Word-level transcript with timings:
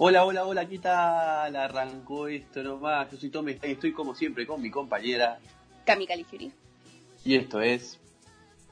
Hola, 0.00 0.24
hola, 0.24 0.46
hola, 0.46 0.68
¿qué 0.68 0.78
tal? 0.78 1.56
Arrancó 1.56 2.28
esto 2.28 2.62
nomás. 2.62 3.10
Yo 3.10 3.18
soy 3.18 3.30
Tommy 3.30 3.56
y 3.60 3.72
estoy 3.72 3.92
como 3.92 4.14
siempre 4.14 4.46
con 4.46 4.62
mi 4.62 4.70
compañera 4.70 5.40
Cami 5.84 6.06
Caligiuri. 6.06 6.52
Y 7.24 7.34
esto 7.34 7.60
es. 7.60 7.98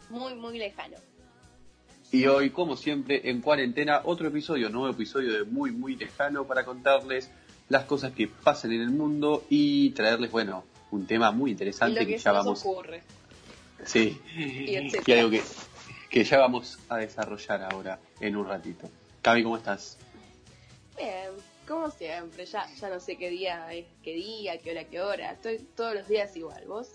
Muy, 0.08 0.36
muy 0.36 0.56
lejano. 0.56 0.98
Y 2.12 2.26
hoy, 2.26 2.50
como 2.50 2.76
siempre, 2.76 3.28
en 3.28 3.40
cuarentena, 3.40 4.02
otro 4.04 4.28
episodio, 4.28 4.70
nuevo 4.70 4.88
episodio 4.88 5.32
de 5.32 5.42
Muy, 5.42 5.72
muy 5.72 5.96
lejano 5.96 6.46
para 6.46 6.64
contarles 6.64 7.28
las 7.68 7.86
cosas 7.86 8.12
que 8.12 8.28
pasan 8.28 8.70
en 8.70 8.82
el 8.82 8.90
mundo 8.90 9.44
y 9.50 9.90
traerles, 9.90 10.30
bueno, 10.30 10.62
un 10.92 11.08
tema 11.08 11.32
muy 11.32 11.50
interesante 11.50 12.06
que, 12.06 12.18
ya 12.18 12.30
vamos. 12.30 12.60
Ocurre. 12.64 13.02
Sí, 13.84 14.16
y, 14.36 15.12
algo 15.12 15.30
que, 15.30 15.42
que 16.08 16.22
ya 16.22 16.38
vamos 16.38 16.78
a 16.88 16.98
desarrollar 16.98 17.64
ahora 17.64 17.98
en 18.20 18.36
un 18.36 18.46
ratito. 18.46 18.88
Cami, 19.22 19.42
¿cómo 19.42 19.56
estás? 19.56 19.98
Bien, 20.96 21.30
como 21.68 21.90
siempre, 21.90 22.46
ya, 22.46 22.66
ya 22.74 22.88
no 22.88 23.00
sé 23.00 23.16
qué 23.16 23.28
día 23.28 23.72
es, 23.72 23.86
qué 24.02 24.14
día, 24.14 24.58
qué 24.58 24.70
hora, 24.70 24.84
qué 24.84 25.00
hora. 25.00 25.32
Estoy 25.32 25.58
todos 25.76 25.94
los 25.94 26.08
días 26.08 26.34
igual, 26.36 26.64
¿vos? 26.66 26.92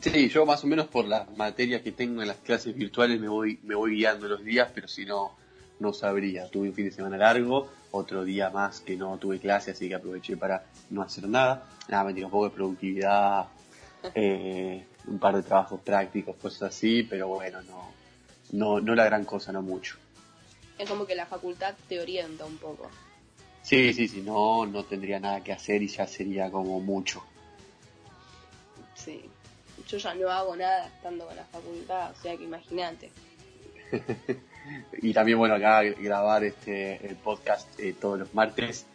Sí, 0.00 0.28
yo 0.28 0.44
más 0.44 0.62
o 0.62 0.66
menos 0.66 0.88
por 0.88 1.06
las 1.06 1.34
materias 1.36 1.82
que 1.82 1.92
tengo 1.92 2.20
en 2.22 2.28
las 2.28 2.36
clases 2.38 2.74
virtuales 2.74 3.18
me 3.20 3.28
voy, 3.28 3.58
me 3.62 3.74
voy 3.74 3.96
guiando 3.96 4.28
los 4.28 4.44
días, 4.44 4.70
pero 4.74 4.88
si 4.88 5.04
no, 5.04 5.32
no 5.80 5.92
sabría. 5.92 6.48
Tuve 6.48 6.68
un 6.68 6.74
fin 6.74 6.86
de 6.86 6.92
semana 6.92 7.16
largo, 7.16 7.68
otro 7.90 8.24
día 8.24 8.50
más 8.50 8.80
que 8.80 8.96
no 8.96 9.16
tuve 9.18 9.38
clase, 9.38 9.70
así 9.70 9.88
que 9.88 9.94
aproveché 9.94 10.36
para 10.36 10.64
no 10.90 11.02
hacer 11.02 11.28
nada. 11.28 11.66
Nada, 11.88 12.04
me 12.04 12.24
un 12.24 12.30
poco 12.30 12.48
de 12.48 12.54
productividad, 12.54 13.46
eh, 14.14 14.84
un 15.06 15.18
par 15.18 15.36
de 15.36 15.42
trabajos 15.42 15.80
prácticos, 15.80 16.36
cosas 16.36 16.74
así, 16.74 17.02
pero 17.02 17.28
bueno, 17.28 17.60
no, 17.62 17.92
no, 18.52 18.80
no 18.80 18.94
la 18.94 19.04
gran 19.04 19.24
cosa, 19.24 19.52
no 19.52 19.62
mucho. 19.62 19.96
Es 20.78 20.88
como 20.88 21.06
que 21.06 21.14
la 21.14 21.26
facultad 21.26 21.74
te 21.88 22.00
orienta 22.00 22.44
un 22.44 22.58
poco. 22.58 22.90
Sí, 23.62 23.92
sí, 23.94 24.06
sí, 24.08 24.22
no, 24.22 24.66
no 24.66 24.84
tendría 24.84 25.18
nada 25.18 25.42
que 25.42 25.52
hacer 25.52 25.82
y 25.82 25.88
ya 25.88 26.06
sería 26.06 26.50
como 26.50 26.80
mucho. 26.80 27.22
Sí, 28.94 29.24
yo 29.88 29.98
ya 29.98 30.14
no 30.14 30.30
hago 30.30 30.54
nada 30.54 30.86
estando 30.86 31.26
con 31.26 31.36
la 31.36 31.44
facultad, 31.44 32.12
o 32.12 32.22
sea 32.22 32.36
que 32.36 32.44
imagínate. 32.44 33.10
y 35.02 35.12
también, 35.12 35.38
bueno, 35.38 35.54
acá 35.54 35.82
grabar 35.82 36.44
este 36.44 37.06
el 37.06 37.16
podcast 37.16 37.68
eh, 37.80 37.94
todos 37.98 38.18
los 38.18 38.34
martes 38.34 38.86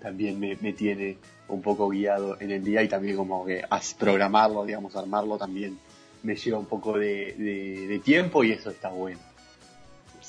también 0.00 0.38
me, 0.38 0.72
tiene 0.72 1.18
un 1.48 1.60
poco 1.60 1.88
guiado 1.88 2.40
en 2.40 2.50
el 2.52 2.64
día 2.64 2.82
y 2.82 2.88
también 2.88 3.16
como 3.16 3.44
que 3.44 3.64
programarlo, 3.98 4.64
digamos, 4.64 4.94
armarlo 4.96 5.36
también 5.36 5.78
me 6.22 6.36
lleva 6.36 6.58
un 6.58 6.66
poco 6.66 6.98
de 6.98 8.00
tiempo 8.04 8.44
y 8.44 8.52
eso 8.52 8.70
está 8.70 8.90
bueno 8.90 9.29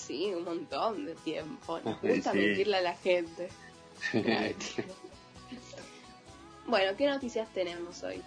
sí, 0.01 0.33
un 0.35 0.43
montón 0.43 1.05
de 1.05 1.15
tiempo. 1.15 1.79
Nos 1.83 2.01
gusta 2.01 2.33
mentirle 2.33 2.77
a 2.77 2.81
la 2.81 2.95
gente. 2.95 3.49
bueno, 6.67 6.97
¿qué 6.97 7.07
noticias 7.07 7.47
tenemos 7.53 8.03
hoy? 8.03 8.21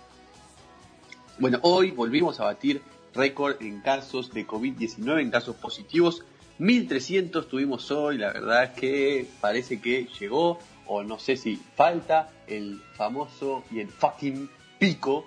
Bueno, 1.38 1.58
hoy 1.62 1.90
volvimos 1.90 2.38
a 2.40 2.44
batir 2.44 2.80
récord 3.12 3.60
en 3.60 3.80
casos 3.80 4.32
de 4.32 4.46
COVID-19, 4.46 5.20
en 5.20 5.30
casos 5.30 5.56
positivos. 5.56 6.24
1300 6.58 7.48
tuvimos 7.48 7.90
hoy, 7.90 8.18
la 8.18 8.32
verdad 8.32 8.64
es 8.64 8.70
que 8.70 9.26
parece 9.40 9.80
que 9.80 10.06
llegó, 10.20 10.58
o 10.86 11.02
no 11.02 11.18
sé 11.18 11.36
si 11.36 11.56
falta, 11.56 12.30
el 12.46 12.80
famoso 12.96 13.64
y 13.70 13.80
el 13.80 13.88
fucking 13.88 14.48
pico. 14.78 15.26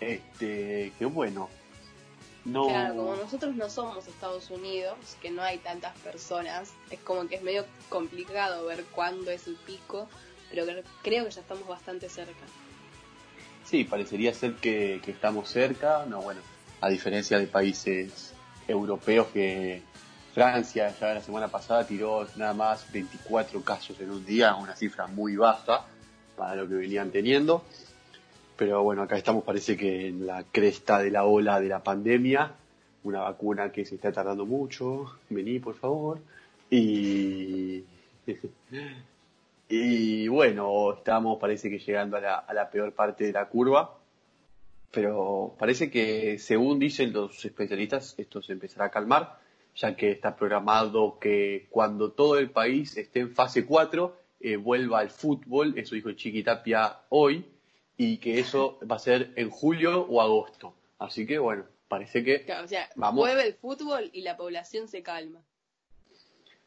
Este, 0.00 0.92
que 0.98 1.04
bueno, 1.06 1.48
Claro, 2.52 2.96
como 2.96 3.16
nosotros 3.16 3.54
no 3.54 3.68
somos 3.68 4.06
Estados 4.06 4.50
Unidos, 4.50 4.96
que 5.20 5.30
no 5.30 5.42
hay 5.42 5.58
tantas 5.58 5.96
personas, 5.98 6.72
es 6.90 6.98
como 7.00 7.28
que 7.28 7.36
es 7.36 7.42
medio 7.42 7.64
complicado 7.88 8.66
ver 8.66 8.84
cuándo 8.84 9.30
es 9.30 9.46
el 9.46 9.56
pico, 9.56 10.08
pero 10.50 10.64
creo 11.02 11.24
que 11.24 11.30
ya 11.30 11.40
estamos 11.40 11.66
bastante 11.66 12.08
cerca. 12.08 12.46
Sí, 13.64 13.84
parecería 13.84 14.32
ser 14.32 14.54
que, 14.54 15.00
estamos 15.06 15.50
cerca, 15.50 16.06
no, 16.06 16.22
bueno, 16.22 16.40
a 16.80 16.88
diferencia 16.88 17.38
de 17.38 17.46
países 17.46 18.32
europeos 18.66 19.26
que 19.28 19.82
Francia 20.32 20.94
ya 20.98 21.14
la 21.14 21.20
semana 21.20 21.48
pasada 21.48 21.86
tiró 21.86 22.26
nada 22.36 22.54
más 22.54 22.90
24 22.90 23.62
casos 23.62 24.00
en 24.00 24.10
un 24.10 24.24
día, 24.24 24.54
una 24.54 24.74
cifra 24.74 25.06
muy 25.06 25.36
baja 25.36 25.84
para 26.36 26.54
lo 26.54 26.68
que 26.68 26.74
venían 26.76 27.10
teniendo. 27.10 27.64
Pero 28.58 28.82
bueno, 28.82 29.02
acá 29.02 29.16
estamos, 29.16 29.44
parece 29.44 29.76
que 29.76 30.08
en 30.08 30.26
la 30.26 30.42
cresta 30.42 30.98
de 30.98 31.12
la 31.12 31.24
ola 31.24 31.60
de 31.60 31.68
la 31.68 31.80
pandemia, 31.80 32.56
una 33.04 33.20
vacuna 33.20 33.70
que 33.70 33.84
se 33.84 33.94
está 33.94 34.10
tardando 34.10 34.46
mucho, 34.46 35.06
vení 35.30 35.60
por 35.60 35.76
favor. 35.76 36.18
Y, 36.68 37.84
y 39.68 40.26
bueno, 40.26 40.92
estamos, 40.92 41.38
parece 41.38 41.70
que 41.70 41.78
llegando 41.78 42.16
a 42.16 42.20
la, 42.20 42.34
a 42.34 42.52
la 42.52 42.68
peor 42.68 42.92
parte 42.94 43.26
de 43.26 43.32
la 43.32 43.48
curva. 43.48 43.96
Pero 44.90 45.54
parece 45.56 45.88
que, 45.88 46.40
según 46.40 46.80
dicen 46.80 47.12
los 47.12 47.44
especialistas, 47.44 48.16
esto 48.18 48.42
se 48.42 48.54
empezará 48.54 48.86
a 48.86 48.90
calmar, 48.90 49.38
ya 49.76 49.94
que 49.94 50.10
está 50.10 50.34
programado 50.34 51.20
que 51.20 51.68
cuando 51.70 52.10
todo 52.10 52.36
el 52.36 52.50
país 52.50 52.96
esté 52.96 53.20
en 53.20 53.30
fase 53.30 53.64
4, 53.64 54.16
eh, 54.40 54.56
vuelva 54.56 54.98
al 54.98 55.10
fútbol, 55.10 55.78
eso 55.78 55.94
dijo 55.94 56.10
Chiquitapia 56.10 57.02
hoy, 57.10 57.44
y 57.98 58.18
que 58.18 58.38
eso 58.38 58.78
va 58.90 58.96
a 58.96 59.00
ser 59.00 59.32
en 59.36 59.50
julio 59.50 60.06
o 60.08 60.22
agosto. 60.22 60.72
Así 60.98 61.26
que 61.26 61.38
bueno, 61.38 61.66
parece 61.88 62.24
que... 62.24 62.44
Claro, 62.44 62.64
o 62.64 62.68
sea, 62.68 62.88
vuelve 62.94 63.46
el 63.46 63.54
fútbol 63.54 64.08
y 64.12 64.22
la 64.22 64.36
población 64.36 64.88
se 64.88 65.02
calma. 65.02 65.42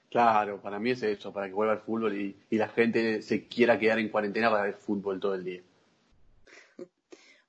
Claro, 0.09 0.61
para 0.61 0.77
mí 0.77 0.91
es 0.91 1.01
eso, 1.03 1.31
para 1.31 1.47
que 1.47 1.53
vuelva 1.53 1.75
el 1.75 1.79
fútbol 1.79 2.19
y, 2.19 2.57
la 2.57 2.67
gente 2.67 3.21
se 3.21 3.47
quiera 3.47 3.79
quedar 3.79 3.97
en 3.97 4.09
cuarentena 4.09 4.51
para 4.51 4.63
ver 4.63 4.73
fútbol 4.73 5.21
todo 5.21 5.35
el 5.35 5.45
día. 5.45 5.61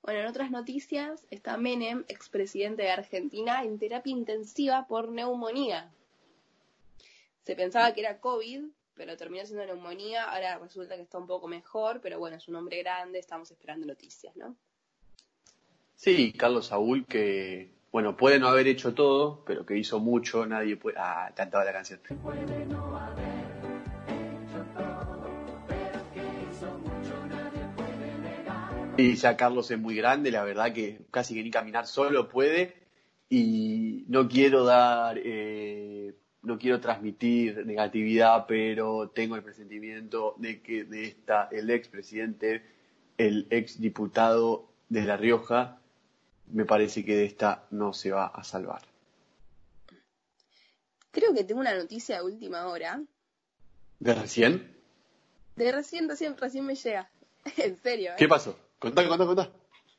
Bueno, 0.01 0.21
en 0.21 0.27
otras 0.27 0.53
noticias 0.53 1.27
está 1.31 1.57
Menem, 1.57 2.05
expresidente 2.07 2.83
de 2.83 2.91
Argentina, 2.91 3.65
en 3.65 3.81
terapia 3.81 4.13
intensiva 4.13 4.87
por 4.87 5.11
neumonía. 5.11 5.91
Se 7.43 7.57
pensaba 7.57 7.93
que 7.95 8.01
era 8.01 8.21
COVID, 8.21 8.63
pero 8.95 9.17
terminó 9.17 9.45
siendo 9.45 9.65
neumonía, 9.65 10.25
ahora 10.25 10.59
resulta 10.59 10.97
que 10.97 11.03
está 11.03 11.19
un 11.19 11.27
poco 11.27 11.49
mejor, 11.49 12.01
pero 12.01 12.19
bueno, 12.19 12.37
es 12.37 12.49
un 12.49 12.57
hombre 12.57 12.83
grande, 12.83 13.19
estamos 13.19 13.51
esperando 13.51 13.87
noticias, 13.87 14.37
¿no? 14.37 14.57
Sí, 15.95 16.33
Carlos 16.33 16.67
Saúl, 16.67 17.07
que, 17.07 17.71
bueno, 17.93 18.17
puede 18.17 18.39
no 18.39 18.49
haber 18.49 18.67
hecho 18.67 18.95
todo, 18.95 19.45
pero 19.45 19.65
que 19.65 19.77
hizo 19.77 20.01
mucho, 20.01 20.45
nadie 20.47 20.77
puede... 20.77 20.97
Ah, 20.99 21.33
cantaba 21.35 21.65
la 21.65 21.73
canción. 21.73 22.01
Y 28.97 29.15
ya 29.15 29.37
Carlos 29.37 29.71
es 29.71 29.79
muy 29.79 29.97
grande, 29.97 30.31
la 30.31 30.45
verdad 30.45 30.73
que 30.73 31.07
casi 31.11 31.35
que 31.35 31.43
ni 31.43 31.51
caminar 31.51 31.87
solo 31.87 32.29
puede. 32.29 32.77
Y 33.29 34.05
no 34.09 34.29
quiero 34.29 34.65
dar 34.65 35.19
eh, 35.19 36.15
no 36.43 36.59
quiero 36.59 36.81
transmitir 36.81 37.65
negatividad, 37.67 38.47
pero 38.47 39.11
tengo 39.11 39.37
el 39.37 39.43
presentimiento 39.43 40.35
de 40.39 40.61
que 40.61 40.85
de 40.85 41.05
esta, 41.05 41.49
el 41.53 41.71
ex 41.71 41.89
presidente, 41.89 42.63
el 43.17 43.47
ex 43.51 43.81
diputado 43.81 44.69
de 44.89 45.03
La 45.03 45.17
Rioja, 45.17 45.79
me 46.53 46.65
parece 46.65 47.05
que 47.05 47.17
de 47.17 47.25
esta 47.25 47.65
no 47.71 47.93
se 47.93 48.11
va 48.11 48.27
a 48.27 48.43
salvar. 48.45 48.83
Creo 51.13 51.33
que 51.35 51.45
tengo 51.45 51.61
una 51.61 51.75
noticia 51.75 52.17
de 52.17 52.25
última 52.25 52.67
hora. 52.67 53.01
¿De 54.01 54.15
recién? 54.15 54.77
De 55.57 55.71
recién, 55.71 56.09
recién, 56.09 56.37
recién 56.37 56.67
me 56.67 56.75
llega. 56.75 57.09
en 57.57 57.77
serio. 57.77 58.13
¿eh? 58.13 58.17
¿Qué 58.19 58.29
pasó? 58.29 58.59
Contá, 58.79 59.07
contá, 59.07 59.27
contá. 59.27 59.53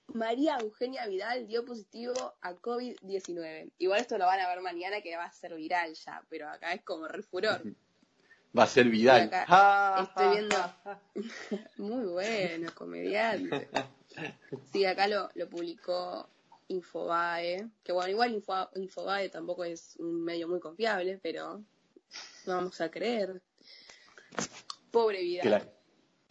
María 0.08 0.58
Eugenia 0.60 1.08
Vidal 1.08 1.48
dio 1.48 1.66
positivo 1.66 2.36
a 2.42 2.54
COVID-19. 2.54 3.72
Igual 3.78 4.02
esto 4.02 4.18
lo 4.18 4.26
van 4.26 4.40
a 4.40 4.50
ver 4.50 4.62
mañana 4.62 5.02
que 5.02 5.16
va 5.16 5.26
a 5.26 5.32
ser 5.32 5.56
viral 5.56 5.94
ya, 5.94 6.24
pero 6.30 6.50
acá 6.50 6.74
es 6.74 6.84
como 6.84 7.08
re 7.08 7.24
furor. 7.24 7.62
Va 8.58 8.64
a 8.64 8.68
ser 8.68 8.90
Vidal. 8.90 9.32
estoy 10.02 10.30
viendo. 10.36 10.58
Muy 11.78 12.06
bueno, 12.06 12.72
comediante. 12.76 13.70
Sí, 14.72 14.86
acá 14.86 15.08
lo, 15.08 15.30
lo 15.34 15.50
publicó 15.50 16.30
Infobae. 16.68 17.68
Que 17.84 17.92
bueno, 17.92 18.12
igual 18.12 18.44
Infobae 18.76 19.30
tampoco 19.30 19.64
es 19.64 19.96
un 19.98 20.24
medio 20.24 20.48
muy 20.48 20.60
confiable, 20.60 21.20
pero 21.24 21.64
no 22.46 22.56
vamos 22.56 22.80
a 22.82 22.92
creer. 22.92 23.42
Pobre 24.92 25.22
Vidal 25.22 25.74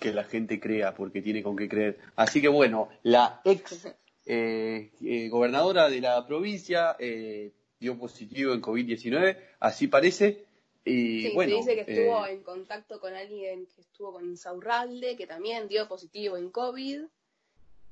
que 0.03 0.13
la 0.13 0.25
gente 0.25 0.59
crea, 0.59 0.95
porque 0.95 1.23
tiene 1.23 1.45
con 1.45 1.57
qué 1.57 1.69
creer. 1.69 1.99
Así 2.17 2.41
que 2.43 2.49
bueno, 2.49 2.89
la 3.05 3.41
ex 3.45 3.87
eh, 4.27 4.91
eh, 5.01 5.29
gobernadora 5.29 5.89
de 5.89 6.01
la 6.01 6.27
provincia 6.27 6.97
eh, 6.99 7.53
dio 7.79 7.97
positivo 7.97 8.53
en 8.53 8.61
COVID-19, 8.61 9.39
así 9.61 9.87
parece. 9.87 10.45
Y 10.85 11.23
sí, 11.23 11.31
bueno, 11.35 11.53
se 11.53 11.71
dice 11.71 11.85
que 11.85 11.93
estuvo 11.93 12.27
en 12.27 12.43
contacto 12.43 12.99
con 12.99 13.15
alguien 13.15 13.67
que 13.67 13.81
estuvo 13.81 14.15
con 14.15 14.29
Insaurralde, 14.29 15.17
que 15.17 15.29
también 15.29 15.69
dio 15.69 15.87
positivo 15.87 16.37
en 16.37 16.51
COVID. 16.51 17.03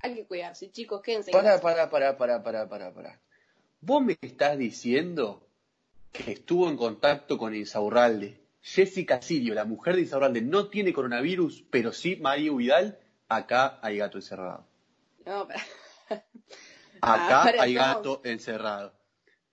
Hay 0.01 0.15
que 0.15 0.25
cuidarse, 0.25 0.73
chicos, 0.73 1.03
quédense. 1.03 1.31
Para, 1.31 1.61
para, 1.61 1.89
para, 1.91 2.19
para, 2.19 2.43
para, 2.43 2.69
para, 2.69 2.93
para. 2.93 3.21
¿Vos 3.81 4.03
me 4.03 4.17
estás 4.21 4.59
diciendo 4.59 5.47
que 6.11 6.33
estuvo 6.33 6.69
en 6.69 6.77
contacto 6.77 7.39
con 7.39 7.55
Insaurralde 7.55 8.41
Jessica 8.63 9.23
Sirio, 9.23 9.55
la 9.55 9.65
mujer 9.65 9.95
de 9.97 10.03
Insaurralde, 10.03 10.43
no 10.43 10.69
tiene 10.69 10.93
coronavirus, 10.93 11.65
pero 11.71 11.93
sí 11.93 12.17
Mario 12.17 12.57
Vidal, 12.57 12.99
acá 13.29 13.79
hay 13.83 13.99
gato 13.99 14.19
encerrado. 14.19 14.67
No, 15.25 15.47
pero... 15.47 15.61
Acá 17.03 17.43
Ahora 17.45 17.63
hay 17.63 17.73
gato 17.75 18.21
encerrado. 18.25 18.93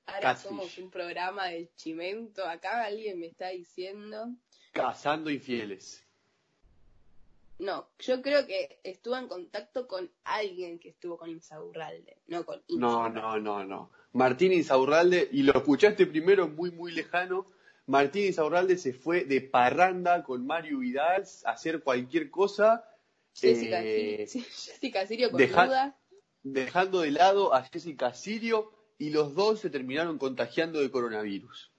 Ahora 0.05 0.21
Catfish. 0.21 0.49
somos 0.49 0.77
un 0.79 0.89
programa 0.89 1.45
del 1.47 1.69
chimento. 1.75 2.45
Acá 2.45 2.83
alguien 2.83 3.19
me 3.19 3.27
está 3.27 3.49
diciendo. 3.49 4.29
Cazando 4.73 5.29
infieles. 5.29 6.05
No, 7.59 7.87
yo 7.99 8.21
creo 8.21 8.45
que 8.45 8.79
estuvo 8.83 9.15
en 9.15 9.27
contacto 9.27 9.87
con 9.87 10.11
alguien 10.25 10.77
que 10.77 10.89
estuvo 10.89 11.17
con 11.17 11.29
Insaurralde, 11.29 12.17
no 12.27 12.45
con 12.45 12.61
No, 12.67 13.07
Insaurralde. 13.07 13.21
no, 13.21 13.39
no, 13.39 13.63
no. 13.63 13.91
Martín 14.13 14.51
Insaurralde, 14.51 15.29
y 15.31 15.43
lo 15.43 15.53
escuchaste 15.53 16.05
primero 16.05 16.47
muy, 16.47 16.71
muy 16.71 16.91
lejano, 16.91 17.45
Martín 17.87 18.25
Insaurralde 18.25 18.77
se 18.77 18.93
fue 18.93 19.23
de 19.25 19.41
parranda 19.41 20.23
con 20.23 20.45
Mario 20.45 20.79
Vidal 20.79 21.23
a 21.45 21.51
hacer 21.51 21.81
cualquier 21.81 22.29
cosa, 22.29 22.83
Jessica, 23.33 23.81
eh, 23.83 24.27
Jessica 24.27 25.05
Sirio 25.07 25.31
con 25.31 25.37
deja- 25.39 25.65
duda. 25.65 25.97
dejando 26.43 27.01
de 27.01 27.11
lado 27.11 27.53
a 27.53 27.63
Jessica 27.63 28.13
Sirio, 28.13 28.71
y 28.99 29.11
los 29.11 29.35
dos 29.35 29.59
se 29.59 29.69
terminaron 29.69 30.17
contagiando 30.17 30.79
de 30.81 30.89
coronavirus. 30.91 31.71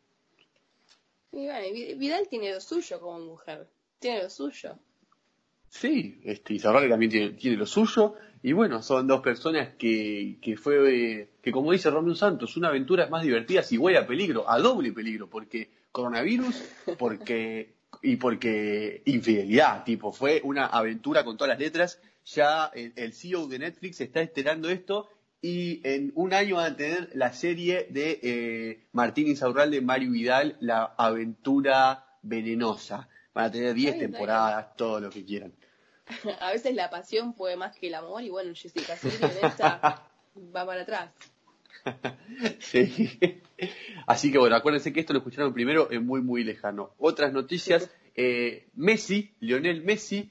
Y 1.32 1.44
bueno, 1.44 1.98
Vidal 1.98 2.28
tiene 2.28 2.52
lo 2.54 2.60
suyo 2.60 3.00
como 3.00 3.18
mujer. 3.20 3.68
Tiene 3.98 4.22
lo 4.22 4.30
suyo. 4.30 4.78
Sí, 5.68 6.20
este, 6.24 6.54
Insaurralde 6.54 6.88
también 6.88 7.10
tiene, 7.10 7.30
tiene 7.32 7.56
lo 7.58 7.66
suyo, 7.66 8.14
y 8.42 8.52
bueno, 8.52 8.82
son 8.82 9.06
dos 9.06 9.20
personas 9.20 9.74
que, 9.74 10.38
que 10.40 10.56
fue, 10.56 10.76
eh, 11.20 11.28
que 11.42 11.52
como 11.52 11.72
dice 11.72 11.90
Romeo 11.90 12.14
Santos, 12.14 12.56
una 12.56 12.68
aventura 12.68 13.04
es 13.04 13.10
más 13.10 13.22
divertida 13.24 13.62
si 13.62 13.76
huele 13.76 13.98
a 13.98 14.06
peligro, 14.06 14.48
a 14.48 14.58
doble 14.58 14.92
peligro, 14.92 15.28
porque 15.28 15.76
coronavirus, 15.92 16.62
porque, 16.98 17.74
y 18.02 18.16
porque 18.16 19.02
infidelidad, 19.06 19.84
tipo, 19.84 20.12
fue 20.12 20.40
una 20.44 20.66
aventura 20.66 21.24
con 21.24 21.36
todas 21.36 21.50
las 21.50 21.58
letras, 21.58 22.00
ya 22.24 22.70
el, 22.74 22.92
el 22.96 23.12
CEO 23.12 23.46
de 23.46 23.58
Netflix 23.58 24.00
está 24.00 24.20
esperando 24.20 24.68
esto, 24.68 25.08
y 25.40 25.80
en 25.88 26.12
un 26.16 26.34
año 26.34 26.56
van 26.56 26.72
a 26.72 26.76
tener 26.76 27.10
la 27.14 27.32
serie 27.32 27.86
de 27.90 28.18
eh, 28.22 28.88
Martín 28.92 29.28
Insaurralde, 29.28 29.80
Mario 29.80 30.10
Vidal, 30.10 30.56
la 30.60 30.94
aventura 30.96 32.18
venenosa. 32.22 33.08
Van 33.34 33.46
a 33.46 33.50
tener 33.50 33.74
10 33.74 33.86
Está 33.86 33.98
bien, 33.98 34.10
está 34.10 34.18
temporadas, 34.18 34.76
todo 34.76 35.00
lo 35.00 35.10
que 35.10 35.24
quieran. 35.24 35.54
A 36.40 36.50
veces 36.50 36.74
la 36.74 36.90
pasión 36.90 37.34
puede 37.34 37.56
más 37.56 37.76
que 37.76 37.86
el 37.86 37.94
amor 37.94 38.22
y 38.22 38.30
bueno, 38.30 38.52
Jessica 38.54 38.96
en 39.02 39.46
esta 39.46 40.02
va 40.56 40.66
para 40.66 40.82
atrás. 40.82 41.10
Sí. 42.60 43.18
Así 44.06 44.30
que 44.30 44.38
bueno, 44.38 44.54
acuérdense 44.54 44.92
que 44.92 45.00
esto 45.00 45.12
lo 45.12 45.18
escucharon 45.18 45.52
primero 45.52 45.90
en 45.90 46.06
muy, 46.06 46.20
muy 46.20 46.44
lejano. 46.44 46.90
Otras 46.98 47.32
noticias, 47.32 47.90
eh, 48.14 48.68
Messi, 48.74 49.34
Lionel 49.40 49.82
Messi, 49.82 50.30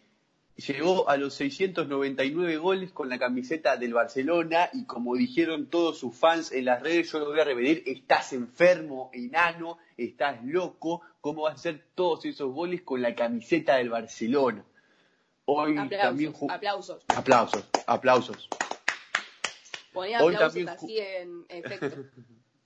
llegó 0.56 1.10
a 1.10 1.18
los 1.18 1.36
699 1.36 2.58
goles 2.58 2.92
con 2.92 3.10
la 3.10 3.20
camiseta 3.20 3.78
del 3.78 3.94
Barcelona 3.94 4.70
y 4.74 4.86
como 4.86 5.16
dijeron 5.16 5.68
todos 5.68 6.00
sus 6.00 6.16
fans 6.16 6.52
en 6.52 6.66
las 6.66 6.82
redes, 6.82 7.12
yo 7.12 7.20
lo 7.20 7.28
voy 7.28 7.40
a 7.40 7.44
repetir, 7.44 7.84
estás 7.86 8.34
enfermo, 8.34 9.12
enano, 9.14 9.78
estás 9.98 10.44
loco, 10.44 11.02
¿cómo 11.22 11.44
vas 11.44 11.54
a 11.54 11.56
hacer 11.56 11.84
todos 11.94 12.26
esos 12.26 12.52
goles 12.52 12.82
con 12.82 13.02
la 13.02 13.14
camiseta 13.14 13.78
del 13.78 13.90
Barcelona? 13.90 14.64
Hoy 15.46 15.76
también 15.90 16.34
Aplausos, 16.50 17.06
aplausos, 17.08 17.70
aplausos. 17.86 18.50
Ponía 19.98 20.24
Hoy 20.24 20.36
también 20.36 20.70
así 20.70 20.98
en 21.00 21.46
efecto. 21.50 21.98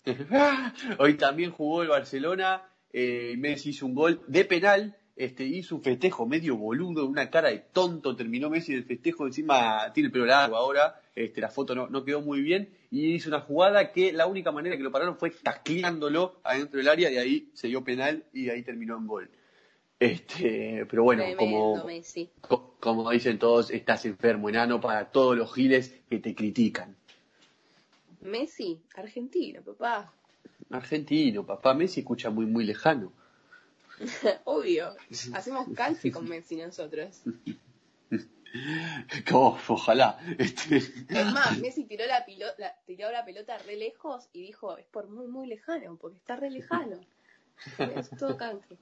Hoy 1.00 1.14
también 1.16 1.52
jugó 1.52 1.82
el 1.84 1.90
Barcelona, 1.90 2.64
eh, 2.92 3.36
Messi 3.38 3.70
hizo 3.70 3.86
un 3.86 3.94
gol 3.96 4.22
de 4.28 4.46
penal, 4.46 4.98
este, 5.16 5.44
hizo 5.44 5.76
un 5.76 5.84
festejo 5.84 6.26
medio 6.26 6.56
boludo, 6.58 7.06
una 7.06 7.30
cara 7.30 7.50
de 7.50 7.60
tonto, 7.60 8.16
terminó 8.16 8.50
Messi 8.50 8.74
el 8.74 8.84
festejo, 8.84 9.28
encima 9.28 9.92
tiene 9.94 10.08
el 10.08 10.12
pelo 10.12 10.26
largo 10.26 10.56
ahora, 10.56 11.00
este, 11.16 11.42
la 11.42 11.50
foto 11.50 11.76
no, 11.76 11.88
no 11.88 12.04
quedó 12.04 12.22
muy 12.22 12.42
bien, 12.42 12.70
y 12.90 13.14
hizo 13.14 13.30
una 13.30 13.42
jugada 13.42 13.92
que 13.92 14.12
la 14.12 14.26
única 14.26 14.52
manera 14.52 14.76
que 14.76 14.84
lo 14.84 14.92
pararon 14.92 15.18
fue 15.18 15.30
tacleándolo 15.30 16.40
adentro 16.44 16.78
del 16.80 16.88
área, 16.90 17.12
y 17.12 17.18
ahí 17.18 17.50
se 17.54 17.68
dio 17.68 17.84
penal 17.84 18.24
y 18.34 18.50
ahí 18.50 18.64
terminó 18.64 18.98
en 18.98 19.08
gol. 19.08 19.30
Este, 20.00 20.88
pero 20.90 21.04
bueno, 21.04 21.22
Tremendo, 21.22 21.74
como, 21.76 21.86
Messi. 21.86 22.32
co- 22.42 22.76
como 22.80 23.12
dicen 23.12 23.38
todos, 23.38 23.70
estás 23.70 24.04
enfermo, 24.06 24.50
enano, 24.50 24.82
para 24.82 25.12
todos 25.12 25.38
los 25.38 25.54
giles 25.54 25.96
que 26.10 26.18
te 26.18 26.34
critican. 26.34 26.98
Messi, 28.22 28.82
argentino, 28.96 29.62
papá. 29.64 30.14
Argentino, 30.70 31.46
papá 31.46 31.74
Messi 31.74 32.02
escucha 32.02 32.30
muy, 32.30 32.46
muy 32.46 32.64
lejano. 32.66 33.12
Obvio. 34.46 34.96
Hacemos 35.34 35.68
calci 35.76 36.12
con 36.12 36.28
Messi 36.28 36.56
nosotros. 36.56 37.22
Como, 39.30 39.58
ojalá. 39.70 40.20
Este, 40.38 40.78
Es 40.78 41.26
más, 41.34 41.58
Messi 41.60 41.86
tiró 41.86 42.06
la, 42.06 42.26
la- 42.58 42.76
tiró 42.86 43.12
la 43.12 43.24
pelota 43.24 43.58
re 43.60 43.76
lejos 43.78 44.28
y 44.34 44.42
dijo, 44.42 44.78
es 44.78 44.86
por 44.88 45.08
muy, 45.08 45.28
muy 45.28 45.48
lejano, 45.48 45.96
porque 45.98 46.18
está 46.18 46.36
re 46.36 46.50
lejano. 46.50 47.00
Es 47.96 48.10
todo 48.18 48.38
canque. 48.38 48.76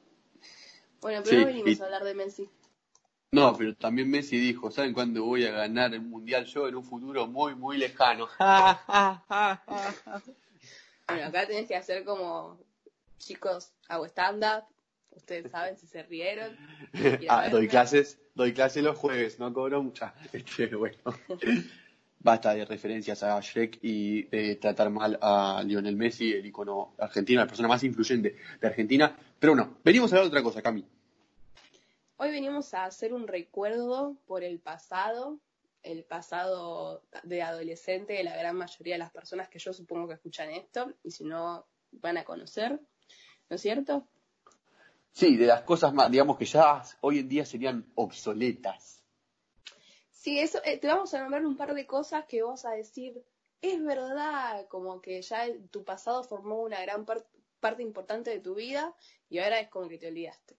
Bueno, 1.02 1.22
pero 1.24 1.36
Sí, 1.36 1.42
no 1.42 1.46
venimos 1.48 1.78
y- 1.78 1.82
a 1.82 1.86
hablar 1.86 2.04
de 2.04 2.14
Messi. 2.16 2.50
No, 3.32 3.56
pero 3.56 3.76
también 3.76 4.10
Messi 4.10 4.40
dijo, 4.40 4.72
¿saben 4.72 4.94
cuándo 4.94 5.24
voy 5.24 5.46
a 5.46 5.52
ganar 5.52 5.94
el 5.94 6.02
Mundial 6.02 6.46
yo? 6.46 6.68
En 6.68 6.76
un 6.76 6.84
futuro 6.84 7.28
muy, 7.28 7.56
muy 7.56 7.78
lejano. 7.78 8.28
Bueno, 11.08 11.26
acá 11.26 11.48
tenés 11.48 11.68
que 11.68 11.76
hacer 11.76 12.04
como, 12.04 12.60
chicos, 13.18 13.72
hago 13.88 14.06
stand-up. 14.06 14.66
Ustedes 15.10 15.50
saben 15.50 15.76
si 15.76 15.88
se 15.88 16.04
rieron. 16.04 16.56
Ah, 17.30 17.50
doy 17.50 17.68
clases, 17.68 18.20
doy 18.36 18.54
clases 18.54 18.84
los 18.84 18.96
jueves, 18.96 19.40
no 19.40 19.52
cobro 19.52 19.82
mucha. 19.82 20.14
Este, 20.34 20.68
bueno. 20.76 20.98
Basta 22.20 22.54
de 22.54 22.66
referencias 22.66 23.24
a 23.24 23.40
Shrek 23.40 23.80
y 23.82 24.24
de 24.24 24.58
tratar 24.58 24.92
mal 24.92 25.18
a 25.20 25.64
Lionel 25.66 25.96
Messi, 25.96 26.32
el 26.32 26.46
icono 26.46 26.94
argentino, 27.00 27.42
la 27.42 27.48
persona 27.48 27.68
más 27.68 27.84
influyente 27.84 28.36
de 28.62 28.68
Argentina. 28.68 29.18
Pero 29.40 29.54
bueno, 29.54 29.78
venimos 29.84 30.12
a 30.12 30.18
hablar 30.18 30.26
de 30.26 30.38
otra 30.38 30.44
cosa, 30.44 30.62
Cami. 30.62 30.86
Hoy 32.22 32.32
venimos 32.32 32.74
a 32.74 32.84
hacer 32.84 33.14
un 33.14 33.30
recuerdo 33.30 34.18
por 34.28 34.44
el 34.44 34.60
pasado, 34.60 35.40
el 35.84 36.04
pasado 36.04 37.02
de 37.24 37.42
adolescente 37.42 38.12
de 38.12 38.26
la 38.26 38.36
gran 38.36 38.58
mayoría 38.58 38.96
de 38.96 39.00
las 39.00 39.12
personas 39.12 39.48
que 39.48 39.58
yo 39.58 39.72
supongo 39.72 40.10
que 40.10 40.16
escuchan 40.16 40.50
esto, 40.52 40.92
y 41.02 41.12
si 41.12 41.24
no 41.24 41.66
van 41.92 42.18
a 42.18 42.26
conocer, 42.26 42.74
¿no 43.50 43.56
es 43.56 43.62
cierto? 43.62 44.06
Sí, 45.14 45.38
de 45.38 45.46
las 45.48 45.62
cosas 45.62 45.94
más, 45.94 46.12
digamos 46.12 46.38
que 46.38 46.44
ya 46.44 46.84
hoy 47.00 47.20
en 47.20 47.30
día 47.30 47.46
serían 47.46 47.90
obsoletas. 47.96 49.02
Sí, 50.12 50.40
eso, 50.40 50.60
eh, 50.66 50.78
te 50.78 50.88
vamos 50.88 51.14
a 51.14 51.22
nombrar 51.22 51.46
un 51.46 51.56
par 51.56 51.74
de 51.74 51.88
cosas 51.88 52.26
que 52.26 52.44
vos 52.44 52.66
a 52.66 52.72
decir, 52.72 53.24
es 53.62 53.82
verdad, 53.82 54.68
como 54.68 55.02
que 55.02 55.22
ya 55.22 55.46
tu 55.72 55.86
pasado 55.86 56.22
formó 56.26 56.64
una 56.64 56.82
gran 56.82 57.06
par- 57.06 57.26
parte 57.62 57.82
importante 57.82 58.30
de 58.30 58.42
tu 58.42 58.56
vida 58.56 58.94
y 59.30 59.40
ahora 59.40 59.62
es 59.62 59.70
como 59.70 59.88
que 59.88 59.98
te 59.98 60.10
olvidaste. 60.10 60.58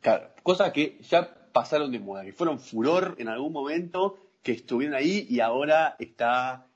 Claro, 0.00 0.30
cosas 0.42 0.72
que 0.72 0.98
ya 1.02 1.34
pasaron 1.52 1.90
de 1.92 1.98
moda, 1.98 2.24
que 2.24 2.32
fueron 2.32 2.58
furor 2.58 3.16
en 3.18 3.28
algún 3.28 3.52
momento, 3.52 4.16
que 4.42 4.52
estuvieron 4.52 4.94
ahí 4.94 5.26
y 5.28 5.40
ahora 5.40 5.96
está, 5.98 6.66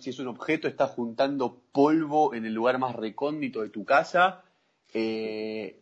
si 0.00 0.10
es 0.10 0.18
un 0.18 0.28
objeto, 0.28 0.66
está 0.66 0.86
juntando 0.86 1.60
polvo 1.72 2.34
en 2.34 2.46
el 2.46 2.54
lugar 2.54 2.78
más 2.78 2.96
recóndito 2.96 3.60
de 3.62 3.68
tu 3.68 3.84
casa. 3.84 4.42
Eh, 4.94 5.78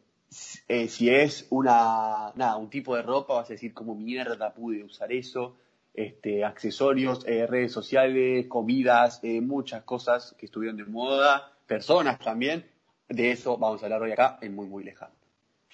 eh, 0.68 0.88
si 0.88 1.08
es 1.08 1.46
una, 1.50 2.32
nada, 2.34 2.56
un 2.56 2.68
tipo 2.68 2.96
de 2.96 3.02
ropa, 3.02 3.34
vas 3.34 3.50
a 3.50 3.52
decir, 3.52 3.72
¿cómo 3.72 3.94
mierda 3.94 4.52
pude 4.52 4.82
usar 4.82 5.12
eso? 5.12 5.56
Este, 5.94 6.44
accesorios, 6.44 7.24
eh, 7.26 7.46
redes 7.46 7.72
sociales, 7.72 8.46
comidas, 8.46 9.20
muchas 9.42 9.82
cosas 9.84 10.34
que 10.38 10.46
estuvieron 10.46 10.76
de 10.76 10.84
moda, 10.84 11.52
personas 11.66 12.18
también. 12.18 12.66
De 13.08 13.30
eso 13.30 13.56
vamos 13.56 13.82
a 13.82 13.86
hablar 13.86 14.02
hoy 14.02 14.12
acá 14.12 14.38
en 14.42 14.54
Muy 14.54 14.66
Muy 14.66 14.84
Lejano. 14.84 15.17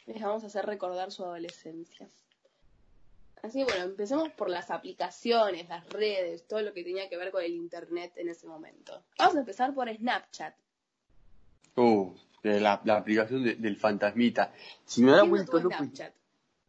Les 0.07 0.21
vamos 0.23 0.45
a 0.45 0.47
hacer 0.49 0.67
recordar 0.67 1.11
su 1.11 1.25
adolescencia. 1.25 2.09
Así 3.43 3.59
que 3.59 3.65
bueno, 3.65 3.85
empecemos 3.85 4.31
por 4.31 4.49
las 4.49 4.71
aplicaciones, 4.71 5.69
las 5.69 5.87
redes, 5.91 6.47
todo 6.47 6.63
lo 6.63 6.73
que 6.73 6.83
tenía 6.83 7.09
que 7.09 7.17
ver 7.17 7.31
con 7.31 7.43
el 7.43 7.53
internet 7.55 8.13
en 8.17 8.29
ese 8.29 8.47
momento. 8.47 9.03
Vamos 9.19 9.37
a 9.37 9.41
empezar 9.41 9.75
por 9.75 9.89
Snapchat. 9.95 10.55
Uh, 11.77 12.15
la, 12.43 12.81
la 12.85 12.97
aplicación 12.97 13.45
de- 13.45 13.57
del 13.57 13.77
fantasmita. 13.77 14.53
Si 14.85 15.03
me 15.03 15.11
da 15.13 15.19
¿Quién 15.21 15.31
no 15.31 15.37
vuelto 15.37 15.59
loco. 15.59 15.77
Snapchat? 15.77 16.15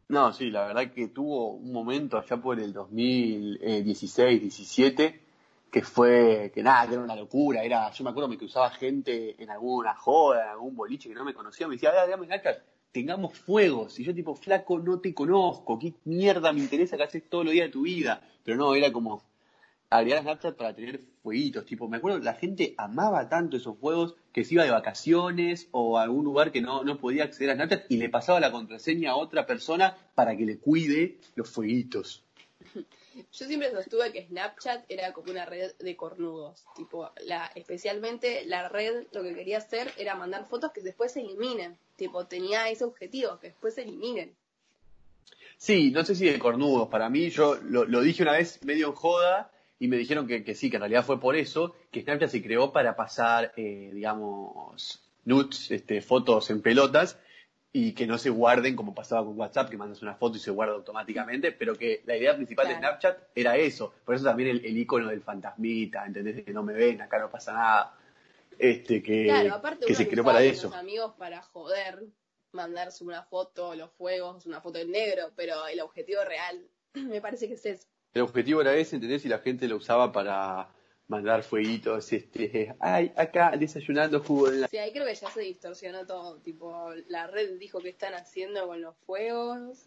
No, 0.08 0.32
sí, 0.32 0.50
la 0.50 0.66
verdad 0.66 0.92
que 0.92 1.08
tuvo 1.08 1.52
un 1.54 1.72
momento 1.72 2.18
allá 2.18 2.36
por 2.36 2.60
el 2.60 2.72
2016, 2.72 4.40
17, 4.40 5.20
que 5.70 5.82
fue, 5.82 6.52
que 6.54 6.62
nada, 6.62 6.86
que 6.86 6.94
era 6.94 7.02
una 7.02 7.16
locura. 7.16 7.64
Era, 7.64 7.90
yo 7.90 8.04
me 8.04 8.10
acuerdo 8.10 8.28
me 8.28 8.38
cruzaba 8.38 8.70
gente 8.70 9.34
en 9.42 9.50
alguna 9.50 9.94
joda, 9.94 10.44
en 10.44 10.48
algún 10.50 10.76
boliche 10.76 11.08
que 11.08 11.14
no 11.14 11.24
me 11.24 11.34
conocía, 11.34 11.66
me 11.66 11.74
decía, 11.74 11.90
"Ah, 11.90 12.06
dame 12.06 12.26
Snapchat, 12.26 12.58
tengamos 12.96 13.36
fuegos. 13.36 14.00
Y 14.00 14.04
yo 14.04 14.14
tipo, 14.14 14.34
flaco, 14.34 14.78
no 14.78 15.00
te 15.00 15.12
conozco, 15.12 15.78
qué 15.78 15.92
mierda 16.04 16.50
me 16.54 16.60
interesa 16.60 16.96
que 16.96 17.02
haces 17.02 17.28
todos 17.28 17.44
los 17.44 17.52
días 17.52 17.66
de 17.66 17.72
tu 17.72 17.82
vida. 17.82 18.26
Pero 18.42 18.56
no, 18.56 18.74
era 18.74 18.90
como, 18.90 19.22
agregar 19.90 20.22
Snapchat 20.22 20.56
para 20.56 20.74
tener 20.74 21.02
fueguitos. 21.22 21.66
Tipo, 21.66 21.88
me 21.90 21.98
acuerdo, 21.98 22.20
la 22.20 22.32
gente 22.32 22.74
amaba 22.78 23.28
tanto 23.28 23.58
esos 23.58 23.76
juegos 23.76 24.14
que 24.32 24.44
se 24.44 24.54
iba 24.54 24.64
de 24.64 24.70
vacaciones 24.70 25.68
o 25.72 25.98
a 25.98 26.04
algún 26.04 26.24
lugar 26.24 26.52
que 26.52 26.62
no, 26.62 26.84
no 26.84 26.98
podía 26.98 27.24
acceder 27.24 27.50
a 27.50 27.54
Snapchat 27.56 27.84
y 27.90 27.98
le 27.98 28.08
pasaba 28.08 28.40
la 28.40 28.50
contraseña 28.50 29.10
a 29.10 29.16
otra 29.16 29.44
persona 29.44 29.94
para 30.14 30.34
que 30.34 30.46
le 30.46 30.58
cuide 30.58 31.18
los 31.34 31.50
fueguitos. 31.50 32.25
Yo 33.32 33.46
siempre 33.46 33.70
sostuve 33.70 34.12
que 34.12 34.26
Snapchat 34.26 34.84
era 34.88 35.12
como 35.12 35.30
una 35.30 35.46
red 35.46 35.72
de 35.78 35.96
cornudos. 35.96 36.64
Tipo, 36.76 37.10
la, 37.24 37.50
especialmente 37.54 38.44
la 38.46 38.68
red 38.68 39.06
lo 39.12 39.22
que 39.22 39.34
quería 39.34 39.58
hacer 39.58 39.90
era 39.96 40.14
mandar 40.14 40.46
fotos 40.46 40.72
que 40.72 40.82
después 40.82 41.12
se 41.12 41.20
eliminen. 41.20 41.78
Tipo, 41.96 42.26
tenía 42.26 42.68
ese 42.68 42.84
objetivo, 42.84 43.38
que 43.40 43.48
después 43.48 43.74
se 43.74 43.82
eliminen. 43.82 44.34
Sí, 45.56 45.90
no 45.90 46.04
sé 46.04 46.14
si 46.14 46.26
de 46.26 46.38
cornudos. 46.38 46.88
Para 46.88 47.08
mí, 47.08 47.30
yo 47.30 47.56
lo, 47.56 47.84
lo 47.84 48.00
dije 48.02 48.22
una 48.22 48.32
vez 48.32 48.62
medio 48.64 48.88
en 48.88 48.94
joda 48.94 49.50
y 49.78 49.88
me 49.88 49.96
dijeron 49.96 50.26
que, 50.26 50.44
que, 50.44 50.54
sí, 50.54 50.70
que 50.70 50.76
en 50.76 50.82
realidad 50.82 51.04
fue 51.04 51.20
por 51.20 51.36
eso 51.36 51.74
que 51.90 52.02
Snapchat 52.02 52.30
se 52.30 52.42
creó 52.42 52.72
para 52.72 52.96
pasar, 52.96 53.52
eh, 53.56 53.90
digamos, 53.92 55.02
nudes, 55.24 55.70
este, 55.70 56.02
fotos 56.02 56.50
en 56.50 56.62
pelotas 56.62 57.18
y 57.78 57.92
que 57.92 58.06
no 58.06 58.16
se 58.16 58.30
guarden 58.30 58.74
como 58.74 58.94
pasaba 58.94 59.22
con 59.22 59.38
WhatsApp, 59.38 59.68
que 59.68 59.76
mandas 59.76 60.00
una 60.00 60.14
foto 60.14 60.38
y 60.38 60.40
se 60.40 60.50
guarda 60.50 60.72
automáticamente, 60.72 61.52
pero 61.52 61.74
que 61.76 62.00
la 62.06 62.16
idea 62.16 62.34
principal 62.34 62.68
de 62.68 62.76
Snapchat 62.76 63.18
era 63.34 63.58
eso. 63.58 63.92
Por 64.02 64.14
eso 64.14 64.24
también 64.24 64.48
el, 64.48 64.64
el, 64.64 64.78
icono 64.78 65.08
del 65.08 65.20
fantasmita, 65.20 66.06
¿entendés? 66.06 66.42
Que 66.42 66.54
no 66.54 66.62
me 66.62 66.72
ven, 66.72 67.02
acá 67.02 67.18
no 67.18 67.30
pasa 67.30 67.52
nada. 67.52 67.94
Este, 68.58 69.02
que, 69.02 69.24
claro, 69.24 69.56
aparte 69.56 69.84
que 69.84 69.94
se 69.94 70.08
creó 70.08 70.24
para 70.24 70.42
eso. 70.42 70.68
Los 70.68 70.76
amigos 70.76 71.12
para 71.18 71.42
joder, 71.42 72.02
mandarse 72.52 73.04
una 73.04 73.24
foto, 73.24 73.74
los 73.74 73.92
fuegos, 73.92 74.46
una 74.46 74.62
foto 74.62 74.78
en 74.78 74.92
negro, 74.92 75.32
pero 75.36 75.66
el 75.66 75.80
objetivo 75.80 76.24
real 76.24 76.66
me 76.94 77.20
parece 77.20 77.46
que 77.46 77.54
es 77.54 77.66
eso. 77.66 77.86
El 78.14 78.22
objetivo 78.22 78.62
era 78.62 78.74
ese, 78.74 78.96
¿entendés? 78.96 79.26
Y 79.26 79.28
la 79.28 79.40
gente 79.40 79.68
lo 79.68 79.76
usaba 79.76 80.12
para 80.12 80.70
mandar 81.08 81.42
fueguitos, 81.42 82.12
este, 82.12 82.74
ay, 82.80 83.12
acá 83.16 83.52
desayunando 83.56 84.20
jugo 84.20 84.48
en 84.48 84.62
la... 84.62 84.68
Sí, 84.68 84.78
ahí 84.78 84.92
creo 84.92 85.06
que 85.06 85.14
ya 85.14 85.30
se 85.30 85.40
distorsionó 85.40 86.04
todo, 86.06 86.38
tipo, 86.38 86.90
la 87.08 87.26
red 87.26 87.58
dijo 87.58 87.80
que 87.80 87.90
están 87.90 88.14
haciendo 88.14 88.66
con 88.66 88.80
los 88.80 88.96
fuegos. 89.06 89.86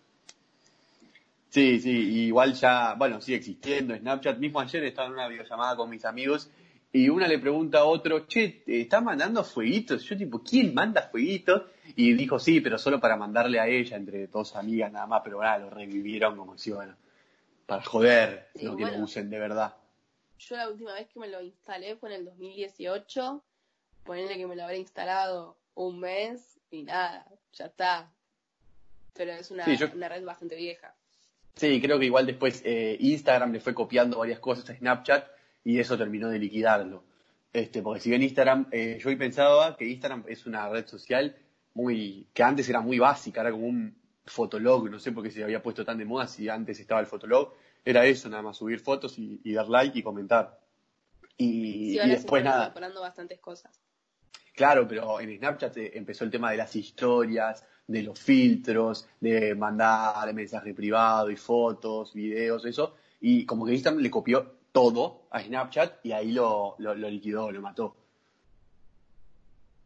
Sí, 1.49 1.79
sí, 1.79 2.25
igual 2.25 2.53
ya, 2.53 2.93
bueno, 2.93 3.19
sigue 3.21 3.37
existiendo 3.37 3.95
Snapchat, 3.95 4.37
mismo 4.37 4.59
ayer 4.59 4.83
estaba 4.83 5.07
en 5.07 5.13
una 5.13 5.27
videollamada 5.27 5.75
con 5.75 5.89
mis 5.89 6.05
amigos 6.05 6.49
y 6.91 7.09
una 7.09 7.27
le 7.27 7.37
pregunta 7.37 7.79
a 7.79 7.85
otro, 7.85 8.25
che, 8.25 8.63
¿está 8.65 9.01
mandando 9.01 9.43
fueguitos? 9.43 10.03
Yo 10.03 10.17
tipo, 10.17 10.41
¿quién 10.41 10.73
manda 10.73 11.03
fueguitos? 11.03 11.63
Y 11.95 12.13
dijo, 12.13 12.39
sí, 12.39 12.61
pero 12.61 12.77
solo 12.77 12.99
para 12.99 13.15
mandarle 13.15 13.59
a 13.59 13.67
ella, 13.67 13.97
entre 13.97 14.27
dos 14.27 14.55
amigas 14.55 14.91
nada 14.91 15.05
más, 15.05 15.21
pero 15.23 15.37
bueno, 15.37 15.59
lo 15.59 15.69
revivieron 15.69 16.35
como 16.37 16.57
si, 16.57 16.71
bueno, 16.71 16.95
para 17.65 17.83
joder, 17.83 18.47
Sí, 18.55 18.65
no 18.65 18.75
que 18.75 18.85
lo 18.85 18.97
usen 18.99 19.29
de 19.29 19.39
verdad. 19.39 19.75
Yo 20.39 20.55
la 20.55 20.69
última 20.69 20.93
vez 20.93 21.07
que 21.09 21.19
me 21.19 21.27
lo 21.27 21.41
instalé 21.41 21.95
fue 21.97 22.09
en 22.09 22.15
el 22.21 22.25
2018, 22.25 23.43
ponerle 24.03 24.37
que 24.37 24.47
me 24.47 24.55
lo 24.55 24.63
habré 24.63 24.77
instalado 24.77 25.57
un 25.75 25.99
mes 25.99 26.59
y 26.71 26.83
nada, 26.83 27.25
ya 27.53 27.65
está. 27.65 28.11
Pero 29.13 29.31
es 29.33 29.51
una, 29.51 29.65
Sí, 29.65 29.75
yo- 29.77 29.87
una 29.93 30.07
red 30.09 30.23
bastante 30.23 30.55
vieja. 30.55 30.95
Sí, 31.55 31.81
creo 31.81 31.99
que 31.99 32.05
igual 32.05 32.25
después 32.25 32.61
eh, 32.63 32.95
Instagram 33.01 33.51
le 33.51 33.59
fue 33.59 33.73
copiando 33.73 34.19
varias 34.19 34.39
cosas 34.39 34.69
a 34.69 34.75
Snapchat 34.75 35.27
y 35.65 35.77
eso 35.79 35.97
terminó 35.97 36.29
de 36.29 36.39
liquidarlo. 36.39 37.03
Este, 37.51 37.81
porque 37.81 37.99
si 37.99 38.09
bien 38.09 38.23
Instagram, 38.23 38.67
eh, 38.71 38.97
yo 39.01 39.09
hoy 39.09 39.15
pensaba 39.17 39.75
que 39.75 39.85
Instagram 39.85 40.23
es 40.27 40.45
una 40.45 40.69
red 40.69 40.87
social 40.87 41.35
muy, 41.73 42.27
que 42.33 42.43
antes 42.43 42.69
era 42.69 42.79
muy 42.79 42.97
básica, 42.99 43.41
era 43.41 43.51
como 43.51 43.65
un 43.67 43.97
fotolog, 44.25 44.89
no 44.89 44.99
sé 44.99 45.11
por 45.11 45.23
qué 45.23 45.31
se 45.31 45.43
había 45.43 45.61
puesto 45.61 45.83
tan 45.83 45.97
de 45.97 46.05
moda 46.05 46.27
si 46.27 46.47
antes 46.47 46.79
estaba 46.79 47.01
el 47.01 47.07
fotolog, 47.07 47.53
era 47.85 48.05
eso, 48.05 48.29
nada 48.29 48.43
más 48.43 48.57
subir 48.57 48.79
fotos 48.79 49.17
y, 49.17 49.41
y 49.43 49.53
dar 49.53 49.67
like 49.69 49.97
y 49.97 50.03
comentar. 50.03 50.59
Y, 51.37 51.91
Sí, 51.91 51.99
ahora 51.99 52.13
después 52.13 52.43
nada, 52.43 52.63
incorporando 52.63 53.01
bastantes 53.01 53.39
cosas. 53.39 53.79
Claro, 54.53 54.87
pero 54.87 55.21
en 55.21 55.37
Snapchat 55.37 55.77
empezó 55.77 56.25
el 56.25 56.31
tema 56.31 56.51
de 56.51 56.57
las 56.57 56.75
historias, 56.75 57.65
de 57.87 58.03
los 58.03 58.19
filtros, 58.19 59.07
de 59.19 59.55
mandar 59.55 60.33
mensaje 60.33 60.73
privado 60.73 61.31
y 61.31 61.37
fotos, 61.37 62.13
videos, 62.13 62.65
eso. 62.65 62.95
Y 63.21 63.45
como 63.45 63.65
que 63.65 63.73
Instagram 63.73 64.03
le 64.03 64.11
copió 64.11 64.59
todo 64.71 65.27
a 65.31 65.41
Snapchat 65.41 66.05
y 66.05 66.11
ahí 66.11 66.31
lo, 66.31 66.75
lo, 66.77 66.93
lo 66.93 67.09
liquidó, 67.09 67.51
lo 67.51 67.61
mató. 67.61 67.95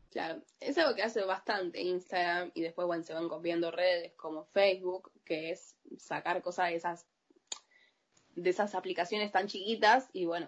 Claro, 0.10 0.42
es 0.60 0.78
algo 0.78 0.96
que 0.96 1.02
hace 1.02 1.24
bastante 1.24 1.82
Instagram 1.82 2.52
y 2.54 2.62
después, 2.62 2.86
bueno, 2.86 3.04
se 3.04 3.14
van 3.14 3.30
copiando 3.30 3.72
redes 3.72 4.14
como 4.14 4.46
Facebook, 4.46 5.12
que 5.26 5.52
es 5.52 5.76
sacar 5.98 6.42
cosas 6.42 6.70
de 6.70 6.76
esas, 6.76 7.08
de 8.36 8.50
esas 8.50 8.76
aplicaciones 8.76 9.32
tan 9.32 9.48
chiquitas 9.48 10.10
y 10.14 10.26
bueno, 10.26 10.48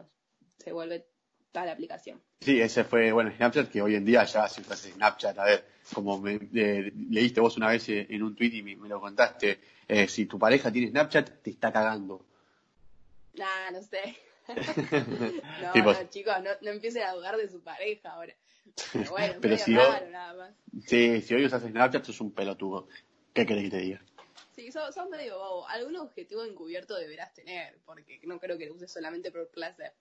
se 0.58 0.72
vuelve 0.72 1.06
toda 1.52 1.66
la 1.66 1.72
aplicación. 1.74 2.22
Sí, 2.42 2.60
ese 2.60 2.84
fue, 2.84 3.12
bueno, 3.12 3.32
Snapchat, 3.36 3.72
que 3.72 3.82
hoy 3.82 3.96
en 3.96 4.06
día 4.06 4.24
ya 4.26 4.48
se 4.48 4.62
hace 4.62 4.92
Snapchat. 4.92 5.38
A 5.40 5.46
ver, 5.46 5.66
como 5.94 6.20
me, 6.20 6.40
eh, 6.54 6.92
leíste 7.10 7.40
vos 7.40 7.58
una 7.58 7.70
vez 7.70 7.88
eh, 7.90 8.08
en 8.10 8.24
un 8.24 8.36
tweet 8.36 8.52
y 8.54 8.62
me, 8.62 8.76
me 8.76 8.90
lo 8.90 9.00
contaste, 9.00 9.60
eh, 9.88 10.08
si 10.08 10.26
tu 10.26 10.38
pareja 10.38 10.72
tiene 10.72 10.90
Snapchat, 10.90 11.42
te 11.42 11.50
está 11.52 11.72
cagando. 11.72 12.26
Nah, 13.36 13.72
no 13.72 13.82
sé. 13.82 14.18
no, 15.62 16.10
chicos, 16.10 16.36
no, 16.44 16.52
no 16.62 16.72
empiecen 16.72 17.04
a 17.04 17.14
dudar 17.14 17.38
de 17.38 17.50
su 17.50 17.62
pareja 17.62 18.12
ahora. 18.12 18.36
Pero 18.94 19.12
bueno, 19.12 19.34
Pero 19.42 19.58
si 19.58 19.76
raro 19.76 20.10
nada 20.10 20.34
más. 20.34 20.56
Sí, 20.86 21.22
si 21.22 21.34
hoy 21.34 21.46
usas 21.46 21.64
Snapchat, 21.64 22.04
sos 22.04 22.22
un 22.22 22.32
pelotudo. 22.32 22.88
¿Qué 23.34 23.46
querés 23.46 23.64
que 23.66 23.70
te 23.70 23.78
diga? 23.78 24.02
Sí, 24.56 24.72
sos 24.72 24.96
medio 25.10 25.38
bobo. 25.38 25.68
Algún 25.68 25.98
objetivo 25.98 26.44
encubierto 26.44 26.96
deberás 26.96 27.34
tener, 27.34 27.78
porque 27.86 28.20
no 28.24 28.40
creo 28.40 28.58
que 28.58 28.68
lo 28.68 28.74
uses 28.74 28.92
solamente 28.92 29.32
por 29.32 29.48
placer. 29.50 29.94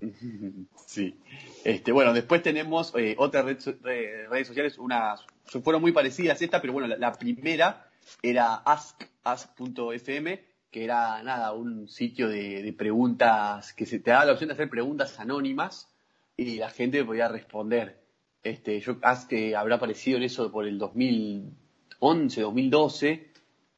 Sí. 0.86 1.18
Este, 1.64 1.92
bueno, 1.92 2.12
después 2.12 2.42
tenemos 2.42 2.94
eh, 2.96 3.14
otras 3.18 3.44
red 3.44 3.58
redes 3.82 4.46
sociales, 4.46 4.78
unas 4.78 5.24
fueron 5.62 5.82
muy 5.82 5.92
parecidas 5.92 6.40
a 6.40 6.44
esta, 6.44 6.60
pero 6.60 6.72
bueno, 6.72 6.88
la, 6.96 7.12
primera 7.12 7.90
era 8.22 8.54
ask, 8.54 9.02
ask.fm, 9.24 10.44
que 10.70 10.84
era 10.84 11.22
nada, 11.22 11.52
un 11.52 11.88
sitio 11.88 12.28
de, 12.28 12.62
de 12.62 12.72
preguntas, 12.72 13.72
que 13.74 13.86
se 13.86 13.98
te 13.98 14.10
daba 14.10 14.24
la 14.24 14.32
opción 14.32 14.48
de 14.48 14.54
hacer 14.54 14.70
preguntas 14.70 15.18
anónimas 15.18 15.88
y 16.36 16.56
la 16.56 16.70
gente 16.70 17.04
podía 17.04 17.28
responder. 17.28 18.00
Este, 18.42 18.80
yo 18.80 18.96
Ask 19.02 19.32
eh, 19.32 19.56
habrá 19.56 19.76
aparecido 19.76 20.16
en 20.16 20.24
eso 20.24 20.50
por 20.50 20.66
el 20.66 20.78
2011, 20.78 22.40
2012, 22.40 23.32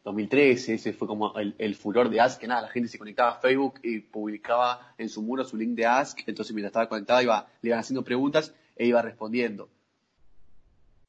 2013, 0.04 0.75
ese 0.75 0.92
fue 0.92 1.07
como 1.07 1.38
el, 1.38 1.54
el 1.59 1.75
furor 1.75 2.09
de 2.09 2.21
Ask, 2.21 2.40
que 2.40 2.47
nada, 2.47 2.62
la 2.62 2.69
gente 2.69 2.88
se 2.88 2.99
conectaba 2.99 3.33
a 3.33 3.40
Facebook 3.40 3.80
y 3.83 4.00
publicaba 4.00 4.95
en 4.97 5.09
su 5.09 5.21
muro 5.23 5.45
su 5.45 5.57
link 5.57 5.75
de 5.75 5.85
Ask, 5.87 6.21
entonces 6.26 6.54
mientras 6.54 6.71
estaba 6.71 6.88
conectada 6.88 7.23
iba, 7.23 7.49
le 7.61 7.69
iban 7.69 7.80
haciendo 7.80 8.02
preguntas 8.02 8.54
e 8.76 8.87
iba 8.87 9.02
respondiendo. 9.02 9.69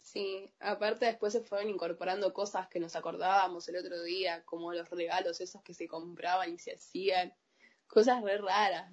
Sí, 0.02 0.52
aparte 0.60 1.06
después 1.06 1.32
se 1.32 1.42
fueron 1.42 1.70
incorporando 1.70 2.34
cosas 2.34 2.68
que 2.68 2.80
nos 2.82 2.96
acordábamos 2.98 3.68
el 3.70 3.78
otro 3.78 4.02
día, 4.04 4.44
como 4.44 4.74
los 4.74 4.90
regalos 4.90 5.40
esos 5.40 5.62
que 5.62 5.74
se 5.74 5.88
compraban 5.88 6.54
y 6.54 6.58
se 6.60 6.74
hacían, 6.74 7.32
cosas 7.88 8.22
re 8.24 8.38
raras. 8.40 8.92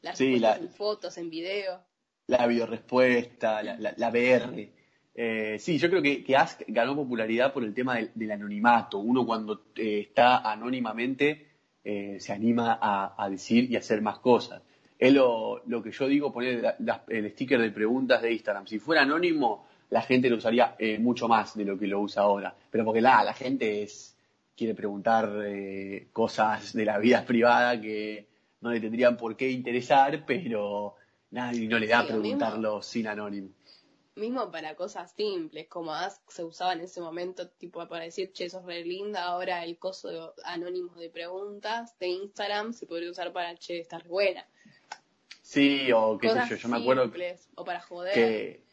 Las 0.00 0.16
Sí, 0.16 0.32
respuestas 0.38 0.58
la- 0.60 0.64
en 0.66 0.72
fotos, 0.72 1.18
en 1.18 1.28
video. 1.28 1.82
La 2.28 2.46
videorespuesta, 2.46 3.62
la, 3.62 3.76
la, 3.78 3.92
la 3.96 4.08
VR. 4.10 4.72
Eh, 5.20 5.56
sí, 5.58 5.78
yo 5.78 5.90
creo 5.90 6.00
que, 6.00 6.22
que 6.22 6.36
Ask 6.36 6.60
ganó 6.68 6.94
popularidad 6.94 7.52
por 7.52 7.64
el 7.64 7.74
tema 7.74 7.96
del, 7.96 8.12
del 8.14 8.30
anonimato. 8.30 8.98
Uno 8.98 9.26
cuando 9.26 9.64
eh, 9.74 9.98
está 10.08 10.38
anónimamente 10.48 11.46
eh, 11.82 12.18
se 12.20 12.32
anima 12.32 12.78
a, 12.80 13.14
a 13.20 13.28
decir 13.28 13.68
y 13.68 13.74
a 13.74 13.80
hacer 13.80 14.00
más 14.00 14.20
cosas. 14.20 14.62
Es 14.96 15.12
lo, 15.12 15.60
lo 15.66 15.82
que 15.82 15.90
yo 15.90 16.06
digo, 16.06 16.32
poner 16.32 16.62
la- 16.62 16.76
la- 16.78 17.02
el 17.08 17.28
sticker 17.32 17.60
de 17.60 17.70
preguntas 17.72 18.22
de 18.22 18.32
Instagram. 18.32 18.66
Si 18.68 18.78
fuera 18.78 19.02
anónimo, 19.02 19.66
la 19.90 20.02
gente 20.02 20.30
lo 20.30 20.36
usaría 20.36 20.76
mucho 21.00 21.26
más 21.26 21.56
de 21.56 21.64
lo 21.64 21.76
que 21.76 21.88
lo 21.88 21.98
usa 22.00 22.22
ahora. 22.22 22.54
Pero 22.70 22.84
porque 22.84 23.00
la, 23.00 23.24
la 23.24 23.34
gente 23.34 23.82
es, 23.82 24.16
quiere 24.56 24.74
preguntar 24.74 25.30
cosas 26.12 26.72
de 26.74 26.84
la 26.84 26.98
vida 26.98 27.24
privada 27.24 27.80
que 27.80 28.26
no 28.60 28.70
le 28.70 28.80
tendrían 28.80 29.16
por 29.16 29.36
qué 29.36 29.50
interesar, 29.50 30.24
pero 30.26 30.94
nadie 31.30 31.66
no 31.68 31.78
le 31.78 31.86
da 31.88 32.02
Sí, 32.02 32.06
mismo. 32.08 32.20
preguntarlo 32.20 32.82
sin 32.82 33.06
anónimo. 33.08 33.48
Mismo 34.18 34.50
para 34.50 34.74
cosas 34.74 35.12
simples, 35.12 35.68
como 35.68 35.94
Ask 35.94 36.20
se 36.28 36.42
usaba 36.42 36.72
en 36.72 36.80
ese 36.80 37.00
momento, 37.00 37.48
tipo 37.48 37.86
para 37.86 38.02
decir, 38.02 38.32
che, 38.32 38.50
sos 38.50 38.64
re 38.64 38.84
linda, 38.84 39.22
ahora 39.22 39.62
el 39.62 39.78
coso 39.78 40.08
de 40.08 40.20
anónimos 40.44 40.96
de 40.96 41.08
preguntas 41.08 41.96
de 42.00 42.08
Instagram 42.08 42.72
se 42.72 42.86
podría 42.86 43.12
usar 43.12 43.32
para, 43.32 43.56
che, 43.56 43.78
estás 43.78 44.02
buena. 44.08 44.44
Sí, 45.40 45.92
o 45.92 46.18
qué 46.18 46.30
sé 46.30 46.40
yo, 46.50 46.56
yo 46.56 46.68
me 46.68 46.78
acuerdo 46.78 47.04
simples, 47.04 47.48
o 47.54 47.64
para 47.64 47.80
joder. 47.80 48.12
que, 48.12 48.64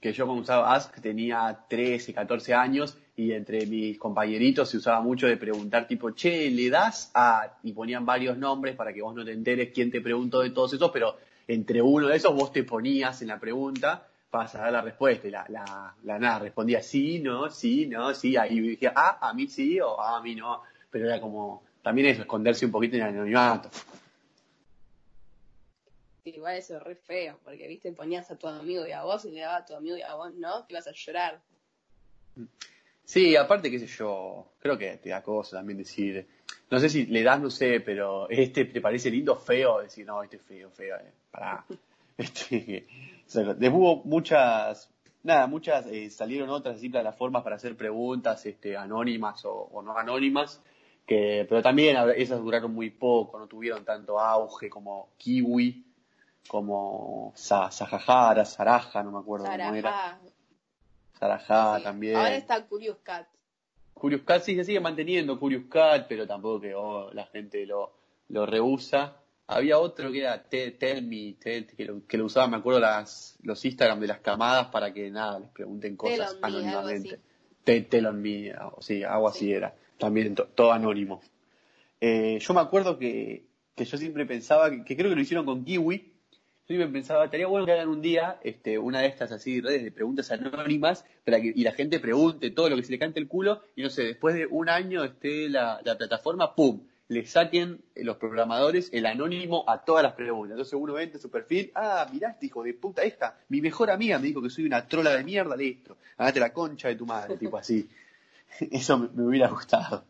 que 0.00 0.12
yo 0.12 0.26
cuando 0.26 0.42
usaba 0.42 0.72
Ask 0.72 1.00
tenía 1.00 1.64
13, 1.68 2.14
14 2.14 2.54
años 2.54 2.96
y 3.16 3.32
entre 3.32 3.66
mis 3.66 3.98
compañeritos 3.98 4.70
se 4.70 4.76
usaba 4.76 5.00
mucho 5.00 5.26
de 5.26 5.36
preguntar 5.36 5.88
tipo, 5.88 6.12
che, 6.12 6.48
le 6.50 6.70
das 6.70 7.10
a... 7.14 7.58
y 7.64 7.72
ponían 7.72 8.06
varios 8.06 8.38
nombres 8.38 8.76
para 8.76 8.92
que 8.92 9.02
vos 9.02 9.14
no 9.14 9.24
te 9.24 9.32
enteres 9.32 9.72
quién 9.74 9.90
te 9.90 10.00
preguntó 10.00 10.40
de 10.40 10.50
todos 10.50 10.72
esos, 10.72 10.92
pero 10.92 11.16
entre 11.48 11.82
uno 11.82 12.06
de 12.06 12.16
esos 12.16 12.32
vos 12.32 12.52
te 12.52 12.62
ponías 12.62 13.20
en 13.22 13.28
la 13.28 13.40
pregunta 13.40 14.06
para 14.34 14.48
saber 14.48 14.72
la 14.72 14.80
respuesta 14.80 15.28
y 15.28 15.30
la, 15.30 15.46
la, 15.48 15.94
la 16.02 16.18
nada, 16.18 16.40
respondía 16.40 16.82
sí, 16.82 17.20
no, 17.20 17.48
sí, 17.52 17.86
no, 17.86 18.12
sí, 18.12 18.36
ahí 18.36 18.58
dije, 18.58 18.90
ah, 18.92 19.16
a 19.20 19.32
mí 19.32 19.46
sí 19.46 19.78
o 19.78 20.00
ah, 20.00 20.16
a 20.16 20.20
mí 20.20 20.34
no, 20.34 20.60
pero 20.90 21.06
era 21.06 21.20
como, 21.20 21.62
también 21.82 22.08
eso, 22.08 22.22
esconderse 22.22 22.66
un 22.66 22.72
poquito 22.72 22.96
en 22.96 23.02
el 23.02 23.08
anonimato. 23.10 23.70
igual 26.24 26.56
eso 26.56 26.78
es 26.78 26.82
re 26.82 26.96
feo, 26.96 27.38
porque 27.44 27.68
viste, 27.68 27.92
ponías 27.92 28.28
a 28.32 28.36
tu 28.36 28.48
amigo 28.48 28.84
y 28.84 28.90
a 28.90 29.04
vos 29.04 29.24
y 29.24 29.30
le 29.30 29.42
daba 29.42 29.58
a 29.58 29.64
tu 29.64 29.76
amigo 29.76 29.96
y 29.96 30.02
a 30.02 30.16
vos 30.16 30.34
no, 30.34 30.64
te 30.64 30.72
ibas 30.72 30.88
a 30.88 30.92
llorar. 30.92 31.40
Sí, 33.04 33.36
aparte, 33.36 33.70
qué 33.70 33.78
sé 33.78 33.86
yo, 33.86 34.48
creo 34.58 34.76
que 34.76 34.96
te 34.96 35.10
da 35.10 35.22
cosa 35.22 35.58
también 35.58 35.78
decir, 35.78 36.26
no 36.72 36.80
sé 36.80 36.88
si 36.88 37.06
le 37.06 37.22
das, 37.22 37.40
no 37.40 37.50
sé, 37.50 37.78
pero 37.78 38.28
este 38.28 38.64
te 38.64 38.80
parece 38.80 39.12
lindo 39.12 39.36
feo, 39.36 39.80
decir, 39.80 40.04
no, 40.04 40.24
este 40.24 40.38
es 40.38 40.42
feo, 40.42 40.70
feo, 40.72 40.96
eh, 40.96 41.12
pará. 41.30 41.64
Este, 43.26 43.68
hubo 43.70 44.04
muchas, 44.04 44.90
nada, 45.22 45.46
muchas, 45.46 45.86
eh, 45.86 46.10
salieron 46.10 46.50
otras 46.50 46.76
así 46.76 46.88
plataformas 46.88 47.42
para 47.42 47.56
hacer 47.56 47.76
preguntas, 47.76 48.44
este, 48.46 48.76
anónimas 48.76 49.42
o, 49.44 49.82
no 49.82 49.96
anónimas, 49.96 50.62
que, 51.06 51.46
pero 51.48 51.62
también 51.62 51.96
esas 52.16 52.40
duraron 52.40 52.72
muy 52.72 52.90
poco, 52.90 53.38
no 53.38 53.46
tuvieron 53.46 53.84
tanto 53.84 54.20
auge 54.20 54.68
como 54.68 55.08
Kiwi, 55.16 55.84
como 56.46 57.32
Sajajara, 57.34 58.44
Saraja, 58.44 59.02
no 59.02 59.12
me 59.12 59.18
acuerdo 59.18 59.46
cómo 59.46 59.74
era. 59.74 60.20
Sarajá 61.18 61.80
también. 61.82 62.16
Ahora 62.16 62.36
está 62.36 62.66
Curious 62.66 62.98
Cat. 63.02 63.26
Curious 63.94 64.22
Cat 64.22 64.42
sí 64.42 64.54
se 64.56 64.64
sigue 64.64 64.80
manteniendo, 64.80 65.38
Curious 65.38 65.64
Cat, 65.70 66.06
pero 66.08 66.26
tampoco 66.26 66.60
que 66.60 66.74
oh, 66.74 67.10
la 67.12 67.26
gente 67.26 67.64
lo, 67.66 67.92
lo 68.28 68.44
rehúsa. 68.44 69.16
Había 69.46 69.78
otro 69.78 70.10
que 70.10 70.20
era 70.20 70.42
Tell 70.42 71.02
Me, 71.02 71.36
que, 71.38 71.84
lo, 71.84 72.06
que 72.06 72.16
lo 72.16 72.24
usaba, 72.24 72.46
me 72.46 72.56
acuerdo, 72.56 72.80
las, 72.80 73.38
los 73.42 73.62
Instagram 73.64 74.00
de 74.00 74.06
las 74.06 74.20
camadas 74.20 74.68
para 74.68 74.92
que 74.92 75.10
nada, 75.10 75.38
les 75.38 75.50
pregunten 75.50 75.96
cosas 75.96 76.38
anónimamente. 76.40 77.20
Tell 77.64 78.06
on 78.06 78.22
Me, 78.22 78.54
sí, 78.80 79.02
algo 79.02 79.28
así 79.28 79.52
era. 79.52 79.74
También 79.98 80.34
todo 80.34 80.72
anónimo. 80.72 81.20
Eh, 82.00 82.38
yo 82.40 82.54
me 82.54 82.60
acuerdo 82.60 82.98
que, 82.98 83.46
que 83.74 83.84
yo 83.84 83.98
siempre 83.98 84.26
pensaba, 84.26 84.70
que, 84.70 84.84
que 84.84 84.96
creo 84.96 85.10
que 85.10 85.16
lo 85.16 85.22
hicieron 85.22 85.44
con 85.44 85.64
Kiwi, 85.64 86.14
yo 86.66 86.78
me 86.78 86.88
pensaba, 86.88 87.26
estaría 87.26 87.46
bueno 87.46 87.66
que 87.66 87.72
hagan 87.72 87.88
un 87.88 88.00
día 88.00 88.38
este, 88.42 88.78
una 88.78 89.00
de 89.00 89.08
estas 89.08 89.30
así 89.32 89.60
redes 89.60 89.84
de 89.84 89.92
preguntas 89.92 90.30
anónimas 90.30 91.04
para 91.22 91.38
que 91.38 91.52
y 91.54 91.62
la 91.62 91.72
gente 91.72 92.00
pregunte 92.00 92.50
todo 92.50 92.70
lo 92.70 92.76
que 92.76 92.82
se 92.82 92.92
le 92.92 92.98
cante 92.98 93.20
el 93.20 93.28
culo 93.28 93.60
y 93.76 93.82
no 93.82 93.90
sé, 93.90 94.04
después 94.04 94.34
de 94.34 94.46
un 94.46 94.70
año 94.70 95.04
esté 95.04 95.50
la, 95.50 95.80
plataforma, 95.98 96.54
¡pum! 96.54 96.86
Le 97.08 97.26
saquen 97.26 97.82
los 97.96 98.16
programadores 98.16 98.88
el 98.92 99.06
anónimo 99.06 99.64
a 99.68 99.84
todas 99.84 100.02
las 100.02 100.14
preguntas. 100.14 100.52
Entonces 100.52 100.74
uno 100.74 100.94
ve 100.94 101.04
en 101.04 101.20
su 101.20 101.30
perfil, 101.30 101.70
ah, 101.74 102.08
mirá 102.10 102.30
este 102.30 102.46
hijo 102.46 102.62
de 102.62 102.74
puta 102.74 103.02
esta, 103.02 103.38
mi 103.48 103.60
mejor 103.60 103.90
amiga 103.90 104.18
me 104.18 104.28
dijo 104.28 104.40
que 104.40 104.50
soy 104.50 104.64
una 104.64 104.88
trola 104.88 105.10
de 105.10 105.22
mierda, 105.22 105.56
listo, 105.56 105.98
hágate 106.16 106.40
la 106.40 106.52
concha 106.52 106.88
de 106.88 106.96
tu 106.96 107.06
madre, 107.06 107.36
tipo 107.36 107.56
así. 107.58 107.88
Eso 108.70 108.98
me, 108.98 109.22
hubiera 109.22 109.48
gustado. 109.48 110.04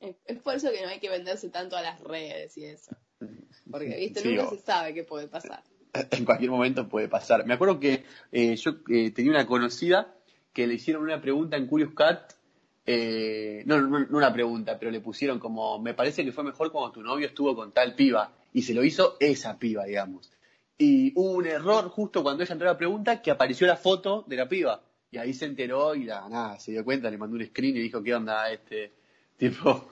Es 0.00 0.38
por 0.38 0.54
eso 0.54 0.70
que 0.70 0.82
no 0.82 0.88
hay 0.88 1.00
que 1.00 1.08
venderse 1.08 1.48
tanto 1.48 1.76
a 1.76 1.82
las 1.82 2.00
redes 2.00 2.56
y 2.58 2.64
eso. 2.64 2.94
Porque, 3.70 3.96
viste, 3.96 4.22
nunca 4.24 4.50
se 4.50 4.58
sabe 4.58 4.94
qué 4.94 5.04
puede 5.04 5.26
pasar. 5.26 5.62
En 6.10 6.24
cualquier 6.24 6.50
momento 6.50 6.88
puede 6.88 7.08
pasar. 7.08 7.46
Me 7.46 7.54
acuerdo 7.54 7.80
que 7.80 8.04
eh, 8.30 8.56
yo 8.56 8.72
eh, 8.88 9.10
tenía 9.12 9.30
una 9.30 9.46
conocida 9.46 10.14
que 10.52 10.66
le 10.66 10.74
hicieron 10.74 11.02
una 11.02 11.20
pregunta 11.20 11.56
en 11.56 11.66
Curious 11.66 11.94
Cat. 11.94 12.34
Eh, 12.86 13.62
no, 13.66 13.80
no, 13.80 14.06
una 14.16 14.32
pregunta, 14.32 14.78
pero 14.78 14.90
le 14.90 15.00
pusieron 15.00 15.38
como, 15.38 15.80
me 15.80 15.94
parece 15.94 16.24
que 16.24 16.32
fue 16.32 16.44
mejor 16.44 16.70
cuando 16.70 16.92
tu 16.92 17.02
novio 17.02 17.26
estuvo 17.26 17.54
con 17.54 17.72
tal 17.72 17.94
piba. 17.94 18.32
Y 18.52 18.62
se 18.62 18.74
lo 18.74 18.84
hizo 18.84 19.16
esa 19.20 19.58
piba, 19.58 19.84
digamos. 19.84 20.32
Y 20.78 21.12
hubo 21.14 21.32
un 21.32 21.46
error 21.46 21.88
justo 21.88 22.22
cuando 22.22 22.42
ella 22.42 22.52
entró 22.52 22.68
a 22.68 22.72
la 22.72 22.78
pregunta 22.78 23.20
que 23.20 23.30
apareció 23.30 23.66
la 23.66 23.76
foto 23.76 24.24
de 24.26 24.36
la 24.36 24.48
piba. 24.48 24.82
Y 25.10 25.18
ahí 25.18 25.32
se 25.32 25.46
enteró 25.46 25.94
y 25.94 26.04
nada, 26.04 26.58
se 26.58 26.72
dio 26.72 26.84
cuenta, 26.84 27.10
le 27.10 27.18
mandó 27.18 27.36
un 27.36 27.44
screen 27.44 27.76
y 27.76 27.80
dijo, 27.80 28.02
¿qué 28.02 28.14
onda 28.14 28.50
este 28.50 28.92
tipo? 29.36 29.88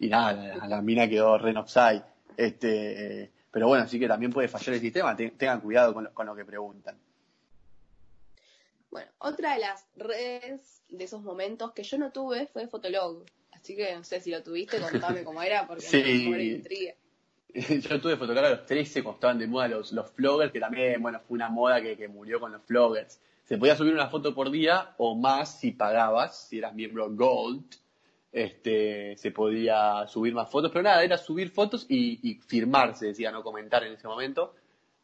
y 0.00 0.08
nada, 0.08 0.32
la, 0.32 0.68
la 0.68 0.82
mina 0.82 1.08
quedó 1.08 1.38
re. 1.38 1.54
Este, 2.36 3.30
pero 3.50 3.66
bueno, 3.66 3.84
así 3.84 3.98
que 3.98 4.06
también 4.06 4.32
puede 4.32 4.48
fallar 4.48 4.74
el 4.74 4.80
sistema, 4.80 5.16
tengan 5.16 5.60
cuidado 5.60 5.92
con 5.92 6.26
lo, 6.26 6.36
que 6.36 6.44
preguntan. 6.44 6.96
Bueno, 8.90 9.10
otra 9.18 9.54
de 9.54 9.60
las 9.60 9.86
redes 9.96 10.82
de 10.88 11.04
esos 11.04 11.22
momentos 11.22 11.72
que 11.72 11.82
yo 11.82 11.98
no 11.98 12.10
tuve 12.10 12.46
fue 12.46 12.66
Fotolog. 12.68 13.24
Así 13.52 13.76
que 13.76 13.94
no 13.94 14.04
sé 14.04 14.20
si 14.20 14.30
lo 14.30 14.42
tuviste, 14.42 14.78
contame 14.78 15.24
cómo 15.24 15.42
era, 15.42 15.66
porque 15.66 15.82
sí. 15.86 16.28
me 16.30 16.42
intriga. 16.44 16.94
Yo 17.54 18.00
tuve 18.00 18.16
Fotolog 18.16 18.44
a 18.44 18.50
los 18.50 18.66
13 18.66 19.02
cuando 19.02 19.16
estaban 19.16 19.38
de 19.38 19.46
moda 19.46 19.68
los, 19.68 19.92
los 19.92 20.14
vloggers, 20.14 20.52
que 20.52 20.60
también, 20.60 21.02
bueno, 21.02 21.18
fue 21.20 21.34
una 21.34 21.48
moda 21.48 21.80
que, 21.80 21.96
que 21.96 22.06
murió 22.06 22.38
con 22.38 22.52
los 22.52 22.64
vloggers. 22.66 23.20
Se 23.44 23.56
podía 23.56 23.74
subir 23.74 23.94
una 23.94 24.08
foto 24.08 24.34
por 24.34 24.50
día 24.50 24.94
o 24.98 25.16
más 25.16 25.58
si 25.58 25.72
pagabas, 25.72 26.48
si 26.48 26.58
eras 26.58 26.74
miembro 26.74 27.10
Gold 27.10 27.64
este, 28.32 29.16
se 29.16 29.30
podía 29.30 30.06
subir 30.06 30.34
más 30.34 30.50
fotos, 30.50 30.70
pero 30.70 30.82
nada, 30.82 31.02
era 31.02 31.16
subir 31.16 31.50
fotos 31.50 31.86
y, 31.88 32.34
firmar, 32.46 32.96
se 32.96 33.06
decía, 33.06 33.30
no 33.30 33.42
comentar 33.42 33.84
en 33.84 33.94
ese 33.94 34.06
momento. 34.06 34.54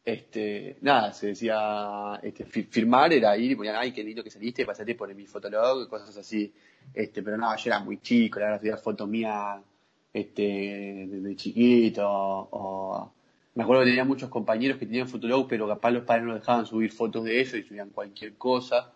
Este, 0.05 0.77
nada, 0.81 1.11
se 1.13 1.27
decía, 1.27 2.19
este, 2.21 2.45
firmar 2.45 3.11
era 3.11 3.35
ir 3.35 3.51
y 3.51 3.55
ponían, 3.55 3.75
ay, 3.75 3.91
qué 3.91 4.03
lindo 4.03 4.23
que 4.23 4.29
saliste, 4.29 4.63
pasate 4.63 4.93
por 4.93 5.13
mi 5.15 5.25
fotolog, 5.25 5.89
cosas 5.89 6.15
así. 6.15 6.53
Este, 6.93 7.23
pero 7.23 7.37
nada, 7.37 7.55
yo 7.55 7.71
era 7.71 7.79
muy 7.79 7.99
chico, 8.01 8.39
la 8.39 8.51
verdad, 8.51 8.79
fotos 8.79 9.09
mías, 9.09 9.59
este, 10.13 11.07
desde 11.09 11.35
chiquito, 11.35 12.05
o, 12.07 13.11
me 13.55 13.63
acuerdo 13.63 13.81
que 13.83 13.89
tenía 13.89 14.05
muchos 14.05 14.29
compañeros 14.29 14.77
que 14.77 14.85
tenían 14.85 15.07
fotolog, 15.07 15.47
pero 15.47 15.67
capaz 15.67 15.89
los 15.91 16.03
padres 16.03 16.25
no 16.25 16.35
dejaban 16.35 16.67
subir 16.67 16.91
fotos 16.91 17.23
de 17.23 17.39
ellos 17.41 17.55
y 17.55 17.63
subían 17.63 17.89
cualquier 17.89 18.35
cosa. 18.35 18.91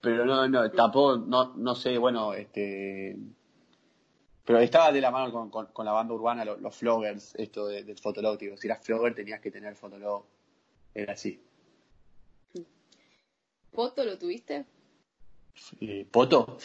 Pero 0.00 0.24
no, 0.24 0.48
no, 0.48 0.70
tampoco, 0.70 1.18
no, 1.18 1.54
no 1.56 1.74
sé, 1.74 1.98
bueno, 1.98 2.32
este, 2.32 3.16
pero 4.44 4.58
estaba 4.58 4.90
de 4.90 5.00
la 5.00 5.10
mano 5.10 5.50
con, 5.50 5.84
la 5.84 5.92
banda 5.92 6.14
urbana, 6.14 6.44
los, 6.44 6.60
los 6.60 6.74
floggers, 6.74 7.34
esto 7.36 7.66
del 7.68 7.98
fotolog. 7.98 8.38
Digo, 8.38 8.56
si 8.56 8.66
eras 8.66 8.84
flogger 8.84 9.14
tenías 9.14 9.40
que 9.40 9.50
tener 9.50 9.76
fotolog. 9.76 10.24
Era 10.94 11.14
así. 11.14 11.40
¿Foto 13.72 14.04
lo 14.04 14.18
tuviste? 14.18 14.66
Eh, 15.80 16.06
¿Foto? 16.10 16.58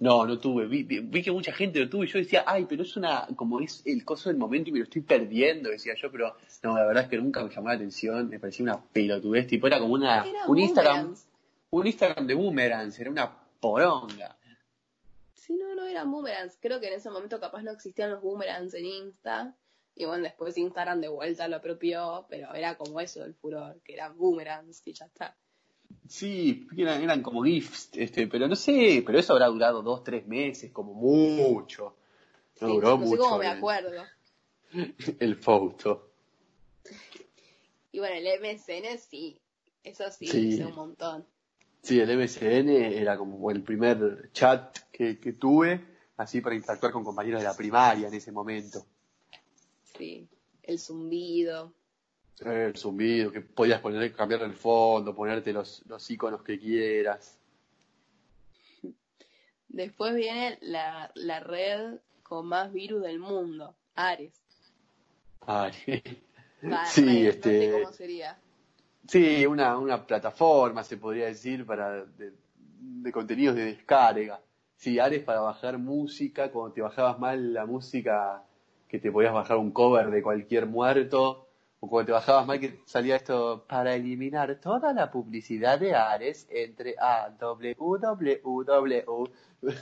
No, 0.00 0.26
no 0.26 0.38
tuve. 0.38 0.66
Vi, 0.66 1.22
que 1.22 1.32
mucha 1.32 1.52
gente 1.52 1.80
lo 1.80 1.88
tuvo 1.88 2.04
y 2.04 2.06
yo 2.06 2.18
decía, 2.18 2.44
ay, 2.46 2.66
pero 2.68 2.82
es 2.82 2.96
una, 2.96 3.26
como 3.34 3.60
es 3.60 3.82
el 3.84 4.04
coso 4.04 4.28
del 4.28 4.38
momento 4.38 4.70
y 4.70 4.72
me 4.72 4.78
lo 4.78 4.84
estoy 4.84 5.02
perdiendo, 5.02 5.70
decía 5.70 5.94
yo, 6.00 6.10
pero 6.10 6.36
no, 6.62 6.76
la 6.76 6.86
verdad 6.86 7.04
es 7.04 7.10
que 7.10 7.18
nunca 7.18 7.42
me 7.42 7.50
llamó 7.50 7.68
la 7.68 7.74
atención, 7.74 8.28
me 8.28 8.38
parecía 8.38 8.62
una 8.64 8.80
pelotudez, 8.80 9.48
tipo, 9.48 9.66
era 9.66 9.80
como 9.80 9.94
una, 9.94 10.24
un 10.46 10.58
Instagram, 10.58 11.14
un 11.70 11.86
Instagram 11.86 12.26
de 12.26 12.34
boomerangs, 12.34 12.98
era 12.98 13.10
una 13.10 13.36
poronga. 13.60 14.36
Sí, 15.48 15.56
no, 15.56 15.74
no 15.74 15.86
eran 15.86 16.10
boomerangs. 16.10 16.58
Creo 16.60 16.78
que 16.78 16.88
en 16.88 16.92
ese 16.92 17.08
momento 17.08 17.40
capaz 17.40 17.62
no 17.62 17.70
existían 17.70 18.10
los 18.10 18.20
boomerangs 18.20 18.74
en 18.74 18.84
Insta. 18.84 19.56
Y 19.94 20.04
bueno, 20.04 20.24
después 20.24 20.58
Instagram 20.58 21.00
de 21.00 21.08
vuelta 21.08 21.48
lo 21.48 21.56
apropió, 21.56 22.26
pero 22.28 22.54
era 22.54 22.76
como 22.76 23.00
eso 23.00 23.24
el 23.24 23.34
furor, 23.34 23.80
que 23.82 23.94
eran 23.94 24.16
boomerangs 24.16 24.82
y 24.84 24.92
ya 24.92 25.06
está. 25.06 25.34
Sí, 26.06 26.68
eran, 26.76 27.02
eran 27.02 27.22
como 27.22 27.42
gifs, 27.42 27.88
este, 27.94 28.26
pero 28.26 28.46
no 28.46 28.56
sé, 28.56 29.02
pero 29.06 29.18
eso 29.18 29.32
habrá 29.32 29.46
durado 29.46 29.82
dos, 29.82 30.04
tres 30.04 30.26
meses, 30.26 30.70
como 30.70 30.92
mucho. 30.92 31.96
No 32.60 32.68
duró 32.68 32.98
mucho. 32.98 33.22
como 33.22 33.38
me 33.38 33.46
acuerdo. 33.46 34.04
El 35.18 35.36
foto. 35.36 36.10
Y 37.90 38.00
bueno, 38.00 38.16
el 38.16 38.40
MSN 38.40 38.98
sí, 38.98 39.40
eso 39.82 40.10
sí, 40.10 40.26
sí. 40.28 40.62
un 40.62 40.74
montón. 40.74 41.26
Sí, 41.82 42.00
el 42.00 42.18
MSN 42.18 42.68
era 42.68 43.16
como 43.16 43.50
el 43.50 43.62
primer 43.62 44.30
chat 44.32 44.76
que, 44.90 45.14
tuve, 45.38 45.84
así 46.16 46.40
para 46.40 46.54
interactuar 46.54 46.92
con 46.92 47.04
compañeros 47.04 47.40
de 47.40 47.46
la 47.48 47.56
primaria 47.56 48.08
en 48.08 48.14
ese 48.14 48.32
momento. 48.32 48.84
Sí, 49.96 50.28
el 50.62 50.78
zumbido. 50.78 51.72
El 52.40 52.76
zumbido, 52.76 53.32
que 53.32 53.40
podías 53.40 53.80
poner, 53.80 54.12
cambiar 54.12 54.42
el 54.42 54.54
fondo, 54.54 55.14
ponerte 55.14 55.52
los, 55.52 55.82
los 55.86 56.10
iconos 56.10 56.42
que 56.42 56.58
quieras. 56.58 57.38
Después 59.68 60.14
viene 60.14 60.58
la, 60.60 61.10
la 61.14 61.40
red 61.40 61.98
con 62.22 62.46
más 62.46 62.72
virus 62.72 63.02
del 63.02 63.18
mundo, 63.18 63.74
Ares. 63.94 64.32
Ares. 65.40 66.02
sí, 66.86 67.26
este. 67.26 67.72
cómo 67.72 67.92
sería. 67.92 68.38
Sí, 69.08 69.46
una, 69.46 69.78
una 69.78 70.06
plataforma, 70.06 70.84
se 70.84 70.98
podría 70.98 71.26
decir, 71.26 71.64
para 71.64 72.04
de, 72.04 73.10
contenidos 73.10 73.56
de 73.56 73.64
descarga. 73.64 74.38
Sí, 74.76 74.98
Ares 74.98 75.24
para 75.24 75.40
bajar 75.40 75.78
música, 75.78 76.52
cuando 76.52 76.74
te 76.74 76.82
bajabas 76.82 77.18
mal 77.18 77.54
la 77.54 77.64
música, 77.64 78.44
que 78.86 78.98
te 78.98 79.10
podías 79.10 79.32
bajar 79.32 79.56
un 79.56 79.70
cover 79.70 80.10
de 80.10 80.22
cualquier 80.22 80.66
muerto, 80.66 81.48
o 81.80 81.88
cuando 81.88 82.06
te 82.06 82.12
bajabas 82.12 82.46
mal 82.46 82.60
que 82.60 82.80
salía 82.84 83.16
esto, 83.16 83.64
para 83.66 83.94
eliminar 83.94 84.60
toda 84.60 84.92
la 84.92 85.10
publicidad 85.10 85.80
de 85.80 85.94
Ares 85.94 86.46
entre 86.50 86.94
A, 87.00 87.30
W, 87.30 87.76
W, 87.78 88.40
W. 88.44 89.04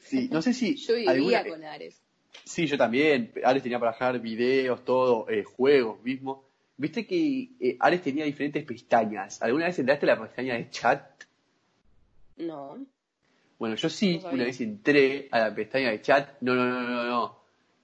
Sí, 0.00 0.30
no 0.32 0.40
sé 0.40 0.54
si... 0.54 0.74
Yo 0.86 0.94
vivía 0.94 1.46
con 1.46 1.62
Ares. 1.64 2.00
Sí, 2.44 2.66
yo 2.66 2.78
también. 2.78 3.30
Ares 3.44 3.62
tenía 3.62 3.78
para 3.78 3.90
bajar 3.90 4.20
videos, 4.20 4.82
todo, 4.84 5.28
eh, 5.28 5.44
juegos 5.44 6.02
mismo. 6.02 6.47
Viste 6.78 7.06
que 7.06 7.50
eh, 7.60 7.76
Ares 7.80 8.02
tenía 8.02 8.24
diferentes 8.24 8.64
pestañas. 8.64 9.42
¿Alguna 9.42 9.66
vez 9.66 9.78
entraste 9.78 10.06
a 10.06 10.14
la 10.14 10.22
pestaña 10.22 10.54
de 10.54 10.70
chat? 10.70 11.24
No. 12.38 12.78
Bueno, 13.58 13.74
yo 13.74 13.90
sí, 13.90 14.22
una 14.32 14.44
vez 14.44 14.60
entré 14.60 15.28
a 15.30 15.40
la 15.40 15.54
pestaña 15.54 15.90
de 15.90 16.00
chat. 16.00 16.40
No, 16.40 16.54
no, 16.54 16.64
no, 16.64 16.82
no, 16.82 17.04
no. 17.04 17.40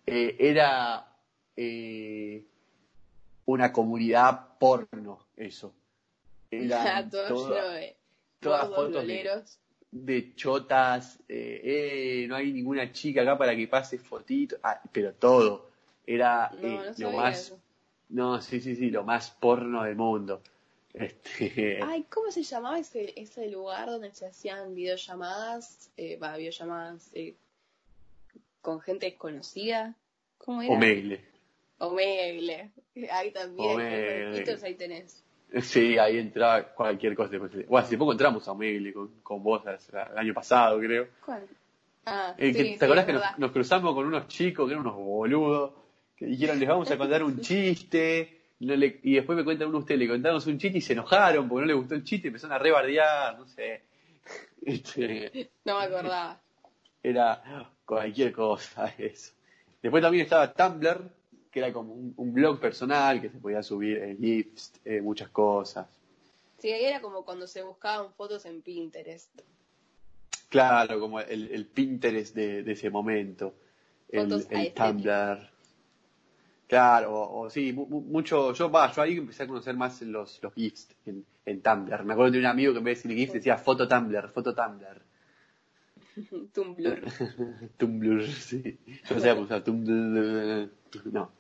Eh, 0.07 0.37
era. 0.39 1.07
Eh, 1.57 2.45
una 3.47 3.73
comunidad 3.73 4.59
porno, 4.59 5.27
eso. 5.37 5.75
Era 6.51 7.09
todo, 7.11 7.55
de 7.55 7.97
todas 8.41 8.69
fotos 8.69 9.07
de, 9.91 10.35
chotas, 10.35 11.21
eh, 11.29 11.61
eh, 11.63 12.27
no 12.29 12.35
hay 12.35 12.53
ninguna 12.53 12.91
chica 12.91 13.23
acá 13.23 13.39
para 13.39 13.55
que 13.55 13.69
pase 13.69 13.99
fotitos, 13.99 14.59
ah, 14.63 14.81
pero 14.91 15.13
todo. 15.13 15.71
Era 16.07 16.51
lo 16.99 17.13
más... 17.13 17.55
No, 18.15 18.41
sí, 18.41 18.61
sí, 18.61 18.77
sí, 18.77 18.91
lo 18.91 19.03
más 19.03 19.33
porno 19.33 19.83
del 19.83 19.97
mundo. 19.97 20.41
Este... 20.93 21.81
Ay, 21.83 22.05
¿cómo 22.09 22.31
se 22.31 22.45
llamaba 22.45 22.79
ese, 22.79 23.13
ese 23.17 23.51
lugar 23.51 23.91
donde 23.91 24.13
se 24.13 24.27
hacían 24.27 24.73
videollamadas? 24.73 25.91
Eh, 25.97 26.17
va, 26.17 26.37
videollamadas 26.37 27.11
eh, 27.13 27.35
con 28.61 28.81
gente 28.81 29.07
desconocida. 29.07 29.97
¿Cómo 30.39 30.63
era? 30.63 30.73
Omegle. 30.73 31.25
Omegle. 31.79 32.71
Ahí 33.11 33.33
también, 33.33 33.81
ahí 33.81 34.75
tenés. 34.77 35.25
Sí, 35.63 35.99
ahí 35.99 36.19
entra 36.19 36.73
cualquier 36.73 37.17
cosa. 37.17 37.37
Bueno, 37.37 37.77
hace 37.79 37.99
poco 37.99 38.13
entramos 38.13 38.47
a 38.47 38.53
Omegle 38.53 38.93
con, 38.93 39.09
con 39.25 39.43
vos 39.43 39.63
el 39.67 40.19
año 40.19 40.33
pasado, 40.33 40.79
creo. 40.79 41.09
¿Cuál? 41.25 41.49
Ah, 42.07 42.33
eh, 42.39 42.55
sí, 42.55 42.77
¿Te 42.79 42.85
acordás 42.85 43.07
que 43.07 43.15
nos, 43.39 43.51
cruzamos 43.51 43.93
con 43.93 44.07
unos 44.07 44.29
chicos 44.29 44.69
que 44.69 44.75
eran 44.75 44.87
unos 44.87 44.97
boludos? 44.97 45.84
Que 46.17 46.27
dijeron, 46.27 46.59
les 46.59 46.69
vamos 46.69 46.91
a 46.91 46.99
contar 46.99 47.23
un 47.23 47.41
chiste. 47.41 48.43
y 48.61 49.15
después 49.15 49.37
me 49.37 49.45
cuentan 49.45 49.69
uno 49.69 49.79
ustedes, 49.79 49.99
le 49.99 50.09
contamos 50.09 50.47
un 50.47 50.59
chiste 50.59 50.79
y 50.79 50.81
se 50.81 50.93
enojaron 50.93 51.49
porque 51.49 51.63
no 51.63 51.67
les 51.67 51.77
gustó 51.77 51.95
el 51.95 52.05
chiste 52.05 52.29
y 52.29 52.29
empezaron 52.29 52.55
a 52.55 52.59
rebardear, 52.59 53.39
no 53.39 53.47
sé. 53.47 53.83
Este, 54.67 55.51
no 55.67 55.79
me 55.79 55.85
acordaba. 55.85 56.41
Era 57.03 57.71
cualquier 57.85 58.33
cosa 58.33 58.95
eso. 58.97 59.35
Después 59.83 60.03
también 60.03 60.25
estaba 60.25 60.51
Tumblr, 60.51 61.11
que 61.51 61.59
era 61.61 61.71
como 61.71 61.93
un, 61.93 62.33
blog 62.33 62.59
personal 62.59 63.21
que 63.21 63.29
se 63.29 63.39
podía 63.39 63.63
subir 63.63 63.99
eh, 63.99 64.17
GIFs, 64.19 64.73
eh, 64.87 65.03
muchas 65.03 65.29
cosas. 65.29 65.87
Sí, 66.59 66.73
ahí 66.73 66.87
era 66.87 67.03
como 67.03 67.27
cuando 67.27 67.47
se 67.47 67.63
buscaban 67.63 68.11
fotos 68.15 68.47
en 68.47 68.63
Pinterest. 68.63 69.43
Claro, 70.49 70.99
como 70.99 71.21
el, 71.21 71.67
Pinterest 71.67 72.35
de, 72.35 72.73
ese 72.73 72.89
momento. 72.89 73.53
el, 74.09 74.33
el 74.49 74.73
Tumblr. 74.73 75.54
Claro, 76.67 77.13
o, 77.15 77.51
sí, 77.51 77.73
mucho. 77.73 78.53
Yo, 78.55 78.71
va, 78.71 78.91
yo 78.91 79.03
ahí 79.03 79.19
empecé 79.19 79.43
a 79.43 79.47
conocer 79.47 79.77
más 79.77 80.01
los, 80.03 80.43
los 80.43 80.55
GIFs 80.55 80.89
en, 81.05 81.25
en 81.45 81.61
Tumblr. 81.61 82.05
Me 82.05 82.15
acuerdo 82.15 82.33
de 82.33 82.39
un 82.39 82.47
amigo 82.47 82.73
que 82.73 82.79
en 82.79 82.85
vez 82.85 83.03
de 83.03 83.09
decir 83.09 83.27
GIF 83.27 83.35
decía 83.35 83.59
foto 83.59 83.87
Tumblr, 83.87 84.31
foto 84.31 84.55
Tumblr. 84.55 85.03
Tumblr. 86.55 87.03
Tumblr, 87.77 88.27
sí. 88.27 88.79
Yo 89.09 89.15
no 89.15 89.21
sé 89.21 89.33
usar 89.35 89.63
Tumblr. 89.63 90.71
No. 91.07 91.33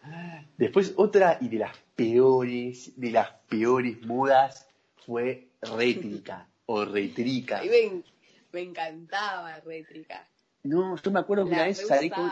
Después 0.58 0.92
otra 0.96 1.38
y 1.40 1.48
de 1.48 1.58
las 1.58 1.76
peores, 1.96 2.92
de 3.00 3.10
las 3.10 3.30
peores 3.48 4.04
modas 4.04 4.68
fue 5.06 5.48
rétrica 5.62 6.48
o 6.66 6.84
rétrica. 6.84 7.62
Me, 7.64 8.02
me, 8.52 8.60
encantaba 8.60 9.58
rétrica. 9.60 10.28
No, 10.62 10.96
yo 10.96 11.10
me 11.10 11.20
acuerdo 11.20 11.44
que 11.44 11.52
una 11.52 11.64
vez 11.64 11.86
salí 11.86 12.08
con, 12.08 12.30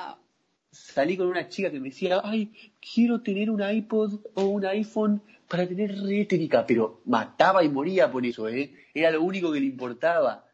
salí 0.72 1.16
con 1.16 1.28
una 1.28 1.48
chica 1.48 1.70
que 1.70 1.78
me 1.78 1.90
decía, 1.90 2.20
ay, 2.24 2.52
quiero 2.80 3.20
tener 3.20 3.50
un 3.50 3.62
iPod 3.62 4.20
o 4.34 4.44
un 4.46 4.64
iPhone 4.64 5.22
para 5.46 5.68
tener 5.68 6.00
rétrica, 6.00 6.66
pero 6.66 7.02
mataba 7.04 7.62
y 7.62 7.68
moría 7.68 8.10
por 8.10 8.24
eso, 8.24 8.48
¿eh? 8.48 8.74
Era 8.94 9.10
lo 9.10 9.22
único 9.22 9.52
que 9.52 9.60
le 9.60 9.66
importaba. 9.66 10.46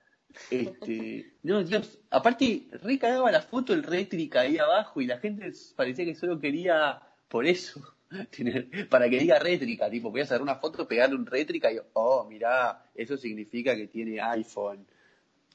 Este, 0.51 1.35
no, 1.45 1.63
Dios, 1.63 2.01
aparte, 2.11 2.67
recagaba 2.83 3.31
la 3.31 3.43
foto 3.43 3.73
el 3.73 3.85
rétrica 3.85 4.41
ahí 4.41 4.59
abajo 4.59 5.01
y 5.01 5.07
la 5.07 5.19
gente 5.19 5.53
parecía 5.77 6.05
que 6.05 6.17
solo 6.17 6.41
quería 6.41 7.01
por 7.29 7.47
eso, 7.47 7.81
tener, 8.37 8.89
para 8.89 9.09
que 9.09 9.21
diga 9.21 9.39
rétrica, 9.39 9.89
tipo, 9.89 10.11
voy 10.11 10.23
a 10.23 10.25
hacer 10.25 10.43
una 10.43 10.57
foto, 10.57 10.89
pegarle 10.89 11.15
un 11.15 11.27
rétrica 11.27 11.73
y, 11.73 11.79
oh, 11.93 12.27
mirá, 12.29 12.85
eso 12.95 13.17
significa 13.17 13.77
que 13.77 13.87
tiene 13.87 14.21
iPhone. 14.21 14.85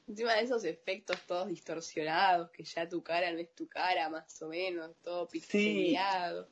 Encima 0.06 0.34
de 0.34 0.42
esos 0.42 0.64
efectos 0.64 1.16
todos 1.26 1.48
distorsionados, 1.48 2.50
que 2.50 2.62
ya 2.64 2.88
tu 2.88 3.02
cara 3.02 3.32
no 3.32 3.38
es 3.38 3.54
tu 3.54 3.66
cara, 3.66 4.10
más 4.10 4.42
o 4.42 4.48
menos, 4.48 4.90
todo 5.02 5.26
pixelado. 5.26 6.46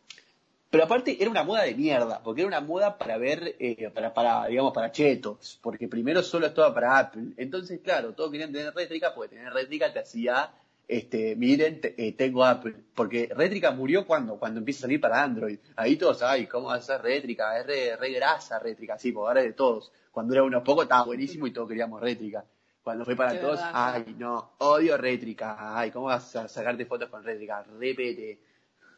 Pero 0.73 0.85
aparte 0.85 1.19
era 1.21 1.31
una 1.31 1.45
moda 1.45 1.65
de 1.65 1.75
mierda, 1.75 2.23
porque 2.23 2.41
era 2.41 2.49
una 2.49 2.63
moda 2.63 2.97
para 2.97 3.19
ver, 3.19 3.57
eh, 3.59 3.91
para, 3.91 4.15
para, 4.15 4.47
digamos, 4.47 4.73
para 4.73 4.91
chetos, 4.91 5.59
porque 5.63 5.87
primero 5.87 6.23
solo 6.23 6.47
estaba 6.47 6.73
para 6.73 6.99
Apple. 6.99 7.35
Entonces, 7.37 7.81
claro, 7.85 8.15
todos 8.15 8.31
querían 8.31 8.51
tener 8.51 8.73
rétrica, 8.75 9.13
porque 9.15 9.37
tener 9.37 9.53
rétrica 9.53 9.93
te 9.93 9.99
hacía, 9.99 10.51
este, 10.89 11.37
miren, 11.37 11.79
eh, 11.83 12.13
tengo 12.13 12.43
Apple. 12.43 12.75
Porque 12.95 13.31
rétrica 13.37 13.71
murió 13.73 14.07
cuando, 14.07 14.39
cuando 14.39 14.61
empieza 14.61 14.79
a 14.79 14.83
salir 14.83 14.99
para 14.99 15.23
Android. 15.23 15.59
Ahí 15.77 15.97
todos, 15.97 16.23
ay, 16.23 16.47
¿cómo 16.47 16.69
va 16.69 16.77
a 16.77 16.81
ser 16.81 17.03
rétrica? 17.03 17.61
Es 17.61 17.67
re, 17.99 18.11
grasa 18.15 18.59
rétrica, 18.59 18.99
sí, 18.99 19.13
porque 19.13 19.29
ahora 19.29 19.41
es 19.41 19.49
de 19.49 19.53
todos. 19.53 19.93
Cuando 20.11 20.33
era 20.33 20.43
unos 20.43 20.63
pocos 20.63 20.85
estaba 20.85 21.05
buenísimo 21.05 21.47
y 21.47 21.53
todos 21.53 21.69
queríamos 21.69 22.01
rétrica. 22.01 22.47
Cuando 22.83 23.05
fue 23.05 23.15
para 23.15 23.41
todos, 23.41 23.61
ay, 23.63 24.15
no, 24.19 24.55
odio 24.59 24.97
rétrica, 24.97 25.57
ay, 25.79 25.91
¿cómo 25.91 26.07
vas 26.07 26.35
a 26.35 26.49
sacarte 26.49 26.85
fotos 26.85 27.09
con 27.09 27.23
rétrica? 27.23 27.63
Repete. 27.79 28.41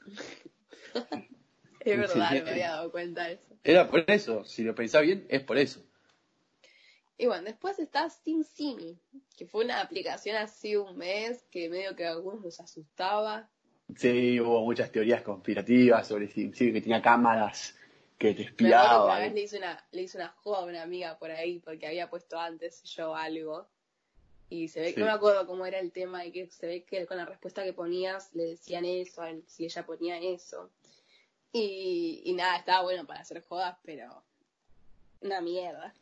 Es 1.81 1.99
verdad, 1.99 2.31
me 2.31 2.51
había 2.51 2.71
dado 2.71 2.91
cuenta 2.91 3.25
de 3.27 3.35
eso. 3.35 3.59
Era 3.63 3.91
por 3.91 4.11
eso, 4.11 4.43
si 4.47 4.63
lo 4.63 4.75
pensás 4.75 5.03
bien, 5.03 5.27
es 5.29 5.43
por 5.43 5.59
eso. 5.59 5.85
Y 7.19 7.27
bueno, 7.27 7.45
después 7.45 7.79
está 7.79 8.09
SimSimi, 8.09 8.99
que 9.37 9.47
fue 9.47 9.67
una 9.67 9.83
aplicación 9.83 10.37
así 10.37 10.77
un 10.77 10.97
mes 10.97 11.45
que 11.51 11.69
medio 11.69 11.95
que 11.95 12.07
a 12.07 12.13
algunos 12.13 12.43
nos 12.43 12.59
asustaba. 12.59 13.51
Sí, 13.95 14.41
hubo 14.41 14.63
muchas 14.65 14.91
teorías 14.91 15.23
conspirativas 15.23 16.09
sobre 16.09 16.29
SimSimi, 16.29 16.73
que 16.73 16.81
tenía 16.81 17.03
cámaras 17.03 17.77
que 18.19 18.35
te 18.35 18.43
espiaban. 18.43 19.05
una 19.05 19.19
vez 19.19 19.35
le 19.35 19.43
hice 19.43 19.59
una, 19.59 19.87
le 19.93 20.03
hice 20.03 20.17
una 20.17 20.29
joda 20.31 20.61
a 20.61 20.65
una 20.65 20.83
amiga 20.83 21.19
por 21.19 21.31
ahí 21.31 21.61
porque 21.61 21.87
había 21.87 22.09
puesto 22.09 22.39
antes 22.39 22.83
yo 22.85 23.15
algo. 23.15 23.69
Y 24.51 24.69
se 24.69 24.81
ve 24.81 24.95
que 24.95 25.01
no 25.01 25.07
me 25.07 25.13
acuerdo 25.13 25.47
cómo 25.47 25.67
era 25.67 25.79
el 25.79 25.91
tema 25.91 26.25
y 26.25 26.31
que 26.31 26.47
se 26.49 26.67
ve 26.67 26.85
que 26.85 27.07
con 27.07 27.17
la 27.17 27.25
respuesta 27.25 27.65
que 27.65 27.73
ponías 27.73 28.35
le 28.35 28.45
decían 28.45 28.85
eso, 28.85 29.23
si 29.47 29.65
ella 29.65 29.87
ponía 29.87 30.19
eso. 30.19 30.71
Y, 31.53 32.33
nada, 32.37 32.57
estaba 32.57 32.83
bueno 32.83 33.07
para 33.07 33.21
hacer 33.21 33.43
jodas, 33.45 33.77
pero 33.85 34.25
una 35.21 35.41
mierda. 35.41 35.95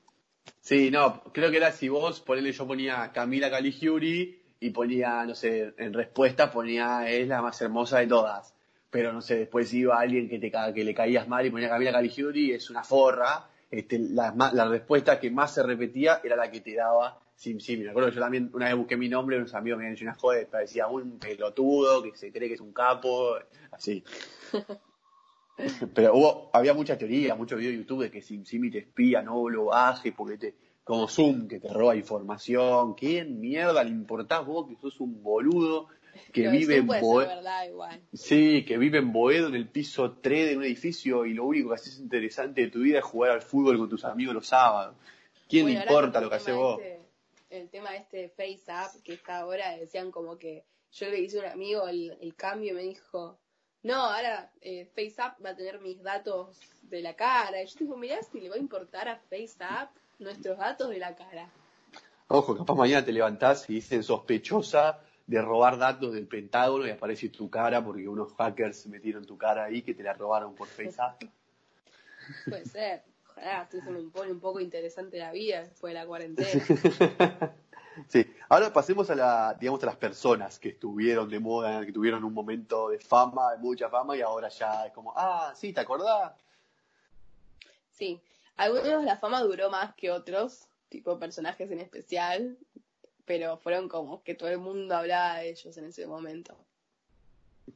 Sí, 0.61 0.91
no, 0.91 1.23
creo 1.33 1.51
que 1.51 1.59
era 1.59 1.73
si 1.73 1.89
vos, 1.89 2.21
ponele, 2.21 2.53
yo 2.53 2.67
ponía 2.67 3.13
Camila 3.13 3.51
Caligiuri 3.51 4.43
y 4.61 4.71
ponía, 4.71 5.25
no 5.27 5.35
sé, 5.35 5.75
en 5.77 5.93
respuesta 5.93 6.51
ponía 6.51 7.09
es 7.11 7.29
la 7.29 7.43
más 7.43 7.61
hermosa 7.61 7.99
de 7.99 8.07
todas. 8.07 8.55
Pero 8.91 9.13
no 9.13 9.21
sé, 9.21 9.37
después 9.37 9.73
iba 9.75 9.99
alguien 9.99 10.29
que, 10.29 10.39
te, 10.39 10.51
que 10.51 10.85
le 10.85 10.95
caías 10.95 11.29
mal 11.29 11.45
y 11.45 11.51
ponía 11.51 11.69
Camila 11.69 11.93
Caligiuri, 11.93 12.53
es 12.53 12.71
una 12.71 12.83
forra. 12.83 13.49
Este, 13.71 13.99
la, 13.99 14.35
la 14.53 14.69
respuesta 14.69 15.21
que 15.21 15.31
más 15.31 15.55
se 15.55 15.63
repetía 15.63 16.21
era 16.25 16.37
la 16.37 16.51
que 16.51 16.61
te 16.61 16.75
daba 16.75 17.22
Sim 17.43 17.59
Sim. 17.59 17.83
Me 17.83 17.91
acuerdo 17.91 18.11
que 18.11 18.15
yo 18.15 18.21
también 18.21 18.51
una 18.53 18.67
vez 18.67 18.77
busqué 18.77 18.97
mi 18.97 19.09
nombre, 19.09 19.37
unos 19.37 19.53
amigos 19.55 19.81
me 19.81 19.93
una 20.01 20.15
joda, 20.15 20.39
parecía 20.49 20.87
un 20.87 21.19
pelotudo 21.19 22.01
que 22.01 22.17
se 22.17 22.31
cree 22.31 22.47
que 22.47 22.55
es 22.55 22.61
un 22.61 22.73
capo, 22.73 23.35
así. 23.73 24.05
Pero 25.93 26.15
hubo, 26.15 26.51
había 26.53 26.73
mucha 26.73 26.97
teoría, 26.97 27.35
muchos 27.35 27.59
videos 27.59 27.73
de 27.73 27.79
YouTube 27.79 28.03
de 28.05 28.11
que 28.13 28.23
SimSimi 28.23 28.71
te 28.71 28.79
espía, 28.79 29.23
no 29.23 29.49
lo 29.49 29.67
bajes 29.67 30.15
porque 30.17 30.39
te, 30.39 30.55
como 30.85 31.09
Zoom, 31.09 31.49
que 31.49 31.59
te 31.59 31.67
roba 31.67 31.97
información. 31.97 32.95
¿Quién 32.95 33.41
mierda 33.41 33.83
le 33.83 33.91
importás 33.91 34.47
vos 34.47 34.69
que 34.69 34.77
sos 34.77 35.01
un 35.01 35.21
boludo 35.21 35.89
que 36.33 36.47
vive 36.47 36.77
en 36.77 36.87
Boedo? 36.87 37.29
Sí, 38.13 38.65
que 38.65 38.79
vive 38.79 38.99
en 38.99 39.13
Boedo 39.13 39.49
en 39.49 39.57
el 39.57 39.67
piso 39.67 40.13
3 40.13 40.51
de 40.51 40.57
un 40.59 40.63
edificio 40.63 41.27
y 41.27 41.35
lo 41.35 41.45
único 41.47 41.71
que 41.71 41.75
haces 41.75 41.99
interesante 41.99 42.61
de 42.61 42.69
tu 42.69 42.83
vida 42.83 42.99
es 42.99 43.05
jugar 43.05 43.33
al 43.33 43.43
fútbol 43.43 43.79
con 43.79 43.89
tus 43.89 44.05
amigos 44.05 44.33
los 44.33 44.47
sábados. 44.47 44.95
¿Quién 45.49 45.67
le 45.67 45.73
importa 45.73 46.21
lo 46.21 46.31
que 46.31 46.37
haces 46.37 46.55
vos? 46.55 46.81
Este, 46.81 47.02
el 47.53 47.69
tema 47.69 47.91
de 47.93 47.99
este 47.99 48.29
Face 48.31 48.65
App 48.69 48.95
que 49.05 49.15
está 49.15 49.39
ahora, 49.39 49.77
decían 49.77 50.11
como 50.11 50.39
que 50.39 50.65
yo 50.93 51.09
le 51.09 51.21
hice 51.21 51.39
a 51.39 51.45
un 51.45 51.51
amigo 51.51 51.87
el, 51.87 52.17
el 52.21 52.35
cambio 52.35 52.73
y 52.73 52.75
me 52.75 52.83
dijo, 52.83 53.39
no, 53.83 53.95
ahora 53.95 54.51
eh, 54.61 54.89
FaceApp 54.95 55.45
va 55.45 55.51
a 55.51 55.57
tener 55.57 55.81
mis 55.81 56.03
datos 56.03 56.61
de 56.83 57.03
la 57.03 57.15
cara. 57.15 57.63
Y 57.63 57.67
yo 57.67 57.75
digo, 57.81 57.97
mirá 57.97 58.23
si 58.23 58.41
le 58.41 58.49
va 58.49 58.55
a 58.55 58.59
importar 58.59 59.09
a 59.09 59.17
FaceApp 59.17 59.91
nuestros 60.19 60.57
datos 60.59 60.91
de 60.91 60.99
la 60.99 61.17
cara. 61.17 61.51
Ojo, 62.29 62.57
capaz 62.57 62.75
mañana 62.75 63.05
te 63.05 63.13
levantás 63.13 63.69
y 63.69 63.75
dicen 63.75 64.03
sospechosa 64.03 65.01
de 65.27 65.43
robar 65.43 65.79
datos 65.79 66.13
del 66.13 66.29
Pentágono 66.29 66.87
y 66.87 66.91
aparece 66.91 67.29
tu 67.29 67.51
cara 67.51 67.85
porque 67.85 68.07
unos 68.09 68.33
hackers 68.35 68.87
metieron 68.87 69.25
tu 69.25 69.37
cara 69.37 69.65
ahí 69.65 69.83
que 69.83 69.95
te 69.95 70.03
la 70.03 70.13
robaron 70.13 70.55
por 70.55 70.69
FaceApp. 70.69 71.23
Puede 72.49 72.65
ser. 72.67 73.12
Ojalá, 73.43 73.63
esto 73.63 73.81
se 73.81 73.91
me 73.91 74.03
pone 74.11 74.31
un 74.31 74.41
poco 74.41 74.61
interesante 74.61 75.19
la 75.19 75.33
vida 75.33 75.63
después 75.63 75.93
de 75.93 76.01
la 76.01 76.07
cuarentena. 76.07 76.49
Sí, 78.09 78.25
ahora 78.49 78.73
pasemos 78.73 79.11
a 79.11 79.15
la, 79.15 79.55
digamos, 79.61 79.83
a 79.83 79.87
las 79.87 79.97
personas 79.97 80.59
que 80.59 80.71
estuvieron 80.71 81.29
de 81.29 81.39
moda, 81.39 81.85
que 81.85 81.93
tuvieron 81.93 82.25
un 82.25 82.33
momento 82.33 82.89
de 82.89 82.99
fama, 82.99 83.53
de 83.53 83.59
mucha 83.59 83.91
fama, 83.91 84.17
y 84.17 84.23
ahora 84.23 84.49
ya 84.49 84.87
es 84.87 84.95
como, 84.95 85.13
ah, 85.15 85.53
sí, 85.55 85.75
¿te 85.75 85.81
acordás? 85.81 86.33
Sí, 87.91 88.23
algunos 88.57 89.05
la 89.05 89.19
fama 89.19 89.43
duró 89.43 89.69
más 89.69 89.95
que 89.95 90.11
otros, 90.11 90.69
tipo 90.89 91.19
personajes 91.19 91.71
en 91.71 91.81
especial, 91.81 92.57
pero 93.27 93.59
fueron 93.59 93.91
como 93.91 94.23
que 94.23 94.35
todo 94.35 94.49
el 94.49 94.59
mundo 94.59 94.97
hablaba 94.97 95.41
de 95.41 95.51
ellos 95.51 95.77
en 95.77 95.85
ese 95.85 96.07
momento. 96.07 96.57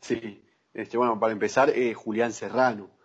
Sí, 0.01 0.43
este, 0.73 0.97
bueno, 0.97 1.21
para 1.21 1.35
empezar, 1.35 1.69
eh, 1.69 1.93
Julián 1.93 2.33
Serrano. 2.33 2.96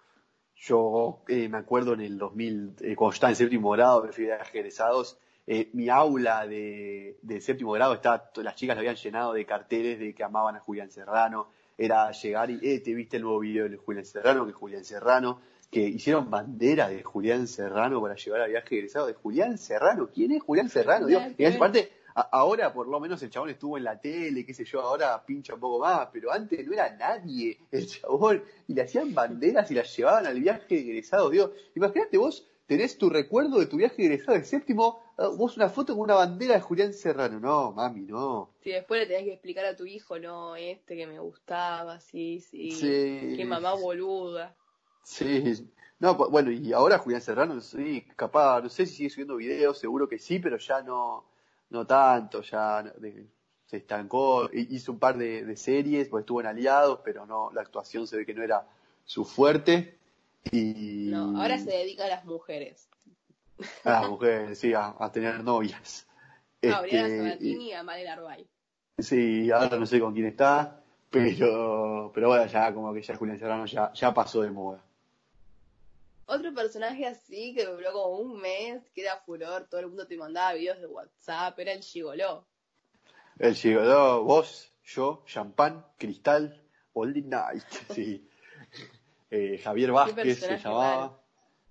Yo 0.62 1.24
eh, 1.28 1.50
me 1.50 1.58
acuerdo 1.58 1.93
en 1.93 2.02
el 2.02 2.17
2000, 2.19 2.76
eh, 2.82 2.95
cuando 2.95 3.13
estaba 3.13 3.32
en 3.32 3.36
séptimo 3.36 3.71
grado, 3.71 4.04
me 4.04 4.12
fui 4.12 4.26
de 4.26 4.36
egresados, 4.54 5.17
eh, 5.47 5.71
mi 5.74 5.89
aula 5.89 6.45
de, 6.45 7.17
de 7.24 7.41
séptimo 7.41 7.71
grado, 7.71 7.95
estaba, 7.95 8.30
las 8.36 8.56
chicas 8.56 8.76
lo 8.76 8.82
habían 8.82 8.95
llenado 8.95 9.34
de 9.34 9.43
carteles 9.45 10.00
de 10.00 10.13
que 10.13 10.24
amaban 10.24 10.56
a 10.56 10.60
Julián 10.60 10.91
Serrano, 10.91 11.47
era 11.80 12.12
llegar 12.12 12.52
y, 12.52 12.60
eh, 12.62 12.80
te 12.80 12.93
viste 12.93 13.17
el 13.17 13.24
nuevo 13.24 13.39
video 13.39 13.67
de 13.67 13.76
Julián 13.76 14.06
Serrano, 14.06 14.45
que 14.45 14.54
Julián 14.54 14.86
Serrano, 14.86 15.41
que 15.71 15.82
hicieron 15.82 16.30
bandera 16.30 16.89
de 16.89 17.02
Julián 17.02 17.47
Serrano 17.47 18.00
para 18.00 18.15
llevar 18.15 18.41
a 18.41 18.47
viaje 18.47 18.78
egresado 18.78 19.08
de 19.08 19.13
Julián 19.13 19.58
Serrano. 19.58 20.10
¿Quién 20.13 20.32
es 20.32 20.43
Julián 20.43 20.69
Serrano? 20.69 21.08
Digo, 21.08 21.21
y 21.38 21.43
en 21.43 21.58
parte, 21.58 21.91
a- 22.15 22.30
ahora 22.32 22.74
por 22.74 22.88
lo 22.88 23.00
menos 23.00 23.21
el 23.24 23.30
chabón 23.30 23.50
estuvo 23.50 23.78
en 23.78 23.84
la 23.86 24.00
tele, 24.00 24.45
qué 24.45 24.54
sé 24.54 24.65
yo, 24.65 24.82
ahora 24.82 25.24
pincha 25.26 25.54
un 25.56 25.60
poco 25.60 25.80
más, 25.80 26.08
pero 26.12 26.32
antes 26.32 26.65
no 26.65 26.74
era 26.74 26.95
nadie 26.95 27.58
el 27.71 27.88
chabón, 27.88 28.43
y 28.67 28.74
le 28.74 28.82
hacían 28.84 29.13
banderas 29.13 29.69
y 29.71 29.76
las 29.76 29.95
llevaban 29.95 30.26
al 30.26 30.39
viaje 30.39 30.80
egresado. 30.80 31.30
Digo, 31.30 31.52
imagínate 31.76 32.17
vos 32.17 32.47
tenés 32.65 32.97
tu 32.97 33.10
recuerdo 33.10 33.60
de 33.60 33.65
tu 33.65 33.78
viaje 33.78 34.04
egresado 34.06 34.38
de 34.38 34.45
séptimo, 34.45 35.02
ah, 35.17 35.28
vos 35.28 35.58
una 35.58 35.69
foto 35.69 35.93
con 35.93 36.04
una 36.04 36.15
bandera 36.15 36.56
de 36.56 36.62
Julián 36.62 36.93
Serrano. 36.93 37.39
No, 37.39 37.71
mami, 37.74 38.02
no. 38.02 38.50
Si 38.63 38.71
después 38.71 39.02
le 39.02 39.08
tenés 39.08 39.24
que 39.26 39.34
explicar 39.34 39.65
a 39.65 39.76
tu 39.76 39.86
hijo, 39.86 40.19
no, 40.19 40.56
este 40.56 40.95
que 40.95 41.06
me 41.08 41.19
gustaba, 41.19 42.00
sí, 42.00 42.39
sí. 42.39 42.71
Sí. 42.71 43.34
Qué 43.36 43.45
mamá 43.45 43.74
boluda. 43.74 44.56
Sí, 45.04 45.67
no, 46.00 46.17
pu- 46.17 46.30
bueno, 46.30 46.52
y 46.52 46.71
ahora 46.74 46.97
Julián 46.97 47.21
Serrano, 47.21 47.60
sí, 47.60 48.06
capaz, 48.15 48.62
no 48.62 48.69
sé 48.69 48.86
si 48.86 48.95
sigue 48.95 49.10
subiendo 49.10 49.36
videos, 49.36 49.78
seguro 49.78 50.08
que 50.08 50.17
sí, 50.19 50.39
pero 50.39 50.58
ya 50.58 50.82
no, 50.82 51.26
no 51.71 51.86
tanto, 51.88 52.41
ya 52.41 52.84
no- 52.84 52.91
de- 52.91 53.25
se 53.65 53.77
estancó, 53.77 54.49
hi- 54.53 54.67
hizo 54.71 54.91
un 54.91 54.99
par 54.99 55.17
de, 55.17 55.43
de 55.45 55.55
series, 55.55 56.07
pues 56.10 56.21
estuvo 56.23 56.41
en 56.41 56.47
Aliados, 56.47 56.99
pero 57.03 57.25
no, 57.25 57.51
la 57.53 57.62
actuación 57.62 58.05
se 58.05 58.17
ve 58.17 58.25
que 58.25 58.34
no 58.34 58.43
era 58.43 58.65
su 59.05 59.25
fuerte, 59.25 59.97
y 60.51 61.07
No, 61.10 61.41
ahora 61.41 61.57
se 61.57 61.71
dedica 61.71 62.05
a 62.05 62.10
las 62.10 62.25
mujeres. 62.25 62.89
a 63.86 63.89
las 63.91 64.10
mujeres, 64.10 64.60
sí, 64.60 64.73
a, 64.73 64.95
a 64.99 65.12
tener 65.12 65.43
novias. 65.43 66.05
A 66.69 66.81
Oriana 66.81 67.34
Este, 67.34 67.45
y 67.45 67.71
a 67.71 67.79
Arbay. 67.79 68.47
y- 68.97 69.03
sí, 69.03 69.51
ahora 69.51 69.77
no 69.77 69.86
sé 69.86 69.99
con 69.99 70.13
quién 70.13 70.25
está, 70.27 70.81
pero, 71.10 72.12
pero 72.13 72.27
bueno, 72.27 72.45
ya 72.47 72.73
como 72.73 72.93
que 72.93 73.01
ya 73.01 73.15
Julián 73.15 73.39
Serrano 73.39 73.65
ya, 73.65 73.91
ya 73.93 74.13
pasó 74.13 74.41
de 74.41 74.51
moda. 74.51 74.84
Otro 76.33 76.53
personaje 76.53 77.05
así 77.05 77.53
que 77.53 77.65
duró 77.65 77.91
como 77.91 78.19
un 78.19 78.39
mes, 78.39 78.81
que 78.95 79.01
era 79.01 79.17
furor, 79.17 79.67
todo 79.69 79.81
el 79.81 79.87
mundo 79.87 80.07
te 80.07 80.15
mandaba 80.15 80.53
videos 80.53 80.79
de 80.79 80.87
WhatsApp, 80.87 81.59
era 81.59 81.73
el 81.73 81.81
gigoló. 81.81 82.45
El 83.37 83.53
Gigoló, 83.53 84.23
vos, 84.23 84.71
yo, 84.85 85.23
Champán, 85.25 85.85
Cristal, 85.97 86.63
the 86.93 87.21
Night, 87.21 87.63
sí. 87.93 88.25
Eh, 89.29 89.59
Javier 89.61 89.91
Vázquez 89.91 90.39
se 90.39 90.57
llamaba. 90.57 91.19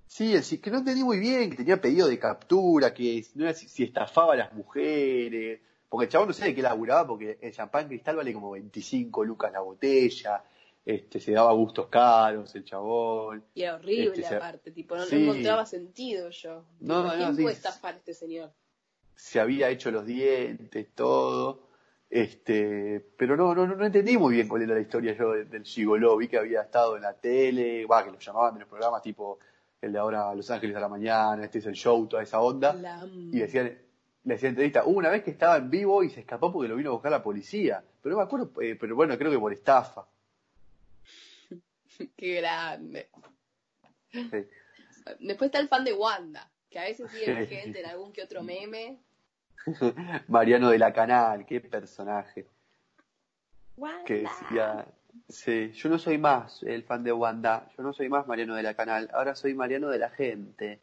Sí, 0.06 0.34
el, 0.34 0.60
que 0.60 0.70
no 0.70 0.78
entendí 0.78 1.04
muy 1.04 1.18
bien, 1.20 1.48
que 1.48 1.56
tenía 1.56 1.80
pedido 1.80 2.06
de 2.06 2.18
captura, 2.18 2.92
que 2.92 3.24
no 3.36 3.44
era 3.44 3.54
si, 3.54 3.66
si 3.66 3.84
estafaba 3.84 4.34
a 4.34 4.36
las 4.36 4.52
mujeres, 4.52 5.60
porque 5.88 6.04
el 6.04 6.10
chabón 6.10 6.28
no 6.28 6.34
sé 6.34 6.44
de 6.44 6.54
qué 6.54 6.60
laburaba, 6.60 7.06
porque 7.06 7.38
el 7.40 7.52
champán 7.52 7.88
cristal 7.88 8.16
vale 8.16 8.34
como 8.34 8.50
25 8.50 9.24
lucas 9.24 9.52
la 9.52 9.60
botella, 9.60 10.44
este, 10.84 11.20
se 11.20 11.32
daba 11.32 11.52
gustos 11.52 11.86
caros 11.88 12.54
el 12.54 12.64
chabón. 12.64 13.44
Y 13.54 13.62
era 13.62 13.76
horrible 13.76 14.04
Este, 14.06 14.22
se- 14.24 14.36
aparte, 14.36 14.70
tipo, 14.70 14.96
no, 14.96 15.04
no 15.06 15.16
encontraba 15.16 15.66
sentido 15.66 16.30
yo. 16.30 16.64
No, 16.80 17.04
no, 17.04 17.14
¿Quién 17.14 17.36
sí. 17.36 17.42
puede 17.42 17.54
estafar 17.56 17.94
a 17.94 17.98
este 17.98 18.14
señor? 18.14 18.52
se 19.14 19.38
había 19.38 19.68
hecho 19.68 19.90
los 19.90 20.06
dientes, 20.06 20.94
todo. 20.94 21.68
Este, 22.08 23.00
pero 23.16 23.36
no, 23.36 23.54
no, 23.54 23.66
no, 23.66 23.76
no 23.76 23.84
entendí 23.86 24.16
muy 24.16 24.34
bien 24.34 24.48
cuál 24.48 24.62
era 24.62 24.74
la 24.74 24.80
historia 24.80 25.14
yo 25.16 25.32
del, 25.32 25.62
gigoló. 25.64 26.16
Vi 26.16 26.26
que 26.26 26.38
había 26.38 26.62
estado 26.62 26.96
en 26.96 27.02
la 27.02 27.12
tele, 27.14 27.86
que 27.86 28.10
lo 28.10 28.18
llamaban 28.18 28.54
de 28.54 28.60
los 28.60 28.68
programas 28.68 29.02
tipo 29.02 29.38
el 29.80 29.92
de 29.92 29.98
ahora 29.98 30.34
Los 30.34 30.50
Ángeles 30.50 30.76
a 30.76 30.80
la 30.80 30.88
mañana, 30.88 31.44
este 31.44 31.58
es 31.58 31.66
el 31.66 31.74
show, 31.74 32.06
toda 32.06 32.22
esa 32.22 32.40
onda. 32.40 32.74
La- 32.74 33.06
Y 33.06 33.38
decían, 33.38 33.78
le 34.24 34.34
hacían 34.34 34.50
entrevista. 34.50 34.84
Una 34.84 35.08
vez 35.10 35.22
que 35.22 35.30
estaba 35.30 35.56
en 35.58 35.70
vivo 35.70 36.02
y 36.02 36.10
se 36.10 36.20
escapó 36.20 36.52
porque 36.52 36.68
lo 36.68 36.76
vino 36.76 36.90
a 36.90 36.92
buscar 36.94 37.10
la 37.12 37.22
policía. 37.22 37.82
Pero 38.02 38.14
no 38.14 38.18
me 38.20 38.24
acuerdo, 38.24 38.50
eh, 38.60 38.76
pero 38.80 38.96
bueno, 38.96 39.16
creo 39.16 39.30
que 39.30 39.38
por 39.38 39.52
estafa. 39.52 40.06
Qué 42.16 42.34
grande. 42.40 43.08
Sí. 44.12 44.46
Después 45.20 45.48
está 45.48 45.58
el 45.60 45.68
fan 45.68 45.84
de 45.84 45.92
Wanda, 45.92 46.48
que 46.70 46.78
a 46.78 46.84
veces 46.84 47.10
sigue 47.10 47.26
Sí. 47.26 47.32
vigente 47.32 47.80
en 47.80 47.86
algún 47.86 48.12
que 48.12 48.22
otro 48.22 48.42
meme. 48.42 48.98
Mariano 50.28 50.70
de 50.70 50.78
la 50.78 50.92
Canal, 50.92 51.44
qué 51.46 51.60
personaje. 51.60 52.46
Wanda. 53.76 54.04
que 54.04 54.14
decía, 54.22 54.86
sí, 55.28 55.72
yo 55.72 55.88
no 55.88 55.98
soy 55.98 56.18
más 56.18 56.62
el 56.64 56.82
fan 56.82 57.02
de 57.02 57.12
Wanda, 57.12 57.66
yo 57.76 57.82
no 57.82 57.92
soy 57.94 58.08
más 58.10 58.26
Mariano 58.26 58.54
de 58.54 58.62
la 58.62 58.74
Canal, 58.74 59.08
ahora 59.14 59.34
soy 59.34 59.54
Mariano 59.54 59.88
de 59.88 59.98
la 59.98 60.10
gente. 60.10 60.80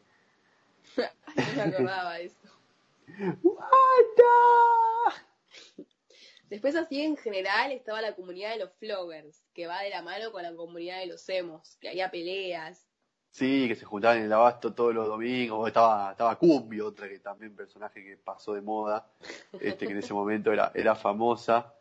No 1.36 1.44
me 1.56 1.62
acordaba 1.62 2.14
de 2.16 2.26
eso. 2.26 2.38
¡Wanda! 3.44 4.28
Después 6.50 6.76
así 6.76 7.02
en 7.02 7.18
general 7.18 7.72
estaba 7.72 8.02
la 8.02 8.16
comunidad 8.16 8.52
de 8.52 8.60
los 8.60 8.72
floggers, 8.74 9.44
que 9.54 9.68
va 9.68 9.82
de 9.82 9.90
la 9.90 10.02
mano 10.02 10.32
con 10.32 10.44
la 10.44 10.56
comunidad 10.56 11.00
de 11.00 11.08
los 11.08 11.28
emos, 11.28 11.78
que 11.82 11.90
había 11.90 12.10
peleas. 12.10 12.88
Sí, 13.32 13.68
que 13.68 13.76
se 13.76 13.86
juntaban 13.86 14.20
en 14.20 14.26
el 14.26 14.34
abasto 14.34 14.74
todos 14.74 14.96
los 14.96 15.08
domingos, 15.08 15.68
estaba, 15.68 16.12
estaba 16.12 16.40
Cumbio, 16.40 16.88
otra 16.88 17.10
que 17.10 17.20
también 17.20 17.56
personaje 17.56 18.04
que 18.04 18.18
pasó 18.18 18.54
de 18.54 18.62
moda, 18.62 19.06
este 19.60 19.86
que 19.86 19.92
en 19.92 20.00
ese 20.00 20.14
momento 20.14 20.52
era, 20.52 20.72
era 20.74 20.96
famosa. 20.96 21.74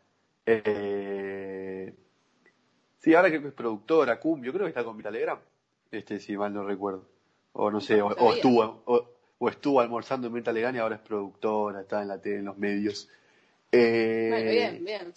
Eh, 0.45 1.95
sí, 2.99 3.15
ahora 3.15 3.29
creo 3.29 3.41
que 3.41 3.47
es 3.47 3.53
productora, 3.53 4.19
Cumbio, 4.19 4.51
creo 4.51 4.65
que 4.65 4.69
está 4.69 4.83
con 4.83 4.97
Vitalegram, 4.97 5.39
este 5.91 6.19
si 6.19 6.35
mal 6.35 6.53
no 6.53 6.63
recuerdo. 6.63 7.07
O 7.53 7.71
no 7.71 7.79
sé, 7.79 8.01
o, 8.01 8.33
estuvo, 8.33 8.83
o, 8.85 9.09
o 9.39 9.49
estuvo 9.49 9.79
almorzando 9.79 10.27
en 10.27 10.33
Vitalegram 10.33 10.75
y 10.75 10.79
ahora 10.79 10.95
es 10.95 11.01
productora, 11.01 11.81
está 11.81 12.01
en 12.01 12.09
la 12.09 12.21
tele, 12.21 12.39
en 12.39 12.45
los 12.45 12.57
medios. 12.57 13.09
Eh, 13.71 14.29
Bueno, 14.29 14.51
bien, 14.51 14.85
bien. 14.85 15.13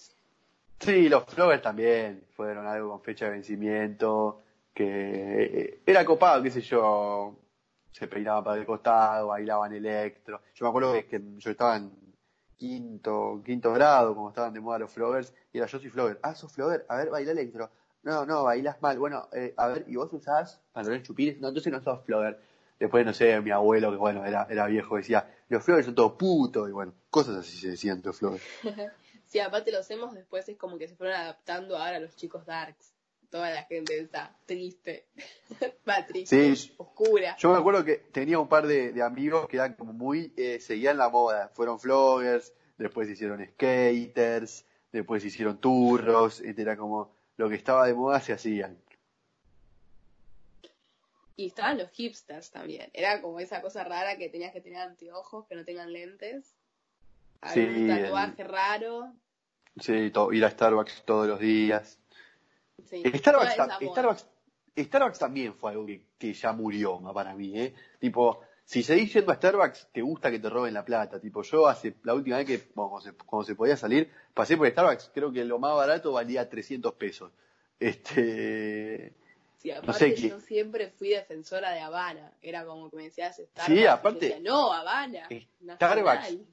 Sí, 0.78 1.08
los 1.08 1.24
Flowers 1.26 1.62
también 1.62 2.24
fueron 2.34 2.66
algo 2.66 2.90
con 2.90 3.02
fecha 3.02 3.26
de 3.26 3.32
vencimiento, 3.32 4.40
que 4.72 5.42
eh, 5.42 5.80
era 5.84 6.04
copado, 6.04 6.42
qué 6.42 6.50
sé 6.50 6.62
yo, 6.62 7.36
se 7.92 8.06
peinaban 8.08 8.42
para 8.42 8.58
el 8.58 8.66
costado, 8.66 9.28
bailaban 9.28 9.72
electro. 9.74 10.40
Yo 10.54 10.64
me 10.64 10.68
acuerdo 10.70 10.92
que, 10.94 11.04
que 11.06 11.20
yo 11.38 11.50
estaba 11.50 11.76
en 11.76 11.90
quinto, 12.56 13.42
quinto 13.44 13.72
grado, 13.72 14.14
como 14.14 14.30
estaban 14.30 14.52
de 14.54 14.60
moda 14.60 14.78
los 14.78 14.90
Flowers, 14.90 15.34
y 15.52 15.58
era 15.58 15.66
yo 15.66 15.78
soy 15.78 15.90
Flower. 15.90 16.18
Ah, 16.22 16.34
sos 16.34 16.52
Flower, 16.52 16.86
a 16.88 16.96
ver, 16.96 17.10
baila 17.10 17.32
electro. 17.32 17.70
No, 18.02 18.24
no, 18.24 18.44
bailas 18.44 18.80
mal. 18.80 18.98
Bueno, 18.98 19.28
eh, 19.32 19.52
a 19.56 19.68
ver, 19.68 19.84
¿y 19.86 19.96
vos 19.96 20.10
usás 20.12 20.60
pantalones 20.72 21.06
chupines? 21.06 21.38
No, 21.40 21.48
entonces 21.48 21.70
no 21.72 21.82
sos 21.82 22.02
Flower. 22.04 22.38
Después, 22.78 23.04
no 23.04 23.12
sé, 23.12 23.38
mi 23.42 23.50
abuelo, 23.50 23.90
que 23.90 23.98
bueno, 23.98 24.24
era, 24.24 24.46
era 24.48 24.66
viejo, 24.66 24.96
decía, 24.96 25.28
los 25.50 25.62
Flowers 25.64 25.84
son 25.84 25.94
todos 25.94 26.12
putos, 26.12 26.68
y 26.68 26.72
bueno, 26.72 26.94
cosas 27.10 27.36
así 27.36 27.58
se 27.58 27.70
decían 27.70 28.00
los 28.04 28.18
Flowers. 28.18 28.42
Sí, 29.26 29.38
aparte 29.38 29.70
los 29.70 29.88
emos 29.92 30.12
después 30.12 30.48
es 30.48 30.56
como 30.56 30.76
que 30.76 30.88
se 30.88 30.96
fueron 30.96 31.14
adaptando 31.14 31.78
ahora 31.78 31.98
a 31.98 32.00
los 32.00 32.16
chicos 32.16 32.44
darks. 32.46 32.92
Toda 33.30 33.48
la 33.50 33.62
gente 33.62 33.96
está 33.96 34.36
triste, 34.44 35.06
va 35.88 36.04
triste, 36.04 36.56
Sí, 36.56 36.74
oscura. 36.78 37.36
Yo 37.38 37.52
me 37.52 37.58
acuerdo 37.58 37.84
que 37.84 37.94
tenía 38.10 38.40
un 38.40 38.48
par 38.48 38.66
de, 38.66 38.90
de 38.90 39.02
amigos 39.04 39.46
que 39.46 39.58
eran 39.58 39.74
como 39.74 39.92
muy, 39.92 40.32
eh, 40.36 40.58
seguían 40.58 40.98
la 40.98 41.10
moda. 41.10 41.48
Fueron 41.54 41.78
vloggers, 41.78 42.52
después 42.76 43.08
hicieron 43.08 43.46
skaters, 43.52 44.64
después 44.90 45.24
hicieron 45.24 45.58
turros, 45.58 46.40
era 46.40 46.76
como 46.76 47.12
lo 47.36 47.48
que 47.48 47.54
estaba 47.54 47.86
de 47.86 47.94
moda 47.94 48.20
se 48.20 48.32
hacían. 48.32 48.78
Y 51.40 51.46
estaban 51.46 51.78
los 51.78 51.90
hipsters 51.92 52.50
también. 52.50 52.90
Era 52.92 53.22
como 53.22 53.40
esa 53.40 53.62
cosa 53.62 53.82
rara 53.82 54.18
que 54.18 54.28
tenías 54.28 54.52
que 54.52 54.60
tener 54.60 54.78
anteojos, 54.82 55.46
que 55.46 55.54
no 55.54 55.64
tengan 55.64 55.90
lentes. 55.90 56.54
Sí, 57.54 57.60
Algún 57.60 57.88
tatuaje 57.88 58.44
raro. 58.44 59.14
Sí, 59.78 60.10
to- 60.10 60.34
ir 60.34 60.44
a 60.44 60.50
Starbucks 60.50 61.02
todos 61.06 61.26
los 61.26 61.40
días. 61.40 61.98
Sí, 62.84 63.00
Eh, 63.06 63.16
Starbucks, 63.16 63.56
ta-. 63.56 63.78
Starbucks, 63.80 64.26
Starbucks 64.76 65.18
también 65.18 65.54
fue 65.54 65.70
algo 65.70 65.86
que, 65.86 66.08
que 66.18 66.34
ya 66.34 66.52
murió 66.52 67.00
para 67.14 67.34
mí, 67.34 67.58
¿eh? 67.58 67.74
Tipo, 67.98 68.42
si 68.62 68.82
seguís 68.82 69.10
yendo 69.14 69.32
a 69.32 69.36
Starbucks, 69.36 69.88
te 69.94 70.02
gusta 70.02 70.30
que 70.30 70.40
te 70.40 70.50
roben 70.50 70.74
la 70.74 70.84
plata. 70.84 71.18
Tipo, 71.18 71.40
yo 71.40 71.66
hace, 71.68 71.94
la 72.02 72.12
última 72.12 72.36
vez 72.36 72.46
que, 72.46 72.70
bueno, 72.74 72.90
cuando, 72.90 73.10
se, 73.10 73.16
cuando 73.16 73.46
se 73.46 73.54
podía 73.54 73.78
salir, 73.78 74.10
pasé 74.34 74.58
por 74.58 74.68
Starbucks, 74.68 75.10
creo 75.14 75.32
que 75.32 75.42
lo 75.46 75.58
más 75.58 75.74
barato 75.74 76.12
valía 76.12 76.50
300 76.50 76.92
pesos. 76.96 77.32
Este, 77.78 79.14
Sí, 79.60 79.70
aparte 79.70 79.98
sé 79.98 80.14
qué- 80.14 80.28
yo 80.30 80.40
siempre 80.40 80.88
fui 80.90 81.10
defensora 81.10 81.70
de 81.72 81.80
Habana. 81.80 82.32
Era 82.40 82.64
como 82.64 82.88
que 82.90 82.96
me 82.96 83.02
decías 83.04 83.36
Starbucks. 83.36 83.66
Sí, 83.78 83.86
aparte- 83.86 84.20
decía, 84.28 84.40
no, 84.40 84.72
Habana. 84.72 85.28
Starbucks. 85.28 85.60
nacional". 85.60 86.46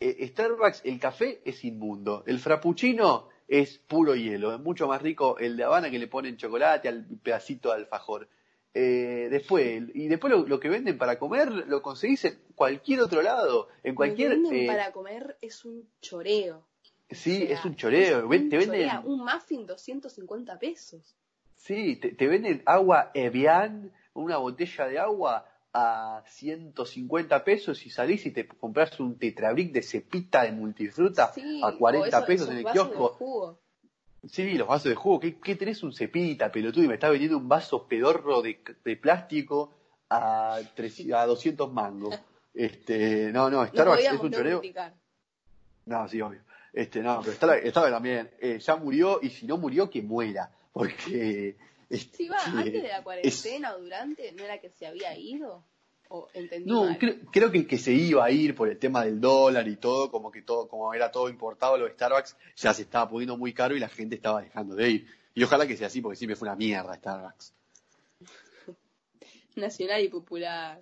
eh, 0.00 0.26
Starbucks, 0.28 0.82
el 0.84 0.98
café 0.98 1.40
es 1.44 1.64
inmundo. 1.64 2.24
El 2.26 2.38
frappuccino 2.40 3.28
es 3.46 3.78
puro 3.78 4.14
hielo. 4.16 4.52
Es 4.52 4.60
mucho 4.60 4.88
más 4.88 5.00
rico 5.00 5.38
el 5.38 5.56
de 5.56 5.64
Habana 5.64 5.90
que 5.90 5.98
le 5.98 6.08
ponen 6.08 6.36
chocolate 6.36 6.88
al 6.88 7.04
pedacito 7.22 7.68
de 7.70 7.76
alfajor. 7.76 8.28
Eh, 8.76 9.28
después, 9.30 9.84
y 9.94 10.08
después 10.08 10.32
lo, 10.32 10.46
lo 10.48 10.58
que 10.58 10.68
venden 10.68 10.98
para 10.98 11.16
comer 11.20 11.48
lo 11.52 11.80
conseguís 11.80 12.24
en 12.24 12.36
cualquier 12.56 13.00
otro 13.02 13.22
lado. 13.22 13.68
En 13.84 13.94
cualquier. 13.94 14.30
Lo 14.30 14.34
que 14.36 14.40
venden 14.42 14.62
eh, 14.64 14.66
para 14.66 14.90
comer 14.90 15.38
es 15.40 15.64
un 15.64 15.88
choreo. 16.00 16.66
sí, 17.08 17.44
O 17.44 17.46
sea, 17.46 17.56
es 17.58 17.64
un 17.64 17.76
choreo. 17.76 18.18
es 18.18 18.24
un 18.24 18.48
te 18.50 18.56
venden. 18.56 18.66
chorea. 18.66 19.00
Un 19.04 19.20
muffin 19.24 19.64
250 19.66 20.58
pesos. 20.58 21.14
Sí, 21.64 21.96
te, 21.96 22.10
te 22.12 22.26
venden 22.26 22.62
agua 22.66 23.10
Evian, 23.14 23.90
una 24.12 24.36
botella 24.36 24.86
de 24.86 24.98
agua 24.98 25.46
a 25.72 26.22
150 26.26 27.42
pesos 27.42 27.84
y 27.86 27.90
salís 27.90 28.26
y 28.26 28.32
te 28.32 28.46
compras 28.46 29.00
un 29.00 29.18
tetrabric 29.18 29.72
de 29.72 29.82
cepita 29.82 30.42
de 30.44 30.52
multifruta 30.52 31.32
Sí, 31.32 31.60
a 31.64 31.72
40 31.72 32.04
o 32.04 32.06
eso- 32.20 32.26
pesos 32.26 32.48
esos 32.48 32.60
en 32.60 32.66
el 32.66 32.72
kiosco. 32.72 33.58
Sí, 34.28 34.52
los 34.58 34.68
vasos 34.68 34.88
de 34.90 34.94
jugo. 34.94 35.20
¿Qué, 35.20 35.38
qué 35.40 35.54
tenés 35.56 35.82
un 35.82 35.92
cepita, 35.92 36.50
pelotudo? 36.52 36.84
Y 36.84 36.88
me 36.88 36.94
estás 36.94 37.10
vendiendo 37.10 37.36
un 37.38 37.48
vaso 37.48 37.86
pedorro 37.88 38.40
de, 38.42 38.58
de 38.84 38.96
plástico 38.96 39.72
a, 40.10 40.60
300 40.74 41.18
a 41.18 41.26
200 41.26 41.72
mangos. 41.72 42.14
Este, 42.56 43.32
no, 43.32 43.50
no, 43.50 43.62
No 43.62 43.66
Starbucks 43.66 44.04
es 44.04 44.12
un 44.12 44.30
no 44.30 44.36
choreo. 44.36 44.60
criticar. 44.60 44.94
No, 45.86 46.06
sí, 46.08 46.20
obvio. 46.22 46.40
Este, 46.72 47.00
no, 47.02 47.20
pero 47.20 47.32
Starbucks, 47.32 47.68
Starbucks 47.70 47.92
también. 47.94 48.30
eh, 48.40 48.60
ya 48.60 48.76
murió 48.76 49.18
y 49.20 49.30
si 49.30 49.44
no 49.46 49.56
murió, 49.58 49.90
que 49.90 50.00
muera. 50.02 50.52
Porque. 50.74 51.56
este, 51.88 52.28
va, 52.28 52.36
antes 52.44 52.82
de 52.82 52.88
la 52.88 53.02
cuarentena 53.04 53.74
o 53.74 53.80
durante, 53.80 54.32
¿no 54.32 54.44
era 54.44 54.58
que 54.60 54.68
se 54.70 54.86
había 54.86 55.16
ido? 55.16 55.64
¿O 56.08 56.28
entendí 56.34 56.68
No, 56.70 56.98
creo, 56.98 57.14
creo 57.32 57.50
que, 57.50 57.66
que 57.66 57.78
se 57.78 57.92
iba 57.92 58.24
a 58.24 58.30
ir 58.30 58.54
por 58.54 58.68
el 58.68 58.78
tema 58.78 59.04
del 59.04 59.20
dólar 59.20 59.66
y 59.68 59.76
todo, 59.76 60.10
como 60.10 60.30
que 60.30 60.42
todo, 60.42 60.68
como 60.68 60.92
era 60.92 61.10
todo 61.10 61.28
importado 61.30 61.78
lo 61.78 61.86
de 61.86 61.92
Starbucks, 61.92 62.36
ya 62.56 62.74
se 62.74 62.82
estaba 62.82 63.08
poniendo 63.08 63.36
muy 63.38 63.54
caro 63.54 63.74
y 63.76 63.80
la 63.80 63.88
gente 63.88 64.16
estaba 64.16 64.42
dejando 64.42 64.74
de 64.74 64.90
ir. 64.90 65.06
Y 65.34 65.42
ojalá 65.44 65.66
que 65.66 65.76
sea 65.76 65.86
así, 65.86 66.00
porque 66.00 66.16
siempre 66.16 66.36
fue 66.36 66.48
una 66.48 66.56
mierda 66.56 66.94
Starbucks. 66.96 67.54
Nacional 69.56 70.02
y 70.02 70.08
popular. 70.08 70.80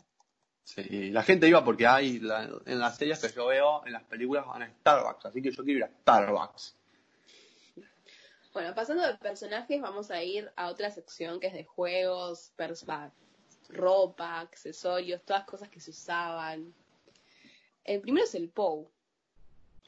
Sí, 0.64 1.10
la 1.10 1.22
gente 1.22 1.48
iba 1.48 1.62
porque 1.64 1.86
hay 1.86 2.18
la- 2.18 2.48
en 2.66 2.78
las 2.78 2.96
series 2.96 3.18
que 3.20 3.28
yo 3.34 3.46
veo, 3.48 3.84
en 3.86 3.92
las 3.92 4.04
películas 4.04 4.46
van 4.46 4.62
a 4.62 4.68
Starbucks, 4.70 5.26
así 5.26 5.42
que 5.42 5.50
yo 5.50 5.62
quiero 5.64 5.78
ir 5.78 5.84
a 5.84 5.88
Starbucks. 5.88 6.76
Bueno, 8.52 8.74
pasando 8.74 9.06
de 9.06 9.14
personajes, 9.14 9.80
vamos 9.80 10.10
a 10.10 10.22
ir 10.22 10.52
a 10.56 10.68
otra 10.68 10.90
sección 10.90 11.40
que 11.40 11.46
es 11.46 11.54
de 11.54 11.64
juegos, 11.64 12.52
ropa, 13.70 14.40
accesorios, 14.40 15.22
todas 15.24 15.44
cosas 15.44 15.70
que 15.70 15.80
se 15.80 15.90
usaban. 15.90 16.74
El 17.84 18.02
primero 18.02 18.26
es 18.26 18.34
el 18.34 18.50
POU. 18.50 18.90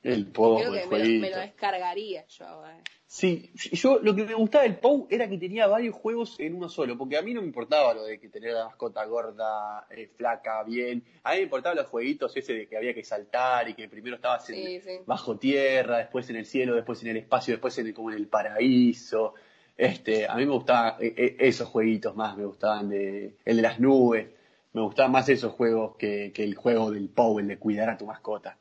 El 0.04 0.26
POU, 0.26 0.58
Creo 0.58 0.72
que 0.72 0.86
me 0.86 0.98
lo, 0.98 1.20
me 1.20 1.30
lo 1.30 1.36
descargaría 1.38 2.26
yo 2.28 2.46
ahora. 2.46 2.78
Sí, 3.06 3.52
yo 3.72 4.00
lo 4.02 4.14
que 4.14 4.24
me 4.24 4.34
gustaba 4.34 4.64
del 4.64 4.76
POU 4.76 5.06
era 5.10 5.28
que 5.28 5.38
tenía 5.38 5.66
varios 5.66 5.94
juegos 5.94 6.38
en 6.40 6.54
uno 6.56 6.68
solo, 6.68 6.98
porque 6.98 7.16
a 7.16 7.22
mí 7.22 7.32
no 7.32 7.40
me 7.40 7.46
importaba 7.46 7.94
lo 7.94 8.04
de 8.04 8.18
que 8.20 8.28
tener 8.28 8.52
la 8.52 8.66
mascota 8.66 9.04
gorda, 9.06 9.86
eh, 9.90 10.08
flaca, 10.16 10.62
bien. 10.64 11.02
A 11.22 11.30
mí 11.32 11.36
me 11.38 11.42
importaban 11.44 11.78
los 11.78 11.86
jueguitos 11.86 12.36
ese 12.36 12.52
de 12.52 12.66
que 12.68 12.76
había 12.76 12.92
que 12.92 13.02
saltar 13.04 13.68
y 13.68 13.74
que 13.74 13.88
primero 13.88 14.16
estabas 14.16 14.48
en- 14.50 14.56
Sí, 14.56 14.80
sí. 14.80 14.98
bajo 15.06 15.38
tierra, 15.38 15.98
después 15.98 16.28
en 16.28 16.36
el 16.36 16.44
cielo, 16.46 16.74
después 16.74 17.02
en 17.02 17.08
el 17.10 17.16
espacio, 17.18 17.54
después 17.54 17.78
en 17.78 17.86
el- 17.86 17.94
como 17.94 18.10
en 18.10 18.16
el 18.16 18.26
paraíso. 18.26 19.34
Este, 19.76 20.26
a 20.28 20.34
mí 20.36 20.44
me 20.46 20.52
gustaban 20.52 20.94
eh, 21.00 21.14
eh, 21.16 21.36
esos 21.40 21.68
jueguitos 21.68 22.14
más, 22.14 22.36
me 22.36 22.44
gustaban 22.44 22.88
de, 22.88 23.36
el 23.44 23.56
de 23.56 23.62
las 23.62 23.80
nubes. 23.80 24.28
Me 24.72 24.80
gustaban 24.82 25.12
más 25.12 25.28
esos 25.28 25.52
juegos 25.52 25.96
que, 25.96 26.32
que 26.34 26.42
el 26.42 26.56
juego 26.56 26.90
del 26.90 27.08
POU, 27.08 27.38
el 27.38 27.48
de 27.48 27.58
cuidar 27.58 27.88
a 27.90 27.96
tu 27.96 28.06
mascota. 28.06 28.58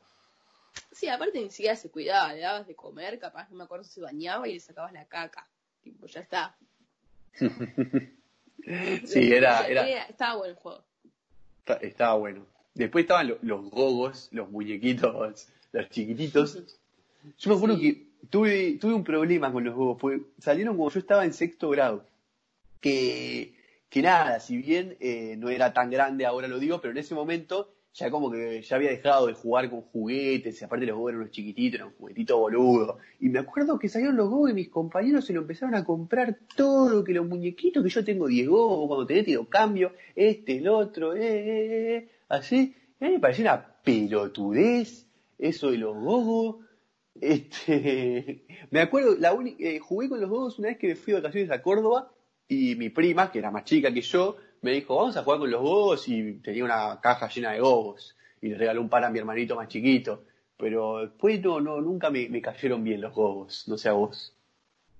Sí, 0.94 1.08
aparte 1.08 1.40
ni 1.40 1.50
siquiera 1.50 1.76
se 1.76 1.90
cuidaba, 1.90 2.32
le 2.32 2.40
dabas 2.40 2.66
de 2.66 2.74
comer, 2.74 3.18
capaz, 3.18 3.50
no 3.50 3.56
me 3.56 3.64
acuerdo 3.64 3.84
si 3.84 3.94
se 3.94 4.00
bañaba 4.00 4.48
y 4.48 4.54
le 4.54 4.60
sacabas 4.60 4.92
la 4.92 5.04
caca. 5.06 5.46
Tipo, 5.82 6.06
ya 6.06 6.20
está. 6.20 6.56
Sí, 9.04 9.30
era, 9.32 9.66
era, 9.66 9.86
Estaba 10.06 10.36
bueno 10.36 10.52
el 10.54 10.56
juego. 10.56 10.82
Está- 11.58 11.74
Estaba 11.86 12.14
bueno. 12.14 12.46
Después 12.72 13.02
estaban 13.04 13.28
lo- 13.28 13.38
los 13.42 13.70
gogos, 13.70 14.28
los 14.32 14.50
muñequitos, 14.50 15.48
los 15.72 15.88
chiquititos. 15.90 16.54
Yo 17.38 17.50
me 17.50 17.56
acuerdo 17.56 17.76
Sí. 17.76 17.82
que 17.94 18.06
tuve, 18.30 18.78
tuve 18.80 18.94
un 18.94 19.04
problema 19.04 19.52
con 19.52 19.64
los 19.64 19.74
gogos, 19.74 19.98
porque 20.00 20.22
salieron 20.38 20.76
como 20.76 20.90
yo 20.90 20.98
estaba 20.98 21.24
en 21.24 21.32
sexto 21.34 21.68
grado. 21.70 22.06
Que, 22.80 23.54
que 23.90 24.02
nada, 24.02 24.40
si 24.40 24.56
bien 24.58 24.96
eh, 25.00 25.36
no 25.38 25.48
era 25.50 25.72
tan 25.72 25.90
grande, 25.90 26.24
ahora 26.26 26.48
lo 26.48 26.58
digo, 26.58 26.80
pero 26.80 26.92
en 26.92 26.98
ese 26.98 27.14
momento 27.14 27.74
ya 27.94 28.10
como 28.10 28.30
que 28.30 28.60
ya 28.60 28.76
había 28.76 28.90
dejado 28.90 29.28
de 29.28 29.34
jugar 29.34 29.70
con 29.70 29.82
juguetes, 29.82 30.60
y 30.60 30.64
aparte 30.64 30.84
los 30.86 30.96
gogos 30.96 31.10
eran 31.10 31.20
unos 31.22 31.30
chiquititos, 31.32 31.74
eran 31.76 31.88
un 31.88 31.94
juguetito 31.94 32.38
boludo. 32.38 32.98
Y 33.20 33.28
me 33.28 33.38
acuerdo 33.38 33.78
que 33.78 33.88
salieron 33.88 34.16
los 34.16 34.28
gogos 34.28 34.50
y 34.50 34.54
mis 34.54 34.68
compañeros 34.68 35.24
se 35.24 35.32
lo 35.32 35.40
empezaron 35.42 35.74
a 35.76 35.84
comprar 35.84 36.36
todo, 36.56 37.04
que 37.04 37.12
los 37.14 37.26
muñequitos, 37.26 37.82
que 37.84 37.88
yo 37.90 38.04
tengo 38.04 38.26
10 38.26 38.48
gogos, 38.48 38.88
cuando 38.88 39.06
tenés 39.06 39.24
te 39.26 39.34
lo 39.34 39.48
cambio, 39.48 39.92
este, 40.16 40.56
el 40.58 40.68
otro, 40.68 41.14
eh, 41.14 41.20
eh, 41.22 41.96
eh, 41.96 42.08
así. 42.28 42.74
Y 43.00 43.04
a 43.04 43.08
mí 43.08 43.14
me 43.14 43.20
pareció 43.20 43.44
una 43.44 43.64
pelotudez, 43.84 45.06
eso 45.38 45.70
de 45.70 45.78
los 45.78 45.94
gogos. 45.96 46.56
Este, 47.20 48.44
me 48.70 48.80
acuerdo, 48.80 49.14
la 49.18 49.32
uni- 49.32 49.56
eh, 49.58 49.78
jugué 49.78 50.08
con 50.08 50.20
los 50.20 50.30
gogos 50.30 50.58
una 50.58 50.68
vez 50.68 50.78
que 50.78 50.88
me 50.88 50.96
fui 50.96 51.12
de 51.12 51.20
vacaciones 51.20 51.50
a 51.50 51.62
Córdoba 51.62 52.10
y 52.48 52.74
mi 52.76 52.90
prima, 52.90 53.30
que 53.30 53.38
era 53.38 53.50
más 53.50 53.64
chica 53.64 53.92
que 53.92 54.00
yo, 54.02 54.36
me 54.64 54.72
dijo, 54.72 54.96
vamos 54.96 55.14
a 55.16 55.22
jugar 55.22 55.40
con 55.40 55.50
los 55.50 55.60
gogos 55.60 56.08
y 56.08 56.38
tenía 56.40 56.64
una 56.64 56.98
caja 57.02 57.28
llena 57.28 57.52
de 57.52 57.60
gogos 57.60 58.16
y 58.40 58.48
le 58.48 58.56
regaló 58.56 58.80
un 58.80 58.88
par 58.88 59.04
a 59.04 59.10
mi 59.10 59.18
hermanito 59.18 59.54
más 59.56 59.68
chiquito. 59.68 60.24
Pero 60.56 61.00
después 61.00 61.40
no, 61.42 61.60
no, 61.60 61.80
nunca 61.82 62.08
me, 62.08 62.28
me 62.30 62.40
cayeron 62.40 62.82
bien 62.82 63.02
los 63.02 63.12
gogos, 63.12 63.68
no 63.68 63.76
sé 63.76 63.90
a 63.90 63.92
vos. 63.92 64.34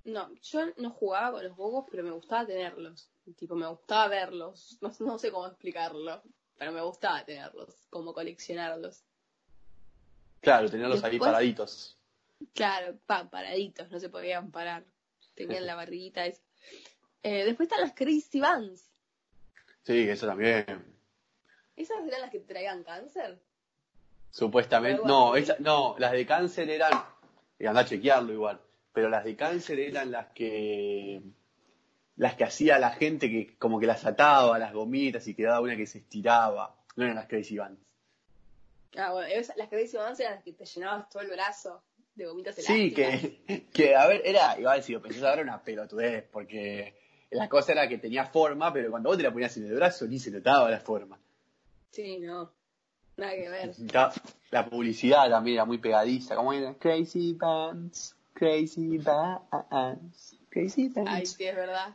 No, 0.04 0.28
yo 0.42 0.66
no 0.76 0.90
jugaba 0.90 1.32
con 1.32 1.44
los 1.44 1.56
gogos, 1.56 1.86
pero 1.90 2.02
me 2.02 2.10
gustaba 2.10 2.44
tenerlos. 2.46 3.08
Tipo, 3.38 3.54
me 3.54 3.66
gustaba 3.66 4.08
verlos. 4.08 4.76
No, 4.82 4.92
no 5.00 5.18
sé 5.18 5.32
cómo 5.32 5.46
explicarlo, 5.46 6.22
pero 6.58 6.72
me 6.72 6.82
gustaba 6.82 7.24
tenerlos, 7.24 7.74
como 7.88 8.12
coleccionarlos. 8.12 9.02
Claro, 10.40 10.68
tenerlos 10.68 11.02
ahí 11.02 11.12
Después- 11.12 11.30
paraditos. 11.30 11.98
Claro, 12.52 12.98
pa, 13.06 13.30
paraditos, 13.30 13.90
no 13.90 13.98
se 13.98 14.10
podían 14.10 14.50
parar. 14.50 14.84
Tenían 15.34 15.64
la 15.64 15.74
barriguita 15.74 16.26
esa. 16.26 16.42
Eh, 17.22 17.44
después 17.46 17.68
están 17.70 17.80
las 17.80 17.94
Crazy 17.94 18.40
Vans. 18.40 18.90
Sí, 19.84 20.08
eso 20.08 20.26
también. 20.26 20.64
¿Esas 21.76 22.06
eran 22.06 22.20
las 22.20 22.30
que 22.30 22.40
traían 22.40 22.82
cáncer? 22.84 23.38
Supuestamente. 24.30 25.02
No, 25.04 25.36
esa- 25.36 25.56
no, 25.60 25.94
las 25.98 26.12
de 26.12 26.26
cáncer 26.26 26.68
eran. 26.70 26.92
Y 27.58 27.66
anda 27.66 27.82
a 27.82 27.84
chequearlo 27.84 28.32
igual. 28.32 28.60
Pero 28.92 29.08
las 29.08 29.24
de 29.24 29.36
cáncer 29.36 29.78
eran 29.80 30.10
las 30.10 30.28
que. 30.28 31.22
Las 32.16 32.34
que 32.36 32.44
hacía 32.44 32.78
la 32.78 32.90
gente 32.90 33.28
que 33.28 33.56
como 33.58 33.80
que 33.80 33.86
las 33.86 34.04
ataba, 34.04 34.58
las 34.58 34.72
gomitas 34.72 35.26
y 35.26 35.34
quedaba 35.34 35.60
una 35.60 35.76
que 35.76 35.86
se 35.86 35.98
estiraba. 35.98 36.76
No 36.96 37.04
eran 37.04 37.16
las 37.16 37.26
Crazy 37.26 37.58
Bands. 37.58 37.80
Ah, 38.96 39.10
bueno, 39.12 39.26
esas- 39.28 39.56
las 39.56 39.68
Crazy 39.68 39.96
Vans 39.96 40.20
eran 40.20 40.34
las 40.36 40.44
que 40.44 40.52
te 40.52 40.64
llenabas 40.64 41.08
todo 41.08 41.22
el 41.24 41.30
brazo 41.30 41.82
de 42.14 42.26
gomitas 42.26 42.54
Sí, 42.54 42.94
elásticas. 42.94 43.20
que, 43.46 43.66
que 43.72 43.96
a 43.96 44.06
ver, 44.06 44.22
era, 44.24 44.56
igual 44.58 44.80
si 44.84 44.92
lo 44.92 45.02
pensás 45.02 45.24
ahora 45.24 45.42
era 45.42 45.42
una 45.42 45.62
pelotudez, 45.64 46.22
porque 46.30 46.94
la 47.34 47.48
cosa 47.48 47.72
era 47.72 47.88
que 47.88 47.98
tenía 47.98 48.26
forma, 48.26 48.72
pero 48.72 48.90
cuando 48.90 49.10
vos 49.10 49.16
te 49.16 49.24
la 49.24 49.32
ponías 49.32 49.56
en 49.56 49.66
el 49.66 49.74
brazo 49.74 50.06
ni 50.06 50.18
se 50.18 50.30
notaba 50.30 50.70
la 50.70 50.80
forma. 50.80 51.18
Sí, 51.90 52.18
no. 52.18 52.50
Nada 53.16 53.32
que 53.32 53.48
ver. 53.48 53.74
La 54.50 54.68
publicidad 54.68 55.28
también 55.28 55.56
era 55.56 55.64
muy 55.64 55.78
pegadiza, 55.78 56.36
como 56.36 56.52
era 56.52 56.74
Crazy 56.74 57.34
Bands, 57.34 58.16
Crazy 58.32 58.98
Bands, 58.98 60.36
Crazy 60.50 60.88
Bands. 60.88 61.10
Ay, 61.10 61.26
sí, 61.26 61.44
es 61.44 61.56
verdad. 61.56 61.94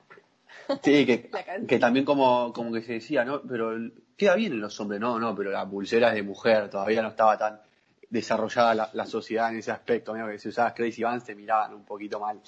Sí, 0.83 1.05
que, 1.05 1.29
que 1.67 1.79
también 1.79 2.05
como, 2.05 2.53
como 2.53 2.71
que 2.71 2.81
se 2.81 2.93
decía, 2.93 3.25
¿no? 3.25 3.41
Pero 3.41 3.71
queda 4.17 4.35
bien 4.35 4.53
en 4.53 4.61
los 4.61 4.79
hombres, 4.79 4.99
no, 4.99 5.19
no, 5.19 5.35
pero 5.35 5.51
la 5.51 5.67
pulsera 5.67 6.09
es 6.09 6.15
de 6.15 6.23
mujer, 6.23 6.69
todavía 6.69 7.01
no 7.01 7.09
estaba 7.09 7.37
tan 7.37 7.61
desarrollada 8.09 8.73
la, 8.73 8.89
la 8.93 9.05
sociedad 9.05 9.51
en 9.51 9.59
ese 9.59 9.71
aspecto, 9.71 10.11
amigo, 10.11 10.27
que 10.27 10.39
si 10.39 10.49
usabas 10.49 10.73
Crazy 10.73 11.03
Bands 11.03 11.25
te 11.25 11.35
miraban 11.35 11.73
un 11.73 11.85
poquito 11.85 12.19
mal. 12.19 12.41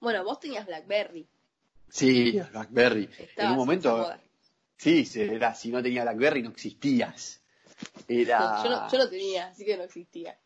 Bueno, 0.00 0.24
vos 0.24 0.38
tenías 0.40 0.66
Blackberry. 0.66 1.26
Sí, 1.88 2.40
Blackberry. 2.52 3.08
en 3.36 3.50
un 3.50 3.56
momento, 3.56 4.08
sí, 4.76 5.08
era, 5.16 5.54
si 5.54 5.70
no 5.70 5.82
tenía 5.82 6.02
Blackberry 6.02 6.42
no 6.42 6.50
existías. 6.50 7.40
Era, 8.06 8.62
Yo, 8.62 8.70
no, 8.70 8.90
yo 8.90 8.98
no 8.98 9.08
tenía, 9.08 9.46
así 9.48 9.64
que 9.64 9.76
no 9.76 9.84
existía. 9.84 10.38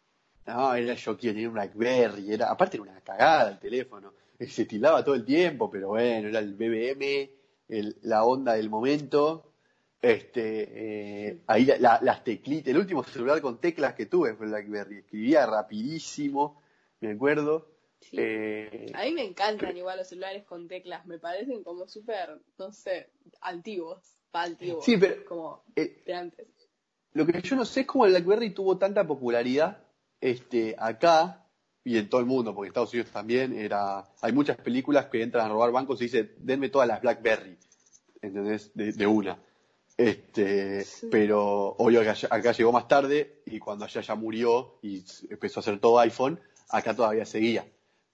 no, 0.47 0.75
era 0.75 0.95
yo 0.95 1.17
quiero 1.17 1.35
tener 1.35 1.49
un 1.49 1.55
Blackberry, 1.55 2.33
era, 2.33 2.51
aparte 2.51 2.77
era 2.77 2.83
una 2.85 3.01
cagada 3.01 3.51
el 3.51 3.59
teléfono, 3.59 4.13
se 4.47 4.65
tildaba 4.67 5.03
todo 5.05 5.15
el 5.15 5.25
tiempo, 5.25 5.71
pero 5.71 5.89
bueno, 5.89 6.29
era 6.29 6.39
el 6.41 6.55
BBM, 6.55 7.31
el- 7.69 7.97
la 8.03 8.25
onda 8.25 8.55
del 8.55 8.69
momento, 8.69 9.53
este, 10.01 11.29
eh, 11.29 11.39
ahí 11.47 11.65
la- 11.65 11.79
la- 11.79 12.01
las 12.03 12.23
teclitas, 12.25 12.69
el 12.69 12.79
último 12.79 13.03
celular 13.05 13.41
con 13.41 13.59
teclas 13.61 13.95
que 13.95 14.07
tuve 14.07 14.35
fue 14.35 14.47
el 14.47 14.53
Blackberry, 14.53 14.99
escribía 14.99 15.47
rapidísimo, 15.47 16.61
me 17.01 17.13
acuerdo, 17.13 17.72
Sí. 18.03 18.17
eh, 18.19 18.91
A 18.95 19.05
mí 19.05 19.13
me 19.13 19.25
encantan 19.25 19.77
igual 19.77 19.97
los 19.99 20.09
celulares 20.09 20.45
con 20.45 20.69
teclas, 20.69 21.07
me 21.07 21.19
parecen 21.19 21.63
como 21.65 21.87
súper, 21.89 22.41
no 22.59 22.73
sé, 22.73 23.09
antiguos, 23.41 24.17
antiguos, 24.33 24.85
Sí, 24.85 24.97
pero- 24.97 25.25
como 25.25 25.63
eh, 25.77 26.03
de 26.05 26.15
antes. 26.15 26.47
Lo 27.15 27.27
que 27.27 27.41
yo 27.43 27.57
no 27.57 27.65
sé 27.65 27.81
es 27.83 27.87
cómo 27.87 28.07
el 28.07 28.13
BlackBerry 28.13 28.51
tuvo 28.51 28.77
tanta 28.79 29.07
popularidad 29.07 29.79
este, 30.21 30.75
acá 30.79 31.47
y 31.85 31.99
en 31.99 32.09
todo 32.09 32.21
el 32.21 32.27
mundo, 32.27 32.55
porque 32.55 32.69
en 32.69 32.71
Estados 32.71 32.93
Unidos 32.95 33.11
también 33.13 33.53
era. 33.59 34.05
Hay 34.21 34.33
muchas 34.33 34.57
películas 34.57 35.07
que 35.07 35.23
entran 35.23 35.47
a 35.47 35.49
robar 35.49 35.73
bancos 35.73 36.01
y 36.01 36.05
dicen, 36.05 36.33
denme 36.39 36.69
todas 36.71 36.89
las 36.89 37.01
BlackBerry, 37.03 37.59
¿entendés? 38.23 38.71
De, 38.75 38.93
de 38.93 39.07
una. 39.07 39.39
Este, 39.97 40.85
Sí. 40.85 41.09
pero 41.11 41.75
obvio 41.79 42.01
que 42.01 42.09
allá- 42.09 42.29
acá 42.31 42.53
llegó 42.53 42.73
más 42.73 42.89
tarde 42.89 43.43
y 43.47 43.59
cuando 43.59 43.85
allá 43.85 44.01
ya 44.01 44.15
murió 44.15 44.79
y 44.83 45.05
empezó 45.29 45.59
a 45.59 45.63
hacer 45.63 45.79
todo 45.81 45.99
iPhone, 45.99 46.41
acá 46.71 46.97
todavía 46.97 47.27
seguía. 47.27 47.67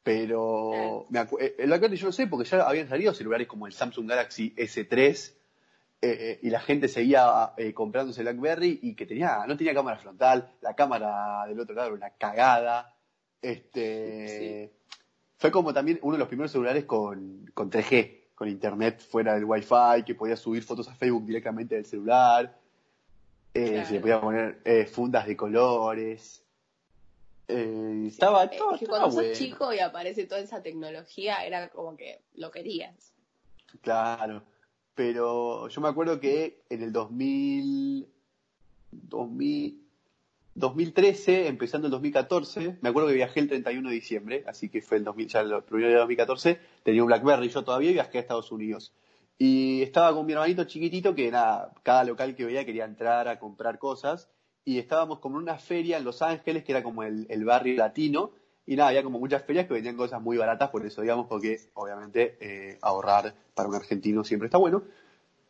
Pero 0.09 1.05
me 1.11 1.21
eh, 1.21 1.57
el 1.59 1.67
BlackBerry 1.67 1.97
yo 1.97 2.07
no 2.07 2.13
sé, 2.13 2.27
porque 2.27 2.49
ya 2.49 2.67
habían 2.67 2.89
salido 2.89 3.13
celulares 3.13 3.47
como 3.47 3.67
el 3.67 3.75
Samsung 3.75 4.09
Galaxy 4.09 4.55
S3 4.57 5.35
eh, 6.01 6.39
y 6.41 6.49
la 6.49 6.61
gente 6.61 6.89
seguía 6.89 7.53
eh, 7.59 7.75
comprándose 7.75 8.23
BlackBerry 8.23 8.79
y 8.85 8.95
que 8.95 9.05
tenía 9.05 9.45
no 9.47 9.55
tenía 9.59 9.75
cámara 9.75 9.99
frontal, 9.99 10.51
la 10.63 10.73
cámara 10.73 11.45
del 11.47 11.61
otro 11.61 11.75
lado 11.75 11.89
era 11.89 11.97
una 11.97 12.09
cagada. 12.09 12.97
Este 13.43 14.73
fue 15.37 15.51
como 15.51 15.75
también 15.75 15.99
uno 16.01 16.15
de 16.15 16.21
los 16.21 16.29
primeros 16.29 16.53
celulares 16.53 16.87
con, 16.87 17.45
con 17.53 17.71
3G, 17.71 18.29
con 18.35 18.49
internet 18.49 19.03
fuera 19.07 19.35
del 19.35 19.45
Wi-Fi, 19.45 20.05
que 20.07 20.15
podía 20.15 20.37
subir 20.37 20.63
fotos 20.63 20.89
a 20.89 20.95
Facebook 20.95 21.27
directamente 21.27 21.75
del 21.75 21.85
celular. 21.85 22.59
Se 23.53 23.93
le 23.93 24.01
podía 24.01 24.23
poner 24.23 24.89
fundas 24.91 25.27
de 25.27 25.37
colores. 25.37 26.48
Eh, 27.49 28.05
estaba 28.07 28.45
eh, 28.45 28.51
todo. 28.59 28.79
que 28.79 28.87
cuando 28.87 29.11
sos 29.11 29.33
chico 29.33 29.73
y 29.73 29.79
aparece 29.79 30.27
toda 30.27 30.41
esa 30.41 30.63
tecnología, 30.63 31.45
era 31.45 31.69
como 31.71 31.97
que 31.97 32.21
lo 32.35 32.51
querías. 32.51 33.13
Claro, 33.81 34.45
pero 34.95 35.69
yo 35.69 35.81
me 35.81 35.89
acuerdo 35.89 36.21
que 36.21 36.63
en 36.69 36.83
el 36.83 36.93
2000, 36.93 38.07
2000 38.93 39.89
2013, 40.59 41.47
empezando 41.47 41.87
el 41.87 41.93
2014, 41.93 42.79
me 42.81 42.89
acuerdo 42.89 43.09
que 43.09 43.15
viajé 43.15 43.41
el 43.41 43.49
31 43.49 43.89
de 43.89 43.95
diciembre, 43.95 44.45
así 44.47 44.69
que 44.69 44.83
fue 44.83 44.97
el 44.97 45.05
2000, 45.05 45.29
ya 45.29 45.41
el 45.41 45.63
primero 45.63 45.89
de 45.89 45.97
2014, 45.99 46.59
tenía 46.83 47.03
un 47.03 47.07
BlackBerry 47.07 47.49
yo 47.49 47.63
todavía 47.63 47.91
y 47.91 47.95
viajé 47.95 48.19
a 48.19 48.21
Estados 48.23 48.51
Unidos. 48.51 48.93
Y 49.39 49.83
estaba 49.83 50.13
con 50.13 50.27
mi 50.27 50.33
hermanito 50.33 50.65
chiquitito 50.65 51.15
que 51.15 51.31
nada, 51.31 51.73
cada 51.85 52.03
local 52.03 52.35
que 52.35 52.45
veía 52.45 52.65
quería 52.65 52.85
entrar 52.85 53.29
a 53.29 53.39
comprar 53.39 53.79
cosas 53.79 54.29
y 54.69 54.79
estábamos 54.79 55.21
como 55.21 55.39
en 55.39 55.45
una 55.45 55.57
feria 55.57 55.97
en 55.97 56.05
Los 56.05 56.21
Ángeles, 56.21 56.63
que 56.63 56.73
era 56.73 56.83
como 56.83 57.03
el, 57.03 57.45
barrio 57.47 57.75
latino, 57.75 58.33
y 58.67 58.77
nada, 58.77 58.91
había 58.91 59.03
como 59.03 59.19
muchas 59.19 59.43
ferias 59.43 59.67
que 59.67 59.73
vendían 59.73 59.97
cosas 59.97 60.21
muy 60.21 60.37
baratas, 60.37 60.69
por 60.69 60.85
eso 60.85 61.01
digamos, 61.01 61.27
porque 61.27 61.59
obviamente 61.73 62.37
eh, 62.39 62.79
ahorrar 62.83 63.35
para 63.55 63.71
un 63.71 63.77
argentino 63.77 64.25
siempre 64.25 64.49
está 64.49 64.59
bueno. 64.59 64.83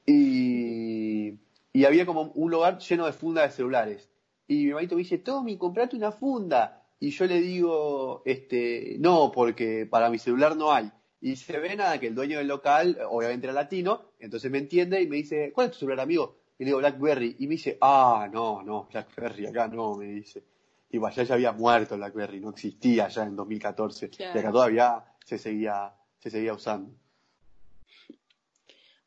Y, 0.06 1.36
había 1.84 2.06
como 2.06 2.30
un 2.34 2.48
lugar 2.48 2.78
lleno 2.78 3.06
de 3.06 3.12
fundas 3.12 3.50
de 3.50 3.56
celulares. 3.56 4.08
Y 4.46 4.58
mi 4.58 4.68
hermanito 4.68 4.94
me 4.94 5.02
dice, 5.02 5.18
Tommy, 5.18 5.58
comprate 5.58 5.96
una 5.96 6.12
funda. 6.12 6.86
Y 7.00 7.10
yo 7.10 7.26
le 7.26 7.40
digo, 7.40 8.22
este, 8.24 8.98
no, 9.00 9.32
porque 9.34 9.84
para 9.90 10.10
mi 10.10 10.20
celular 10.20 10.56
no 10.56 10.72
hay. 10.72 10.92
Y 11.20 11.34
se 11.34 11.58
ve 11.58 11.74
nada 11.74 11.98
que 11.98 12.06
el 12.06 12.14
dueño 12.14 12.38
del 12.38 12.46
local, 12.46 12.96
obviamente 13.10 13.48
era 13.48 13.54
latino, 13.54 14.12
entonces 14.20 14.48
me 14.48 14.58
entiende 14.58 15.02
y 15.02 15.08
me 15.08 15.16
dice, 15.16 15.50
¿cuál 15.52 15.66
es 15.66 15.72
tu 15.72 15.78
celular, 15.80 15.98
amigo? 15.98 16.37
Y 16.58 16.64
le 16.64 16.66
digo 16.66 16.78
Blackberry. 16.78 17.36
Y 17.38 17.46
me 17.46 17.52
dice, 17.52 17.78
ah, 17.80 18.28
no, 18.30 18.62
no, 18.62 18.88
Blackberry 18.90 19.46
acá 19.46 19.68
no, 19.68 19.94
me 19.96 20.06
dice. 20.06 20.44
Y 20.90 21.04
allá 21.04 21.22
ya 21.22 21.34
había 21.34 21.52
muerto 21.52 21.96
Blackberry, 21.96 22.40
no 22.40 22.50
existía 22.50 23.08
ya 23.08 23.22
en 23.22 23.36
2014. 23.36 24.10
Y 24.18 24.22
acá 24.22 24.50
todavía 24.50 25.04
se 25.24 25.38
seguía, 25.38 25.94
se 26.18 26.30
seguía 26.30 26.54
usando. 26.54 26.92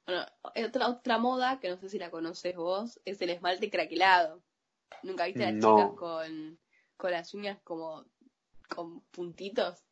Bueno, 0.06 0.26
otra, 0.68 0.88
otra 0.90 1.18
moda, 1.18 1.60
que 1.60 1.70
no 1.70 1.78
sé 1.78 1.90
si 1.90 2.00
la 2.00 2.12
conoces 2.12 2.56
vos, 2.56 3.00
es 3.06 3.22
el 3.22 3.32
esmalte 3.32 3.70
craquelado. 3.70 4.42
¿Nunca 5.04 5.26
viste 5.26 5.46
a 5.46 5.52
las 5.52 5.62
chicas 5.62 5.92
con, 5.96 6.58
con 6.98 7.12
las 7.12 7.34
uñas 7.34 7.60
como 7.64 8.06
con 8.68 9.02
puntitos? 9.12 9.84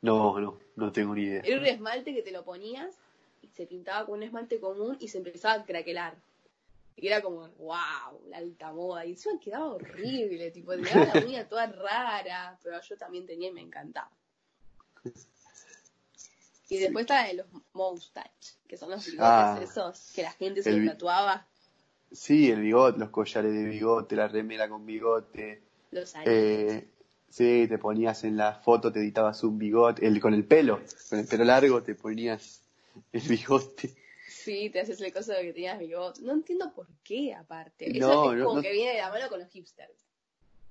No, 0.00 0.38
no, 0.38 0.58
no 0.76 0.92
tengo 0.92 1.14
ni 1.14 1.22
idea. 1.22 1.42
Era 1.44 1.58
un 1.58 1.66
esmalte 1.66 2.14
que 2.14 2.22
te 2.22 2.30
lo 2.30 2.44
ponías 2.44 2.96
y 3.42 3.48
se 3.48 3.66
pintaba 3.66 4.06
con 4.06 4.18
un 4.18 4.22
esmalte 4.22 4.60
común 4.60 4.96
y 5.00 5.08
se 5.08 5.18
empezaba 5.18 5.62
a 5.62 5.64
craquelar. 5.64 6.16
Y 7.00 7.06
era 7.06 7.22
como, 7.22 7.48
wow, 7.58 8.28
la 8.28 8.38
alta 8.38 8.72
moda. 8.72 9.06
Y 9.06 9.12
encima 9.12 9.38
quedaba 9.40 9.74
horrible, 9.74 10.50
tipo, 10.50 10.74
le 10.74 10.88
daba 10.88 11.14
la 11.14 11.24
uña 11.24 11.48
toda 11.48 11.66
rara, 11.66 12.58
pero 12.62 12.80
yo 12.80 12.96
también 12.96 13.26
tenía 13.26 13.48
y 13.48 13.52
me 13.52 13.60
encantaba. 13.60 14.10
Y 16.68 16.78
después 16.78 17.04
está 17.04 17.26
de 17.26 17.34
los 17.34 17.46
moustache, 17.72 18.56
que 18.66 18.76
son 18.76 18.90
los 18.90 19.06
bigotes 19.06 19.22
ah, 19.22 19.60
esos 19.62 20.12
que 20.12 20.22
la 20.22 20.32
gente 20.32 20.62
se 20.62 20.84
tatuaba. 20.84 21.46
Sí, 22.12 22.50
el 22.50 22.60
bigote, 22.60 22.98
los 22.98 23.10
collares 23.10 23.52
de 23.52 23.64
bigote, 23.64 24.16
la 24.16 24.28
remera 24.28 24.68
con 24.68 24.84
bigote. 24.84 25.62
Los 25.90 26.14
eh, 26.26 26.88
Sí, 27.30 27.66
te 27.68 27.78
ponías 27.78 28.24
en 28.24 28.36
la 28.36 28.54
foto, 28.54 28.90
te 28.90 29.00
editabas 29.00 29.44
un 29.44 29.58
bigote, 29.58 30.06
el, 30.06 30.20
con 30.20 30.32
el 30.32 30.44
pelo, 30.44 30.80
con 31.10 31.18
el 31.18 31.26
pelo 31.26 31.44
largo 31.44 31.82
te 31.82 31.94
ponías 31.94 32.62
el 33.12 33.22
bigote. 33.22 33.94
Sí, 34.48 34.70
te 34.70 34.80
haces 34.80 34.98
el 35.02 35.12
coso 35.12 35.32
de 35.32 35.42
que 35.42 35.52
tenías 35.52 35.78
bigote. 35.78 36.22
No 36.22 36.32
entiendo 36.32 36.72
por 36.74 36.86
qué, 37.04 37.34
aparte. 37.34 37.94
Eso 37.94 38.32
es 38.32 38.42
como 38.42 38.62
que 38.62 38.72
viene 38.72 38.92
de 38.92 38.98
la 39.02 39.10
mano 39.10 39.28
con 39.28 39.40
los 39.40 39.50
hipsters. 39.50 40.06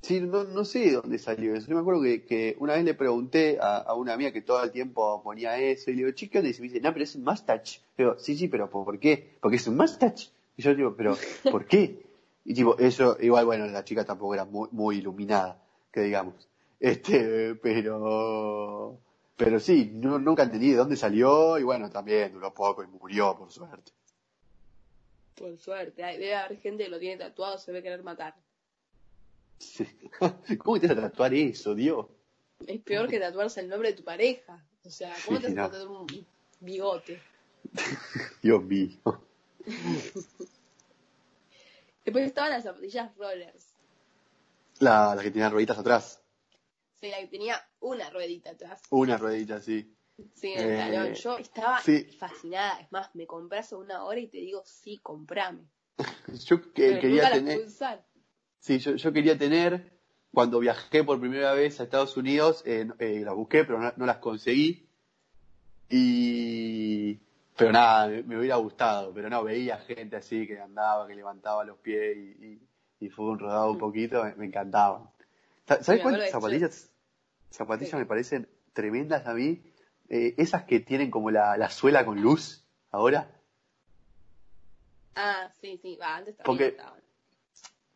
Sí, 0.02 0.20
no, 0.20 0.46
no 0.46 0.66
sé 0.66 0.80
de 0.80 0.92
dónde 0.94 1.20
salió 1.20 1.54
eso. 1.54 1.68
Yo 1.68 1.76
me 1.76 1.82
acuerdo 1.82 2.02
que, 2.02 2.26
que 2.26 2.56
una 2.58 2.74
vez 2.74 2.84
le 2.84 2.96
pregunté 2.96 3.60
a, 3.62 3.94
una 3.94 4.14
amiga 4.14 4.32
que 4.32 4.42
todo 4.42 4.64
el 4.64 4.72
tiempo 4.72 5.22
ponía 5.22 5.60
eso 5.60 5.92
y 5.92 5.94
le 5.94 5.98
digo, 6.06 6.12
chica, 6.16 6.40
y 6.40 6.42
me 6.42 6.50
dice, 6.50 6.82
no, 6.82 6.92
pero 6.92 7.04
es 7.04 7.14
un 7.14 7.24
mustache. 7.24 7.82
digo, 7.96 8.18
sí, 8.18 8.36
sí, 8.36 8.48
pero 8.48 8.68
¿por 8.68 8.98
qué? 8.98 9.38
Porque 9.40 9.58
es 9.58 9.68
un 9.68 9.78
mustache. 9.78 10.32
Y 10.56 10.64
yo 10.64 10.74
digo, 10.74 10.96
pero 10.98 11.16
¿por 11.52 11.68
qué? 11.68 12.04
Y 12.46 12.56
tipo, 12.56 12.80
eso, 12.80 13.16
igual, 13.20 13.46
bueno, 13.46 13.68
la 13.68 13.84
chica 13.84 14.06
tampoco 14.06 14.34
era 14.34 14.46
muy, 14.46 14.70
muy 14.72 14.98
iluminada, 14.98 15.62
que 15.92 16.02
digamos. 16.02 16.50
Este, 16.80 17.54
pero, 17.62 18.98
pero 19.38 19.60
sí, 19.60 19.92
nunca 19.94 20.44
entendí 20.44 20.72
de 20.72 20.78
dónde 20.78 20.98
salió 20.98 21.60
y 21.60 21.64
bueno, 21.64 21.92
también 21.92 22.34
duró 22.34 22.52
poco 22.52 22.84
y 22.84 22.88
murió, 22.88 23.38
por 23.38 23.52
suerte. 23.52 23.92
Por 25.36 25.56
suerte, 25.60 26.02
debe 26.02 26.34
haber 26.36 26.60
gente 26.60 26.86
que 26.86 26.90
lo 26.90 26.98
tiene 26.98 27.18
tatuado, 27.18 27.60
se 27.60 27.72
ve 27.72 27.84
querer 27.84 28.02
matar. 28.02 28.36
¿Cómo 30.58 30.80
te 30.80 30.88
vas 30.88 30.98
a 30.98 31.02
tatuar 31.02 31.36
eso, 31.36 31.76
Dios? 31.76 32.08
Es 32.66 32.82
peor 32.82 33.08
que 33.08 33.20
tatuarse 33.20 33.62
el 33.62 33.70
nombre 33.70 33.92
de 33.92 33.98
tu 33.98 34.04
pareja. 34.04 34.66
O 34.84 34.90
sea, 34.90 35.14
¿cómo 35.26 35.40
te 35.40 35.54
vas 35.54 35.70
a 35.70 35.72
tatuar 35.72 35.88
un 35.88 36.08
bigote? 36.60 37.22
Dios 38.42 38.64
mío. 38.64 38.98
Después 42.06 42.26
estaban 42.26 42.50
las 42.52 42.64
zapatillas 42.64 43.16
rollers. 43.18 43.68
La, 44.80 45.14
las 45.14 45.24
que 45.24 45.30
tenían 45.30 45.52
rueditas 45.52 45.78
atrás. 45.78 46.24
Sí, 47.00 47.10
la 47.10 47.20
que 47.20 47.28
tenía 47.28 47.62
una 47.80 48.10
ruedita 48.10 48.52
atrás. 48.52 48.82
Una 48.90 49.18
ruedita, 49.18 49.62
sí. 49.62 49.94
Sí, 50.34 50.54
en 50.54 50.72
el 50.72 50.78
talón. 50.78 51.12
Eh, 51.12 51.16
Yo 51.16 51.38
estaba 51.38 51.80
fascinada. 52.18 52.80
Es 52.80 52.92
más, 52.92 53.14
me 53.14 53.28
compras 53.28 53.72
una 53.72 54.04
hora 54.04 54.20
y 54.20 54.28
te 54.28 54.38
digo, 54.38 54.64
sí, 54.66 55.00
comprame. 55.04 55.68
yo 56.46 56.74
quería 56.74 57.32
tener. 57.32 57.60
Sí, 58.60 58.80
yo, 58.80 58.96
yo, 58.96 59.14
quería 59.14 59.38
tener. 59.38 59.96
Cuando 60.32 60.60
viajé 60.60 61.04
por 61.04 61.20
primera 61.20 61.54
vez 61.54 61.80
a 61.80 61.84
Estados 61.84 62.18
Unidos, 62.18 62.62
eh, 62.66 62.88
eh 63.00 63.22
las 63.24 63.34
busqué, 63.34 63.64
pero 63.64 63.80
no, 63.96 64.06
las 64.06 64.18
conseguí. 64.18 64.90
Y. 65.90 67.20
Pero 67.56 67.72
nada, 67.72 68.08
me, 68.08 68.38
hubiera 68.38 68.58
gustado. 68.58 69.14
Pero 69.14 69.30
no, 69.30 69.44
veía 69.44 69.78
gente 69.80 70.16
así 70.16 70.46
que 70.46 70.60
andaba, 70.60 71.08
que 71.08 71.16
levantaba 71.16 71.64
los 71.64 71.78
pies 71.78 72.18
y, 72.18 72.60
y, 73.00 73.10
fue 73.10 73.26
un 73.26 73.40
rodado 73.40 73.72
un 73.72 73.78
mm. 73.78 73.80
poquito, 73.80 74.24
me, 74.36 74.46
encantaba. 74.46 75.12
¿Sabes 75.68 76.02
cuáles 76.02 76.32
zapatillas? 76.32 76.90
Zapatillas 77.52 77.94
me 77.96 78.06
parecen 78.06 78.48
tremendas 78.74 79.28
a 79.28 79.34
mí. 79.34 79.62
Eh, 80.10 80.36
esas 80.38 80.64
que 80.64 80.80
tienen 80.80 81.12
como 81.12 81.32
la, 81.32 81.58
la, 81.58 81.70
suela 81.70 82.06
con 82.06 82.22
luz 82.22 82.66
ahora. 82.92 83.30
Ah, 85.16 85.52
sí, 85.60 85.78
sí, 85.82 85.98
va, 85.98 86.16
antes 86.18 86.36
Porque, 86.46 86.78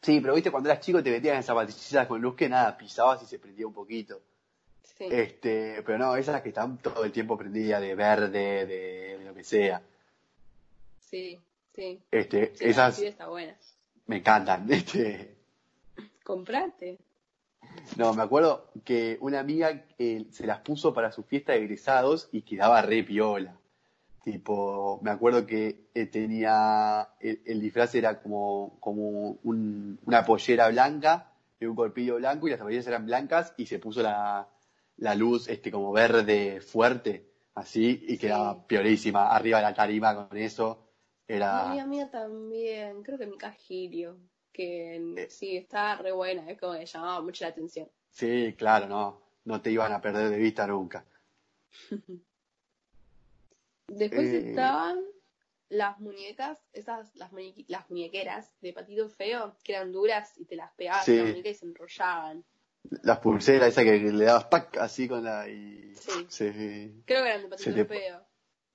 Sí, 0.02 0.20
pero 0.20 0.34
viste, 0.34 0.50
cuando 0.50 0.70
eras 0.70 0.84
chico 0.84 1.04
te 1.04 1.12
metías 1.12 1.38
en 1.38 1.44
zapatillas 1.44 2.08
con 2.08 2.22
luz 2.22 2.36
que 2.36 2.50
nada, 2.50 2.76
pisabas 2.76 3.22
y 3.22 3.28
se 3.28 3.38
prendía 3.38 3.68
un 3.68 3.74
poquito. 3.74 4.20
Sí. 4.98 5.06
Este, 5.10 5.84
pero 5.84 6.00
no, 6.00 6.16
esas 6.16 6.42
que 6.42 6.50
están 6.50 6.80
todo 6.80 7.06
el 7.06 7.12
tiempo 7.12 7.38
prendidas 7.38 7.82
de 7.82 7.94
verde, 7.96 8.66
de, 8.66 9.20
lo 9.24 9.34
que 9.34 9.44
sea. 9.44 9.82
Sí, 11.00 11.40
sí. 11.76 12.02
Este, 12.10 12.54
esas. 12.60 13.00
Está 13.00 13.28
buena. 13.28 13.56
Me 14.08 14.18
encantan, 14.18 14.72
este. 14.74 15.36
Comprate. 16.24 16.98
No, 17.98 18.14
me 18.14 18.24
acuerdo 18.24 18.72
que 18.86 19.18
una 19.22 19.40
amiga 19.40 19.86
eh, 19.98 20.26
se 20.32 20.48
las 20.48 20.60
puso 20.60 20.94
para 20.94 21.12
su 21.12 21.24
fiesta 21.24 21.54
de 21.54 21.60
egresados 21.60 22.30
y 22.32 22.44
quedaba 22.44 22.82
re 22.82 23.04
piola. 23.04 23.58
Tipo, 24.24 25.00
me 25.02 25.12
acuerdo 25.12 25.46
que 25.46 25.90
eh, 25.94 26.06
tenía, 26.06 27.10
el, 27.20 27.60
disfraz 27.60 27.96
era 27.96 28.22
como, 28.22 28.78
como 28.80 29.40
una 29.44 30.24
pollera 30.26 30.70
blanca 30.70 31.34
y 31.60 31.66
un 31.66 31.76
corpillo 31.76 32.16
blanco 32.18 32.48
y 32.48 32.52
las 32.52 32.60
zapatillas 32.60 32.88
eran 32.88 33.06
blancas 33.06 33.54
y 33.58 33.66
se 33.66 33.80
puso 33.80 34.02
la, 34.04 34.48
la 34.98 35.16
luz 35.16 35.48
este 35.50 35.72
como 35.72 35.92
verde 35.92 36.62
fuerte, 36.62 37.26
así, 37.56 38.06
y 38.08 38.18
quedaba 38.18 38.66
piolísima. 38.68 39.36
Arriba 39.36 39.58
de 39.58 39.64
la 39.64 39.74
tarima 39.74 40.16
con 40.16 40.38
eso. 40.38 40.88
Era... 41.28 41.74
La 41.74 41.86
mía 41.86 42.10
también, 42.12 43.04
creo 43.04 43.18
que 43.18 43.26
mi 43.26 43.38
cajirio 43.38 44.18
que 44.52 44.96
eh. 45.18 45.28
sí, 45.30 45.58
está 45.58 45.96
re 45.96 46.12
buena, 46.12 46.50
es 46.50 46.60
como 46.60 46.74
que 46.78 46.86
llamaba 46.86 47.22
mucho 47.22 47.44
la 47.46 47.50
atención. 47.52 47.88
Sí, 48.12 48.54
claro, 48.58 48.88
no, 48.88 49.22
no 49.46 49.62
te 49.62 49.72
iban 49.72 49.92
a 49.94 50.02
perder 50.02 50.30
de 50.30 50.38
vista 50.38 50.68
nunca. 50.68 51.04
Después 53.88 54.28
eh. 54.28 54.50
estaban 54.50 55.00
las 55.70 56.00
muñecas, 56.00 56.58
esas, 56.74 57.14
las, 57.16 57.32
las 57.68 57.90
muñequeras 57.90 58.52
de 58.62 58.74
patito 58.74 59.10
feo, 59.10 59.56
que 59.64 59.74
eran 59.74 59.92
duras 59.92 60.34
y 60.38 60.46
te 60.46 60.56
las 60.56 60.72
pegabas 60.74 61.08
en 61.08 61.18
la 61.18 61.24
muñeca 61.24 61.50
y 61.50 61.54
se 61.56 61.66
enrollaban. 61.66 62.44
Las 63.04 63.20
pulseras, 63.20 63.70
esa 63.70 63.84
que 63.84 64.00
le 64.00 64.26
dabas 64.26 64.46
pack 64.46 64.78
así 64.78 65.08
con 65.08 65.24
la. 65.24 65.48
Y 65.48 65.94
Sí. 65.96 66.26
se- 66.30 66.92
Creo 67.06 67.24
que 67.24 67.30
eran 67.30 67.50
de 67.50 67.58
Se 67.58 67.72
patito 67.72 67.76
te- 67.76 68.00
feo. 68.00 68.26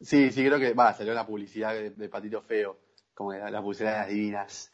Sí, 0.01 0.31
sí, 0.31 0.45
creo 0.47 0.59
que. 0.59 0.75
Va, 0.75 0.93
salió 0.95 1.13
la 1.13 1.27
publicidad 1.27 1.73
de, 1.75 1.91
de 1.91 2.09
Patito 2.09 2.41
Feo, 2.43 2.79
como 3.15 3.33
de 3.33 3.39
la- 3.41 3.51
las 3.51 3.63
pulseras 3.63 4.09
divinas. 4.09 4.71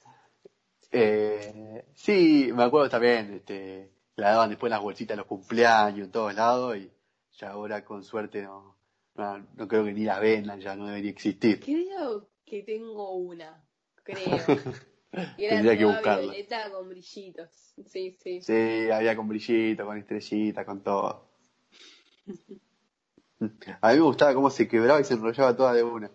Eh, 0.93 1.85
sí, 1.95 2.51
me 2.55 2.65
acuerdo 2.65 2.89
también, 2.91 3.33
este, 3.35 3.91
la 4.17 4.31
daban 4.33 4.51
después 4.51 4.69
en 4.69 4.75
las 4.75 4.83
bolsitas 4.83 5.17
los 5.17 5.27
cumpleaños, 5.27 6.07
en 6.07 6.13
todos 6.13 6.35
lados, 6.35 6.77
y 6.77 6.91
ya 7.39 7.51
ahora 7.51 7.85
con 7.85 8.05
suerte 8.05 8.43
no, 8.43 8.77
no, 9.15 9.39
no 9.57 9.69
creo 9.69 9.85
que 9.85 9.93
ni 9.93 10.05
la 10.05 10.19
vendan, 10.21 10.61
ya 10.61 10.77
no 10.77 10.87
debería 10.87 11.11
existir. 11.11 11.61
Creo 11.61 12.29
que 12.45 12.63
tengo 12.63 13.13
una. 13.17 13.65
Creo. 14.05 14.19
Y 15.37 15.45
Era 15.45 15.57
Tendría 15.57 15.77
que 15.77 15.85
buscarla. 15.85 16.21
violeta 16.23 16.71
con 16.71 16.89
brillitos. 16.89 17.75
Sí, 17.87 18.17
sí. 18.23 18.41
Sí, 18.41 18.91
había 18.91 19.15
con 19.15 19.29
brillito, 19.29 19.85
con 19.85 19.99
estrellita, 19.99 20.65
con 20.65 20.83
todo. 20.83 21.29
A 23.81 23.91
mí 23.91 23.97
me 23.97 24.01
gustaba 24.05 24.35
cómo 24.35 24.51
se 24.51 24.69
quebraba 24.69 25.01
y 25.01 25.05
se 25.05 25.15
enrollaba 25.15 25.57
toda 25.57 25.75
de 25.75 25.83
una. 25.83 26.11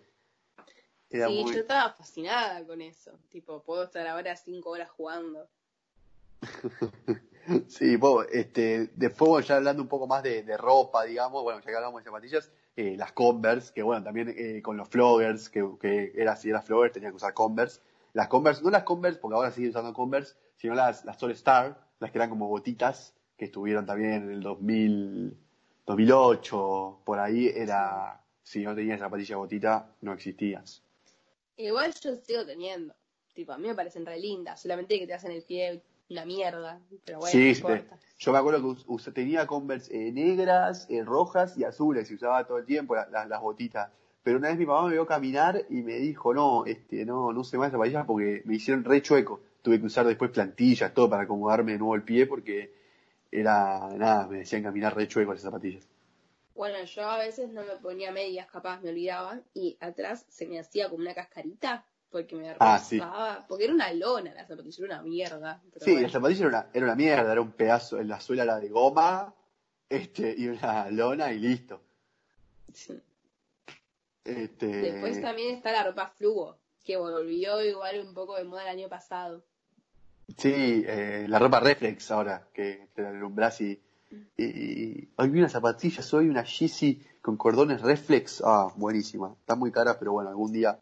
Era 1.09 1.27
Sí, 1.27 1.43
muy... 1.43 1.53
yo 1.53 1.59
estaba 1.61 1.93
fascinada 1.93 2.65
con 2.65 2.81
eso. 2.81 3.11
Tipo, 3.29 3.63
puedo 3.63 3.83
estar 3.83 4.05
ahora 4.07 4.35
cinco 4.35 4.71
horas 4.71 4.89
jugando. 4.89 5.47
Sí, 7.69 7.95
vos, 7.95 8.25
este, 8.33 8.89
después 8.95 9.47
ya 9.47 9.55
hablando 9.55 9.81
un 9.81 9.87
poco 9.87 10.05
más 10.05 10.21
de, 10.21 10.43
de 10.43 10.57
ropa, 10.57 11.05
digamos, 11.05 11.43
bueno, 11.43 11.61
ya 11.61 11.65
que 11.67 11.75
hablamos 11.75 12.01
de 12.01 12.09
zapatillas, 12.09 12.51
eh, 12.75 12.95
las 12.97 13.13
Converse, 13.13 13.73
que 13.73 13.83
bueno, 13.83 14.03
también 14.03 14.33
eh, 14.37 14.61
con 14.61 14.75
los 14.75 14.89
floggers, 14.89 15.49
que, 15.49 15.65
que 15.79 16.11
era 16.15 16.35
si 16.35 16.49
era 16.49 16.61
flogger 16.61 16.91
tenía 16.91 17.09
que 17.09 17.15
usar 17.15 17.33
Converse. 17.33 17.79
Las 18.13 18.27
Converse, 18.27 18.61
no 18.63 18.69
las 18.69 18.83
Converse, 18.83 19.19
porque 19.19 19.35
ahora 19.35 19.51
siguen 19.51 19.69
usando 19.69 19.93
Converse, 19.93 20.35
sino 20.57 20.75
las, 20.75 21.05
las 21.05 21.21
All 21.23 21.31
Star, 21.31 21.79
las 21.99 22.11
que 22.11 22.17
eran 22.17 22.29
como 22.29 22.49
botitas, 22.49 23.13
que 23.37 23.45
estuvieron 23.45 23.85
también 23.85 24.11
en 24.13 24.31
el 24.31 24.41
2000, 24.41 25.37
2008, 25.85 26.99
por 27.05 27.19
ahí 27.19 27.47
era, 27.47 28.21
si 28.43 28.63
no 28.63 28.75
tenías 28.75 28.99
zapatilla 28.99 29.37
botita, 29.37 29.89
no 30.01 30.11
existías. 30.11 30.83
Igual 31.57 31.93
yo 32.01 32.15
sigo 32.15 32.45
teniendo. 32.45 32.93
Tipo, 33.33 33.53
a 33.53 33.57
mí 33.57 33.67
me 33.67 33.75
parecen 33.75 34.05
re 34.05 34.19
lindas. 34.19 34.61
Solamente 34.61 34.97
que 34.97 35.07
te 35.07 35.13
hacen 35.13 35.31
el 35.31 35.43
pie 35.43 35.81
una 36.09 36.25
mierda. 36.25 36.79
Pero 37.05 37.19
bueno, 37.19 37.31
sí, 37.31 37.37
no 37.49 37.53
sí, 37.53 37.59
importa. 37.61 37.99
yo 38.17 38.31
me 38.31 38.37
acuerdo 38.37 38.59
que 38.61 38.65
us- 38.67 38.85
us- 38.87 39.13
tenía 39.13 39.45
Converse 39.45 39.93
eh, 40.07 40.11
negras, 40.11 40.87
eh, 40.89 41.03
rojas 41.03 41.57
y 41.57 41.63
azules 41.63 42.09
y 42.09 42.15
usaba 42.15 42.45
todo 42.47 42.57
el 42.59 42.65
tiempo 42.65 42.95
la- 42.95 43.07
la- 43.09 43.25
las 43.25 43.41
botitas. 43.41 43.91
Pero 44.23 44.39
una 44.39 44.49
vez 44.49 44.57
mi 44.57 44.65
mamá 44.65 44.87
me 44.87 44.93
vio 44.93 45.05
caminar 45.05 45.65
y 45.69 45.81
me 45.83 45.95
dijo, 45.99 46.33
no, 46.33 46.65
este, 46.65 47.05
no, 47.05 47.31
no 47.31 47.43
se 47.43 47.57
más 47.57 47.71
zapatillas 47.71 48.05
porque 48.05 48.41
me 48.45 48.55
hicieron 48.55 48.83
re 48.83 49.01
chueco. 49.01 49.41
Tuve 49.61 49.79
que 49.79 49.85
usar 49.85 50.05
después 50.05 50.31
plantillas, 50.31 50.93
todo 50.93 51.09
para 51.09 51.23
acomodarme 51.23 51.73
de 51.73 51.77
nuevo 51.79 51.95
el 51.95 52.03
pie 52.03 52.25
porque 52.25 52.73
era, 53.31 53.89
nada, 53.97 54.27
me 54.27 54.39
decían 54.39 54.63
caminar 54.63 54.95
re 54.95 55.07
chueco 55.07 55.33
esas 55.33 55.43
zapatillas. 55.43 55.87
Bueno, 56.57 56.83
yo 56.83 57.03
a 57.07 57.17
veces 57.19 57.49
no 57.49 57.63
me 57.63 57.75
ponía 57.77 58.11
medias, 58.11 58.47
capaz 58.47 58.81
me 58.81 58.89
olvidaba. 58.89 59.39
Y 59.53 59.77
atrás 59.79 60.25
se 60.27 60.47
me 60.47 60.59
hacía 60.59 60.89
como 60.89 61.01
una 61.01 61.13
cascarita. 61.13 61.85
Porque 62.09 62.35
me 62.35 62.55
Ah, 62.59 62.79
sí. 62.79 62.99
Porque 63.47 63.65
era 63.65 63.73
una 63.73 63.91
lona 63.93 64.33
la 64.33 64.45
zapatilla, 64.45 64.85
era 64.85 64.95
una 64.95 65.03
mierda. 65.03 65.61
Pero 65.73 65.85
Sí, 65.85 65.91
bueno. 65.91 66.07
la 66.07 66.13
zapatilla 66.13 66.39
era 66.39 66.47
una, 66.49 66.67
era 66.73 66.85
una 66.85 66.95
mierda, 66.95 67.31
era 67.31 67.41
un 67.41 67.51
pedazo, 67.51 67.99
en 67.99 68.07
la 68.07 68.19
suela 68.19 68.43
era 68.43 68.59
de 68.59 68.69
goma, 68.69 69.33
este, 69.89 70.33
y 70.37 70.47
una 70.47 70.89
lona 70.89 71.31
y 71.33 71.39
listo. 71.39 71.81
Sí. 72.73 72.99
Este, 74.23 74.67
Después 74.67 75.21
también 75.21 75.55
está 75.55 75.71
la 75.71 75.83
ropa 75.83 76.07
fluo. 76.17 76.57
Que 76.83 76.95
volvió 76.97 77.61
igual 77.61 77.99
un 77.99 78.13
poco 78.13 78.35
de 78.37 78.45
moda 78.45 78.63
el 78.63 78.69
año 78.69 78.87
pasado. 78.87 79.43
Sí, 80.37 80.83
eh, 80.87 81.25
la 81.27 81.39
ropa 81.39 81.59
reflex 81.59 82.09
ahora, 82.11 82.47
que 82.53 82.87
te 82.93 83.01
la 83.01 83.09
alumbrás 83.09 83.59
y, 83.61 83.81
y, 84.09 84.43
y- 84.43 85.09
Hoy 85.17 85.29
vi 85.29 85.39
una 85.39 85.49
zapatilla, 85.49 86.01
soy 86.01 86.27
una 86.29 86.43
Yeezy 86.43 87.01
con 87.21 87.37
cordones 87.37 87.81
reflex. 87.81 88.41
Ah, 88.45 88.71
buenísima. 88.75 89.33
Está 89.39 89.55
muy 89.55 89.71
cara, 89.71 89.97
pero 89.97 90.13
bueno, 90.13 90.29
algún 90.29 90.51
día 90.51 90.79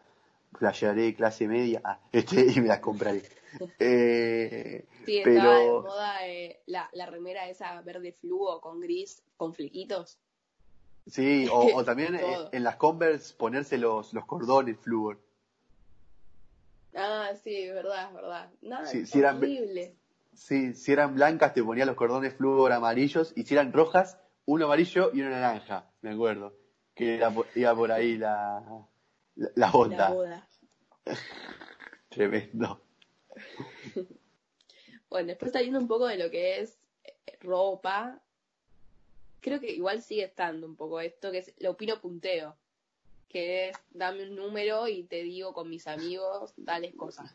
flashearé 0.53 1.13
clase 1.15 1.47
media 1.47 1.81
ah, 1.83 1.99
este, 2.11 2.45
y 2.55 2.59
me 2.61 2.67
las 2.67 2.79
compraré. 2.79 3.21
Eh, 3.79 4.83
Sí, 5.05 5.19
estaba 5.19 5.59
de 5.59 5.69
moda 5.69 6.27
eh, 6.27 6.59
la, 6.65 6.89
la 6.93 7.05
remera 7.05 7.47
esa 7.47 7.79
verde 7.81 8.11
fluo 8.11 8.59
con 8.59 8.81
gris, 8.81 9.21
con 9.37 9.53
flequitos. 9.53 10.17
sí, 11.07 11.47
o, 11.51 11.75
o 11.77 11.83
también 11.85 12.15
eh, 12.15 12.37
en 12.51 12.63
las 12.63 12.75
Converse 12.75 13.33
ponerse 13.35 13.77
los, 13.77 14.13
los 14.13 14.25
cordones 14.25 14.77
flúor. 14.79 15.19
Ah, 16.95 17.31
sí, 17.43 17.55
es 17.55 17.73
verdad, 17.73 18.07
es 18.09 18.13
verdad. 18.15 18.49
No, 18.61 18.85
Sí, 18.87 19.19
eran- 19.19 19.37
horrible. 19.37 19.95
Sí, 20.35 20.73
si 20.73 20.91
eran 20.91 21.15
blancas 21.15 21.53
te 21.53 21.63
ponía 21.63 21.85
los 21.85 21.95
cordones 21.95 22.35
flúor 22.35 22.71
amarillos 22.71 23.33
y 23.35 23.43
si 23.43 23.53
eran 23.53 23.71
rojas, 23.73 24.17
uno 24.45 24.65
amarillo 24.65 25.11
y 25.13 25.21
uno 25.21 25.29
naranja, 25.31 25.89
me 26.01 26.11
acuerdo. 26.11 26.53
Que 26.93 27.15
era 27.15 27.33
iba 27.55 27.75
por 27.75 27.91
ahí 27.91 28.17
la, 28.17 28.63
la, 29.35 29.49
la 29.55 29.67
La 29.67 29.71
onda. 29.71 30.09
boda. 30.11 30.47
Tremendo. 32.09 32.81
Bueno, 35.09 35.27
después 35.27 35.51
saliendo 35.51 35.79
un 35.79 35.87
poco 35.87 36.07
de 36.07 36.17
lo 36.17 36.29
que 36.29 36.59
es 36.59 36.77
eh, 37.03 37.37
ropa, 37.41 38.21
creo 39.41 39.59
que 39.59 39.71
igual 39.71 40.01
sigue 40.01 40.23
estando 40.23 40.67
un 40.67 40.75
poco 40.75 40.99
esto, 40.99 41.31
que 41.31 41.39
es 41.39 41.53
lo 41.59 41.71
opino 41.71 42.01
punteo, 42.01 42.55
que 43.29 43.69
es 43.69 43.77
dame 43.91 44.23
un 44.23 44.35
número 44.35 44.87
y 44.87 45.03
te 45.03 45.23
digo 45.23 45.53
con 45.53 45.69
mis 45.69 45.87
amigos, 45.87 46.53
dales 46.57 46.93
cosas. 46.95 47.33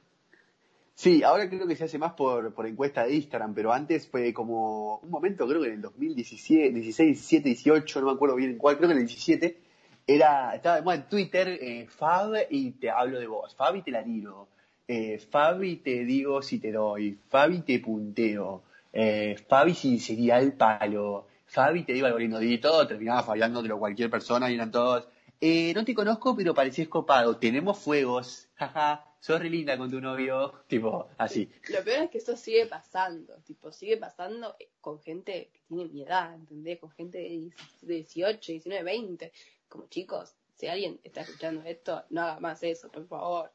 Sí, 1.01 1.22
ahora 1.22 1.48
creo 1.48 1.66
que 1.66 1.76
se 1.76 1.84
hace 1.84 1.96
más 1.96 2.12
por, 2.12 2.53
por 2.53 2.66
encuesta 2.66 3.05
de 3.07 3.14
Instagram, 3.14 3.55
pero 3.55 3.72
antes 3.72 4.07
fue 4.07 4.34
como 4.34 4.98
un 4.98 5.09
momento, 5.09 5.48
creo 5.48 5.62
que 5.62 5.68
en 5.68 5.74
el 5.76 5.80
2017, 5.80 6.72
16, 6.72 7.09
17, 7.16 7.48
18, 7.48 8.01
no 8.01 8.07
me 8.09 8.12
acuerdo 8.12 8.36
bien 8.36 8.51
en 8.51 8.59
cuál, 8.59 8.76
creo 8.76 8.90
que 8.90 8.92
en 8.96 9.01
el 9.01 9.07
17, 9.07 9.61
era, 10.07 10.55
estaba 10.55 10.94
en 10.94 11.09
Twitter, 11.09 11.48
eh, 11.48 11.86
Fab 11.88 12.34
y 12.51 12.72
te 12.72 12.90
hablo 12.90 13.18
de 13.18 13.26
vos, 13.26 13.55
Fab 13.55 13.76
y 13.76 13.82
te 13.82 13.90
la 13.90 14.05
tiro, 14.05 14.48
eh, 14.86 15.18
Fab 15.30 15.64
y 15.64 15.76
te 15.76 16.05
digo 16.05 16.42
si 16.42 16.59
te 16.59 16.70
doy, 16.70 17.18
Fab 17.30 17.51
y 17.51 17.62
te 17.62 17.78
punteo, 17.78 18.64
eh, 18.92 19.42
Fab 19.48 19.68
y 19.68 19.74
si 19.74 19.98
sería 19.98 20.38
el 20.38 20.53
palo, 20.53 21.28
Fab 21.46 21.76
y 21.76 21.84
te 21.84 21.94
digo 21.94 22.09
algo 22.09 22.18
lindo, 22.18 22.42
y 22.42 22.59
todo 22.59 22.86
terminaba 22.86 23.22
fabiándotelo 23.22 23.78
cualquier 23.78 24.11
persona 24.11 24.51
y 24.51 24.55
eran 24.57 24.70
todos, 24.70 25.09
eh, 25.40 25.72
no 25.74 25.82
te 25.82 25.94
conozco 25.94 26.36
pero 26.36 26.53
parecías 26.53 26.88
copado, 26.88 27.38
tenemos 27.38 27.78
fuegos, 27.78 28.51
jaja, 28.57 29.09
sos 29.21 29.41
re 29.41 29.51
linda 29.51 29.77
con 29.77 29.91
tu 29.91 30.01
novio, 30.01 30.64
tipo, 30.66 31.09
así. 31.18 31.49
Lo 31.68 31.85
peor 31.85 32.05
es 32.05 32.11
que 32.11 32.18
eso 32.18 32.37
sigue 32.37 32.66
pasando, 32.66 33.37
tipo, 33.45 33.71
sigue 33.71 33.97
pasando 33.99 34.57
con 34.81 35.01
gente 35.01 35.51
que 35.53 35.61
tiene 35.68 35.85
mi 35.87 36.03
edad, 36.03 36.35
¿entendés? 36.35 36.79
Con 36.79 36.91
gente 36.91 37.18
de 37.18 37.51
18, 37.83 38.53
19, 38.53 38.83
20. 38.83 39.33
Como 39.68 39.87
chicos, 39.89 40.35
si 40.57 40.66
alguien 40.66 40.99
está 41.05 41.21
escuchando 41.21 41.62
esto, 41.64 42.05
no 42.11 42.23
haga 42.23 42.41
más 42.41 42.62
eso, 42.62 42.91
por 42.91 43.07
favor. 43.07 43.53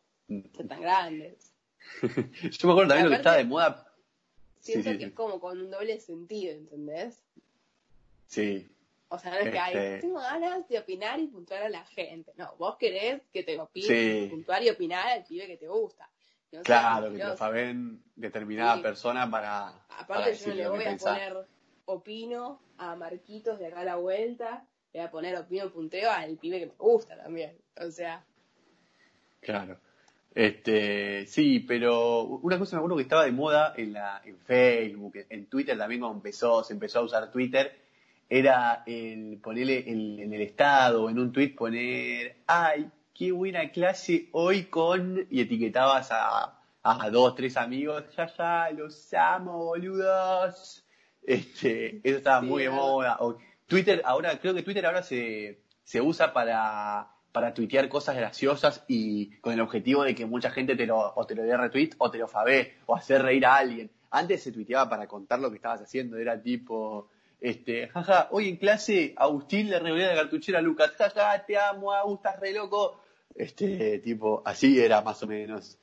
Son 0.55 0.67
tan 0.67 0.81
grandes. 0.81 1.51
Yo 2.01 2.67
me 2.67 2.73
acuerdo 2.73 2.87
también 2.89 3.03
lo 3.05 3.09
que 3.09 3.15
estaba 3.17 3.37
de 3.37 3.45
moda. 3.45 3.91
Siento 4.59 4.89
Sí, 4.89 4.93
sí, 4.93 4.97
que 4.97 5.05
sí. 5.05 5.09
es 5.09 5.13
como 5.15 5.39
con 5.39 5.59
un 5.59 5.69
doble 5.69 5.99
sentido, 5.99 6.53
¿entendés? 6.53 7.23
Sí, 8.27 8.67
O 9.09 9.19
sea, 9.19 9.31
no 9.31 9.37
es 9.37 9.49
que 9.51 9.59
hay, 9.59 9.73
Este- 9.75 9.99
tengo 10.01 10.19
ganas 10.19 10.67
de 10.67 10.79
opinar 10.79 11.19
y 11.19 11.27
puntuar 11.27 11.63
a 11.63 11.69
la 11.69 11.85
gente. 11.85 12.33
No, 12.37 12.55
vos 12.57 12.75
querés 12.77 13.21
que 13.31 13.43
te 13.43 13.59
opine, 13.59 13.87
Sí. 13.87 14.27
puntuar 14.29 14.63
y 14.63 14.69
opinar 14.69 15.07
al 15.07 15.23
pibe 15.23 15.45
que 15.47 15.57
te 15.57 15.67
gusta. 15.67 16.09
No 16.51 16.61
claro, 16.61 17.11
que 17.11 17.17
te 17.17 17.23
lo 17.25 17.35
saben 17.37 18.01
determinada 18.15 18.77
Sí. 18.77 18.81
persona 18.81 19.29
para, 19.29 19.73
para 19.89 20.01
Aparte 20.01 20.35
yo 20.35 20.47
no 20.47 20.53
le 20.55 20.69
voy 20.69 20.81
a 20.81 20.83
pensás. 20.89 21.13
poner 21.17 21.37
opino 21.85 22.61
a 22.77 22.95
Marquitos 22.95 23.59
de 23.59 23.67
acá 23.67 23.81
a 23.81 23.85
la 23.85 23.95
vuelta, 23.97 24.65
le 24.93 24.99
voy 25.01 25.07
a 25.07 25.11
poner 25.11 25.35
opino 25.37 25.69
punteo 25.71 26.09
al 26.09 26.37
pibe 26.37 26.59
que 26.59 26.65
me 26.67 26.73
gusta 26.77 27.15
también. 27.17 27.57
O 27.79 27.91
sea, 27.91 28.25
Claro. 29.41 29.77
Este, 30.33 31.25
sí, 31.27 31.59
pero 31.61 32.23
una 32.23 32.57
cosa 32.59 32.75
me 32.75 32.79
acuerdo 32.79 32.97
que 32.97 33.03
estaba 33.03 33.23
de 33.25 33.31
moda 33.31 33.73
en 33.77 33.93
la, 33.93 34.21
en 34.25 34.37
Facebook, 34.39 35.13
en 35.29 35.45
Twitter 35.47 35.77
también 35.77 36.01
cuando 36.01 36.17
empezó, 36.17 36.63
se 36.63 36.73
empezó 36.73 36.99
a 36.99 37.03
usar 37.03 37.31
Twitter, 37.31 37.84
era 38.29 38.83
el 38.85 39.39
ponerle 39.41 39.89
en, 39.89 40.19
en 40.19 40.33
el 40.33 40.41
estado, 40.41 41.09
en 41.09 41.19
un 41.19 41.31
tweet 41.31 41.55
poner, 41.55 42.37
ay, 42.47 42.89
qué 43.13 43.31
buena 43.31 43.69
clase 43.71 44.29
hoy 44.31 44.65
con, 44.65 45.27
y 45.29 45.41
etiquetabas 45.41 46.11
a, 46.11 46.59
a 46.83 47.09
dos, 47.09 47.35
tres 47.35 47.57
amigos, 47.57 48.03
ya, 48.15 48.27
ya, 48.35 48.69
los 48.71 49.13
amo, 49.13 49.65
boludos. 49.65 50.85
Este, 51.23 52.01
eso 52.03 52.17
estaba 52.17 52.41
Sí, 52.41 52.47
muy 52.47 52.63
de 52.63 52.69
moda. 52.69 53.17
O 53.19 53.37
Twitter, 53.67 54.01
ahora, 54.05 54.37
creo 54.39 54.53
que 54.53 54.63
Twitter 54.63 54.85
ahora 54.85 55.01
se, 55.01 55.61
se 55.83 56.01
usa 56.01 56.33
para, 56.33 57.07
para 57.31 57.53
tuitear 57.53 57.89
cosas 57.89 58.15
graciosas 58.15 58.83
y 58.87 59.31
con 59.37 59.53
el 59.53 59.61
objetivo 59.61 60.03
de 60.03 60.13
que 60.13 60.25
mucha 60.25 60.51
gente 60.51 60.75
te 60.75 60.85
lo, 60.85 61.13
o 61.15 61.25
te 61.25 61.35
lo 61.35 61.43
dé 61.43 61.57
retweet 61.57 61.91
o 61.97 62.11
te 62.11 62.17
lo 62.17 62.27
favé 62.27 62.75
o 62.85 62.95
hacer 62.95 63.21
reír 63.23 63.45
a 63.45 63.55
alguien. 63.55 63.89
Antes 64.11 64.43
se 64.43 64.51
tuiteaba 64.51 64.89
para 64.89 65.07
contar 65.07 65.39
lo 65.39 65.49
que 65.49 65.57
estabas 65.57 65.81
haciendo, 65.81 66.17
era 66.17 66.41
tipo, 66.41 67.09
este, 67.41 67.87
jaja, 67.87 68.29
hoy 68.31 68.49
en 68.49 68.57
clase 68.57 69.13
Agustín 69.17 69.69
le 69.69 69.79
revolvió 69.79 70.07
la 70.07 70.15
cartuchera 70.15 70.59
a 70.59 70.61
Lucas, 70.61 70.91
jaja, 70.97 71.45
te 71.45 71.57
amo, 71.57 71.91
Agus, 71.91 72.17
estás 72.17 72.39
re 72.39 72.53
loco. 72.53 73.01
Este, 73.35 73.99
tipo, 73.99 74.41
así 74.45 74.79
era 74.79 75.01
más 75.01 75.21
o 75.23 75.27
menos. 75.27 75.77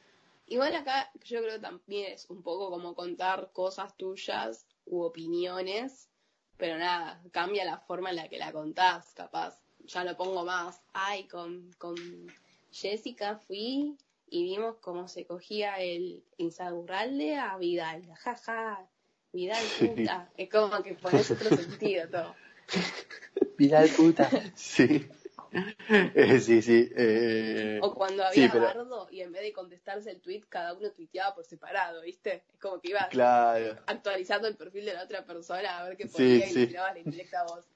igual 0.47 0.75
acá 0.75 1.11
yo 1.25 1.41
creo 1.41 1.55
que 1.55 1.61
también 1.61 2.13
es 2.13 2.29
un 2.31 2.43
poco 2.43 2.71
como 2.71 2.95
contar 2.95 3.51
cosas 3.53 3.95
tuyas 3.97 4.67
u 4.87 5.03
opiniones, 5.03 6.09
pero 6.57 6.79
nada, 6.79 7.23
cambia 7.31 7.65
la 7.65 7.79
forma 7.79 8.11
en 8.11 8.17
la 8.17 8.29
que 8.29 8.39
la 8.39 8.53
contás, 8.53 9.13
capaz. 9.15 9.61
Ya 9.85 10.05
lo 10.05 10.17
pongo 10.17 10.45
más. 10.45 10.81
Ay, 10.93 11.25
con, 11.25 11.73
con 11.77 11.97
Jessica 12.71 13.37
fui 13.37 13.97
y 14.29 14.45
vimos 14.45 14.77
cómo 14.81 15.09
se 15.09 15.27
cogía 15.27 15.75
el 15.77 16.25
Insaurralde 16.39 17.37
a 17.37 17.59
Vidal. 17.59 18.07
Jaja, 18.15 18.89
Vidal 19.33 19.65
puta. 19.79 20.31
Es 20.37 20.51
como 20.51 20.83
que 20.83 20.95
pones 20.95 21.31
otro 21.31 21.57
sentido 21.57 22.09
todo. 22.09 22.35
Vidal 23.59 23.89
puta. 23.89 24.29
Sí. 24.55 25.09
Eh, 25.89 26.41
sí, 26.41 26.63
sí. 26.63 26.91
Eh, 26.97 27.79
o 27.83 27.95
cuando 27.95 28.25
había 28.25 28.49
bardo 28.49 29.09
y 29.11 29.21
en 29.21 29.33
vez 29.33 29.43
de 29.43 29.53
contestarse 29.53 30.11
el 30.11 30.21
tweet, 30.21 30.45
cada 30.49 30.73
uno 30.75 30.91
tuiteaba 30.93 31.35
por 31.35 31.45
separado, 31.45 32.03
¿viste? 32.03 32.43
Es 32.53 32.61
como 32.61 32.81
que 32.81 32.89
ibas 32.89 33.09
actualizando 33.87 34.49
el 34.49 34.57
perfil 34.57 34.87
de 34.87 34.95
la 34.95 35.05
otra 35.05 35.25
persona 35.25 35.79
a 35.79 35.85
ver 35.89 35.97
qué 35.97 36.07
ponía 36.07 36.49
y 36.49 36.67
tirabas 36.67 36.95
la 36.95 37.01
indirecta 37.01 37.41
a 37.41 37.45
vos. 37.45 37.67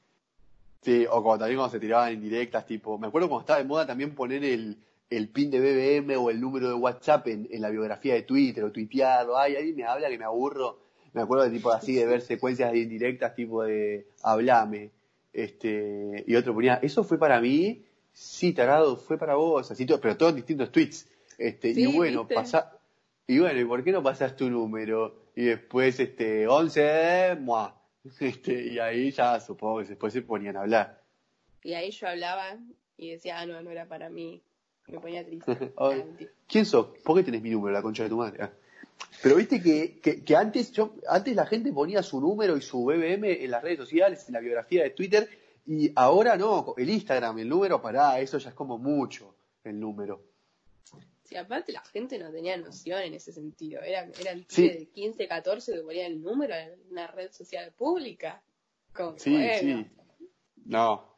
Sí, 0.83 1.05
o 1.11 1.23
cuando 1.23 1.41
también 1.41 1.59
cuando 1.59 1.73
se 1.73 1.81
tiraban 1.81 2.13
indirectas, 2.13 2.65
tipo, 2.65 2.97
me 2.97 3.09
acuerdo 3.09 3.29
cuando 3.29 3.43
estaba 3.43 3.59
de 3.59 3.65
moda 3.65 3.87
también 3.87 4.15
poner 4.15 4.45
el, 4.45 4.79
el 5.11 5.29
pin 5.29 5.51
de 5.51 5.61
BBM 5.61 6.17
o 6.17 6.31
el 6.31 6.41
número 6.41 6.69
de 6.69 6.75
WhatsApp 6.75 7.27
en, 7.29 7.49
en 7.51 7.61
la 7.61 7.71
biografía 7.71 8.15
de 8.15 8.23
Twitter 8.23 8.65
o 8.65 8.73
tuitearlo, 8.73 9.37
ay, 9.37 9.57
ahí 9.57 9.73
me 9.73 9.85
habla 9.85 10.09
que 10.09 10.19
me 10.19 10.25
aburro. 10.25 10.86
Me 11.13 11.23
acuerdo 11.23 11.45
de 11.45 11.51
tipo 11.51 11.71
así 11.71 11.95
de 11.95 12.07
ver 12.07 12.21
secuencias 12.21 12.73
de 12.73 12.79
indirectas 12.79 13.35
tipo 13.35 13.63
de 13.65 14.07
hablame 14.23 14.91
este, 15.37 16.25
y 16.27 16.35
otro 16.35 16.55
ponía, 16.55 16.81
eso 16.83 17.05
fue 17.05 17.19
para 17.19 17.43
mí, 17.43 17.85
sí, 18.11 18.55
tarado, 18.55 18.97
fue 18.97 19.19
para 19.19 19.35
vos, 19.35 19.71
así 19.71 19.85
todo, 19.85 20.01
pero 20.01 20.17
todos 20.17 20.35
distintos 20.35 20.73
tweets. 20.73 21.07
Este, 21.37 21.73
y 21.77 21.85
bueno, 21.95 22.27
pasa, 22.27 22.79
y 23.27 23.39
bueno, 23.39 23.61
¿y 23.61 23.65
por 23.67 23.85
qué 23.85 23.93
no 23.93 24.03
pasas 24.03 24.35
tu 24.35 24.49
número? 24.49 25.27
Y 25.37 25.45
después, 25.45 26.01
este, 26.01 26.47
11, 26.47 27.37
mua. 27.41 27.79
Este, 28.21 28.67
y 28.73 28.79
ahí 28.79 29.11
ya 29.11 29.39
supongo 29.41 29.81
que 29.81 29.89
después 29.89 30.13
se 30.13 30.23
ponían 30.23 30.57
a 30.57 30.61
hablar. 30.61 31.03
Y 31.63 31.75
ahí 31.75 31.91
yo 31.91 32.09
hablaba 32.09 32.57
y 32.97 33.11
decía, 33.11 33.41
ah, 33.41 33.47
no, 33.47 33.61
no 33.61 33.71
era 33.71 33.87
para 33.87 34.09
mí. 34.09 34.43
Me 34.87 35.01
ponía 35.01 35.27
triste. 35.27 35.73
¿Quién 36.49 36.65
sos? 36.65 36.97
¿Por 37.05 37.17
qué 37.17 37.25
tenés 37.25 37.43
mi 37.43 37.51
número, 37.51 37.75
la 37.75 37.83
concha 37.83 38.05
de 38.05 38.09
tu 38.09 38.17
madre? 38.17 38.49
Pero 39.23 39.37
viste 39.37 39.61
que, 39.61 40.01
que, 40.01 40.37
antes, 40.37 40.73
yo, 40.73 40.95
antes 41.09 41.35
la 41.35 41.47
gente 41.47 41.73
ponía 41.73 42.03
su 42.03 42.21
número 42.21 42.57
y 42.57 42.63
su 42.63 42.85
BBM 42.85 43.45
en 43.45 43.51
las 43.51 43.63
redes 43.63 43.79
sociales, 43.79 44.25
en 44.29 44.35
la 44.35 44.41
biografía 44.41 44.83
de 44.85 44.91
Twitter, 44.91 45.29
y 45.67 45.91
ahora 45.97 46.37
no, 46.37 46.75
el 46.77 46.91
Instagram, 46.91 47.39
el 47.39 47.49
número, 47.49 47.83
para 47.83 48.21
eso 48.21 48.39
ya 48.39 48.51
es 48.51 48.55
como 48.55 48.79
mucho 48.79 49.35
el 49.65 49.81
número. 49.81 50.23
Sí, 51.25 51.35
aparte 51.37 51.73
la 51.73 51.85
gente 51.85 52.19
no 52.19 52.31
tenía 52.31 52.57
noción 52.57 53.03
en 53.03 53.15
ese 53.15 53.33
sentido. 53.33 53.83
Eran, 53.83 54.13
eran 54.21 54.47
de 54.57 54.89
15, 54.95 55.27
14 55.27 55.73
que 55.73 55.81
ponían 55.81 56.13
el 56.13 56.23
número 56.23 56.55
en 56.55 56.79
una 56.91 57.09
red 57.09 57.33
social 57.33 57.73
pública. 57.73 58.41
sí, 59.17 59.49
sí. 59.59 59.87
No, 60.67 61.17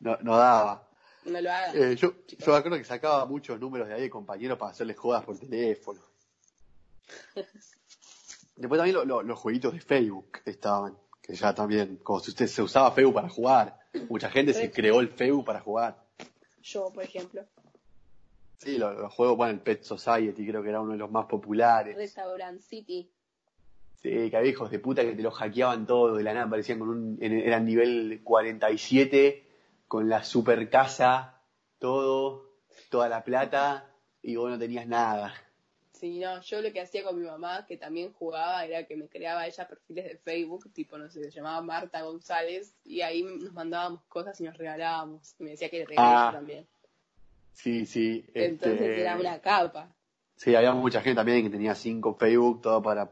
no, 0.00 0.18
no 0.20 0.36
daba. 0.36 0.86
No 1.24 1.40
lo 1.40 1.50
hagas. 1.50 1.74
Eh, 1.74 1.96
yo, 1.96 2.14
yo 2.26 2.52
me 2.52 2.58
acuerdo 2.58 2.76
que 2.76 2.84
sacaba 2.84 3.24
muchos 3.24 3.58
números 3.58 3.88
de 3.88 3.94
ahí 3.94 4.02
de 4.02 4.10
compañeros 4.10 4.58
para 4.58 4.72
hacerles 4.72 4.98
jodas 4.98 5.24
por 5.24 5.38
teléfono. 5.38 6.02
Después 8.56 8.78
también 8.78 8.96
los 9.06 9.38
jueguitos 9.38 9.74
de 9.74 9.80
Facebook 9.80 10.38
estaban, 10.46 10.96
que 11.22 11.34
ya 11.34 11.54
también, 11.54 11.98
como 12.02 12.20
si 12.20 12.30
usted 12.30 12.46
se 12.46 12.62
usaba 12.62 12.90
Facebook 12.92 13.14
para 13.14 13.28
jugar. 13.28 13.78
Mucha 14.08 14.30
gente 14.30 14.54
se 14.54 14.70
creó 14.70 15.00
el 15.00 15.08
Facebook 15.08 15.44
para 15.44 15.60
jugar. 15.60 16.02
Yo, 16.62 16.90
por 16.92 17.04
ejemplo. 17.04 17.44
Sí, 18.58 18.78
los, 18.78 19.12
juegos, 19.12 19.36
bueno, 19.36 19.52
el 19.52 19.60
Pet 19.60 19.82
Society 19.82 20.46
creo 20.46 20.62
que 20.62 20.70
era 20.70 20.80
uno 20.80 20.92
de 20.92 20.98
los 20.98 21.10
más 21.10 21.26
populares. 21.26 21.96
Restaurant 21.96 22.60
City. 22.60 23.10
Sí, 24.02 24.30
que 24.30 24.36
había 24.36 24.50
hijos 24.50 24.70
de 24.70 24.78
puta 24.78 25.02
que 25.02 25.12
te 25.12 25.22
lo 25.22 25.30
hackeaban 25.30 25.86
todo 25.86 26.16
de 26.16 26.22
la 26.22 26.32
nada, 26.32 26.48
parecían 26.48 26.78
con 26.78 26.88
un, 26.88 27.18
eran 27.20 27.64
nivel 27.64 28.20
47, 28.24 29.44
con 29.86 30.08
la 30.08 30.24
super 30.24 30.68
casa, 30.70 31.40
todo, 31.78 32.50
toda 32.90 33.08
la 33.08 33.24
plata, 33.24 33.90
y 34.22 34.36
vos 34.36 34.50
no 34.50 34.58
tenías 34.58 34.86
nada. 34.86 35.34
Sí, 35.98 36.18
no, 36.18 36.42
yo 36.42 36.60
lo 36.60 36.70
que 36.72 36.82
hacía 36.82 37.02
con 37.02 37.18
mi 37.18 37.26
mamá, 37.26 37.64
que 37.66 37.78
también 37.78 38.12
jugaba, 38.12 38.66
era 38.66 38.84
que 38.84 38.96
me 38.96 39.08
creaba 39.08 39.46
ella 39.46 39.66
perfiles 39.66 40.04
de 40.04 40.16
Facebook, 40.18 40.70
tipo, 40.74 40.98
no 40.98 41.08
sé, 41.08 41.24
se 41.24 41.30
llamaba 41.30 41.62
Marta 41.62 42.02
González, 42.02 42.74
y 42.84 43.00
ahí 43.00 43.22
nos 43.22 43.54
mandábamos 43.54 44.02
cosas 44.04 44.38
y 44.40 44.44
nos 44.44 44.58
regalábamos. 44.58 45.34
Y 45.38 45.44
me 45.44 45.50
decía 45.52 45.70
que 45.70 45.78
le 45.78 45.86
regalaba 45.86 46.28
ah, 46.28 46.32
también. 46.32 46.66
Sí, 47.54 47.86
sí. 47.86 48.26
Entonces 48.34 48.78
este, 48.78 49.00
era 49.00 49.16
una 49.16 49.40
capa. 49.40 49.88
Sí, 50.36 50.54
había 50.54 50.74
mucha 50.74 51.00
gente 51.00 51.16
también 51.16 51.44
que 51.44 51.50
tenía 51.50 51.74
cinco 51.74 52.14
Facebook, 52.14 52.60
todo 52.60 52.82
para... 52.82 53.10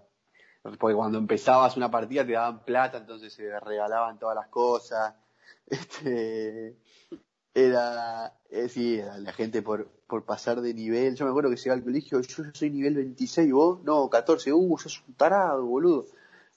Porque 0.79 0.95
cuando 0.95 1.17
empezabas 1.17 1.79
una 1.79 1.91
partida 1.91 2.27
te 2.27 2.33
daban 2.33 2.65
plata, 2.65 2.99
entonces 2.99 3.33
se 3.33 3.59
regalaban 3.61 4.19
todas 4.19 4.37
las 4.37 4.49
cosas. 4.49 5.15
Este, 5.67 6.77
era, 7.55 8.37
eh, 8.51 8.69
sí, 8.69 9.01
la 9.21 9.33
gente 9.33 9.63
por, 9.63 9.89
por 10.09 10.25
pasar 10.25 10.61
de 10.61 10.75
nivel. 10.75 11.15
Yo 11.15 11.25
me 11.25 11.31
acuerdo 11.31 11.51
que 11.51 11.57
llegaba 11.57 11.79
al 11.79 11.85
colegio, 11.85 12.21
yo 12.21 12.45
soy 12.53 12.71
nivel 12.71 12.97
26, 12.97 13.53
vos, 13.53 13.83
no, 13.85 14.11
14, 14.11 14.53
uh, 14.53 14.79
sos 14.79 15.03
un 15.07 15.15
tarado, 15.15 15.65
boludo. 15.65 16.07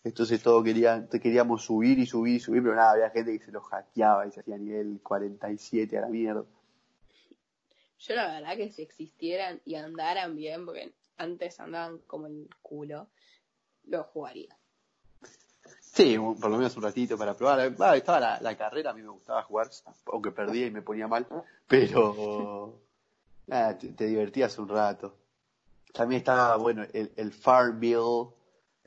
Entonces 0.04 0.42
todos 0.42 0.64
querían, 0.64 1.08
queríamos 1.08 1.64
subir 1.64 2.00
y 2.00 2.06
subir 2.06 2.36
y 2.36 2.40
subir, 2.40 2.64
pero 2.64 2.76
nada, 2.76 2.92
había 2.92 3.10
gente 3.10 3.38
que 3.38 3.46
se 3.46 3.52
lo 3.52 3.62
hackeaba 3.62 4.26
y 4.26 4.32
se 4.32 4.40
hacía 4.40 4.58
nivel 4.58 5.00
47 5.04 5.98
a 5.98 6.02
la 6.02 6.08
mierda. 6.08 6.46
Yo 8.00 8.16
la 8.16 8.28
verdad 8.28 8.56
que 8.56 8.72
si 8.72 8.82
existieran 8.84 9.60
y 9.66 9.76
andaran 9.76 10.36
bien, 10.36 10.66
porque 10.66 10.94
antes 11.18 11.60
andaban 11.60 12.00
como 12.08 12.28
el 12.28 12.48
culo, 12.62 13.08
lo 13.86 14.04
jugaría. 14.04 14.56
Sí, 15.98 16.16
por 16.16 16.52
lo 16.52 16.58
menos 16.58 16.78
un 16.78 16.84
ratito 16.84 17.18
para 17.18 17.34
probar. 17.34 17.74
Ah, 17.80 17.98
estaba 17.98 18.40
la, 18.40 18.56
carrera, 18.56 18.92
a 18.92 18.94
mí 18.94 19.02
me 19.02 19.10
gustaba 19.10 19.42
jugar, 19.42 19.68
aunque 20.14 20.30
perdía 20.30 20.68
y 20.68 20.72
me 20.72 20.84
ponía 20.84 21.08
mal, 21.08 21.26
pero 21.66 22.80
te, 23.98 24.06
divertías 24.06 24.60
un 24.60 24.70
rato. 24.70 25.16
También 25.92 26.20
estaba, 26.20 26.56
bueno, 26.58 26.84
el, 26.94 27.12
el 27.16 27.32
Farmville, 27.32 28.28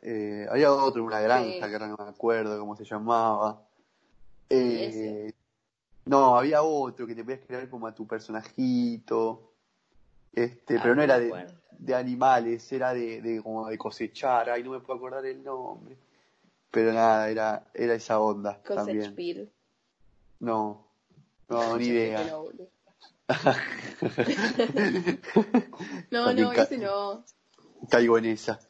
eh, 0.02 0.46
había 0.48 0.72
otro, 0.72 1.02
una 1.02 1.18
granja 1.18 1.66
que 1.66 1.72
ahora 1.72 1.88
no 1.88 1.96
me 1.96 2.10
acuerdo 2.10 2.60
cómo 2.60 2.76
se 2.76 2.84
llamaba. 2.84 3.60
Eh, 4.48 5.32
no, 6.04 6.38
había 6.38 6.62
otro 6.62 7.08
que 7.08 7.16
te 7.16 7.24
podías 7.24 7.40
crear 7.44 7.68
como 7.68 7.88
a 7.88 7.94
tu 7.94 8.06
personajito. 8.06 9.50
Este, 10.32 10.76
ah, 10.76 10.80
pero 10.80 10.94
no 10.94 11.02
era 11.02 11.18
de, 11.18 11.48
de, 11.76 11.92
animales, 11.92 12.70
era 12.70 12.94
de, 12.94 13.20
de 13.20 13.42
como 13.42 13.66
de 13.66 13.76
cosechar, 13.76 14.48
ay 14.48 14.62
no 14.62 14.70
me 14.70 14.78
puedo 14.78 14.96
acordar 14.96 15.26
el 15.26 15.42
nombre. 15.42 15.96
Pero 16.70 16.92
nada, 16.92 17.30
era, 17.30 17.66
era 17.74 17.94
esa 17.94 18.20
onda 18.20 18.62
también. 18.62 19.16
No, 20.38 20.86
no, 21.48 21.78
ni 21.78 21.86
idea. 21.86 22.24
no, 26.10 26.32
no, 26.32 26.52
ese 26.52 26.78
no. 26.78 27.24
Caigo 27.88 28.18
en 28.18 28.26
esa. 28.26 28.60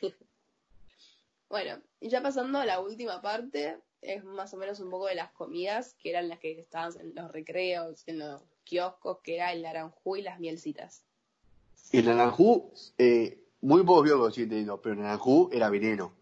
bueno, 1.48 1.78
y 2.00 2.08
ya 2.08 2.22
pasando 2.22 2.58
a 2.58 2.66
la 2.66 2.80
última 2.80 3.22
parte, 3.22 3.78
es 4.02 4.24
más 4.24 4.52
o 4.54 4.56
menos 4.56 4.80
un 4.80 4.90
poco 4.90 5.06
de 5.06 5.14
las 5.14 5.30
comidas, 5.32 5.94
que 5.94 6.10
eran 6.10 6.28
las 6.28 6.38
que 6.38 6.58
estaban 6.58 6.92
en 7.00 7.14
los 7.14 7.30
recreos, 7.32 8.02
en 8.06 8.18
los 8.18 8.42
kioscos, 8.64 9.18
que 9.22 9.36
era 9.36 9.52
el 9.52 9.62
naranjú 9.62 10.16
y 10.16 10.22
las 10.22 10.38
mielcitas. 10.38 11.02
El 11.92 12.06
naranjú, 12.06 12.72
eh, 12.98 13.42
muy 13.60 13.84
pocos 13.84 14.04
biólogos 14.04 14.34
siguen 14.34 14.50
teniendo, 14.50 14.80
pero 14.80 14.94
el 14.94 15.00
naranjú 15.00 15.48
era 15.52 15.70
veneno. 15.70 16.12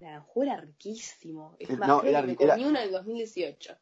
Naranjú 0.00 0.42
era 0.42 0.56
riquísimo. 0.56 1.56
Es 1.58 1.76
más, 1.78 1.88
no, 1.88 2.02
era, 2.02 2.22
me 2.22 2.34
comí 2.34 2.64
uno 2.64 2.78
en 2.78 2.84
el 2.86 2.92
2018. 2.92 3.76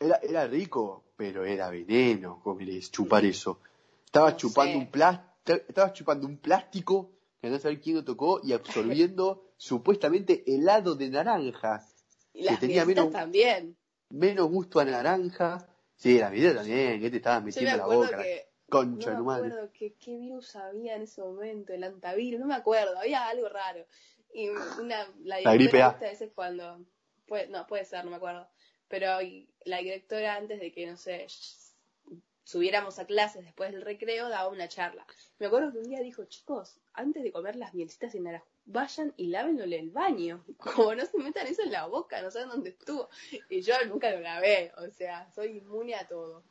Era, 0.00 0.16
era 0.22 0.46
rico, 0.46 1.04
pero 1.16 1.44
era 1.44 1.68
veneno 1.68 2.42
chupar 2.90 3.24
eso. 3.24 3.60
Estaba 4.04 4.36
chupando 4.36 4.78
un 4.78 4.90
plástico, 4.90 5.60
estaba 5.68 5.92
chupando 5.92 6.26
un 6.26 6.38
plástico 6.38 7.10
que 7.40 7.50
no 7.50 7.58
sabía 7.58 7.80
quién 7.80 7.96
lo 7.96 8.04
tocó 8.04 8.40
y 8.42 8.52
absorbiendo 8.52 9.52
supuestamente 9.56 10.44
helado 10.46 10.94
de 10.94 11.10
naranja. 11.10 11.84
Y 12.32 12.44
las 12.44 12.54
que 12.54 12.66
tenía 12.66 12.84
menos, 12.84 13.10
también. 13.10 13.76
Menos 14.10 14.48
gusto 14.48 14.80
a 14.80 14.84
naranja. 14.84 15.68
Sí, 15.96 16.18
la 16.18 16.30
vida 16.30 16.54
también, 16.54 17.00
que 17.00 17.10
te 17.10 17.16
estabas 17.16 17.42
metiendo 17.42 17.72
en 17.72 17.78
la 17.78 17.86
boca. 17.86 18.24
Concha, 18.68 19.14
no 19.14 19.24
me 19.24 19.34
acuerdo 19.34 19.72
qué, 19.72 19.94
qué 19.94 20.16
virus 20.18 20.54
había 20.54 20.96
en 20.96 21.02
ese 21.02 21.22
momento, 21.22 21.72
el 21.72 21.82
antavirus, 21.82 22.38
no 22.38 22.46
me 22.46 22.54
acuerdo, 22.54 22.98
había 22.98 23.26
algo 23.26 23.48
raro. 23.48 23.86
Y 24.32 24.48
una, 24.48 25.08
la, 25.22 25.40
la 25.40 25.54
gripe 25.54 25.82
A. 25.82 25.92
veces 25.92 26.30
cuando, 26.34 26.80
puede, 27.26 27.48
no, 27.48 27.66
puede 27.66 27.84
ser, 27.84 28.04
no 28.04 28.10
me 28.10 28.16
acuerdo, 28.16 28.48
pero 28.88 29.18
la 29.64 29.78
directora 29.78 30.36
antes 30.36 30.60
de 30.60 30.72
que, 30.72 30.86
no 30.86 30.96
sé, 30.96 31.26
subiéramos 32.44 32.98
a 32.98 33.04
clases 33.04 33.44
después 33.44 33.72
del 33.72 33.82
recreo, 33.82 34.28
daba 34.28 34.48
una 34.48 34.68
charla. 34.68 35.06
Me 35.38 35.46
acuerdo 35.46 35.70
que 35.72 35.78
un 35.78 35.88
día 35.88 36.00
dijo, 36.00 36.24
chicos, 36.24 36.80
antes 36.94 37.22
de 37.22 37.30
comer 37.30 37.56
las 37.56 37.74
mielcitas 37.74 38.14
y 38.14 38.20
naranjo, 38.20 38.46
vayan 38.64 39.12
y 39.18 39.26
lávenle 39.26 39.78
el 39.78 39.90
baño. 39.90 40.44
Como 40.56 40.94
no 40.94 41.04
se 41.04 41.18
metan 41.18 41.46
eso 41.46 41.62
en 41.62 41.72
la 41.72 41.86
boca, 41.86 42.22
no 42.22 42.30
saben 42.30 42.48
dónde 42.48 42.70
estuvo. 42.70 43.10
Y 43.50 43.60
yo 43.60 43.74
nunca 43.86 44.10
lo 44.10 44.20
lavé, 44.20 44.72
o 44.78 44.90
sea, 44.90 45.30
soy 45.32 45.58
inmune 45.58 45.94
a 45.94 46.08
todo. 46.08 46.42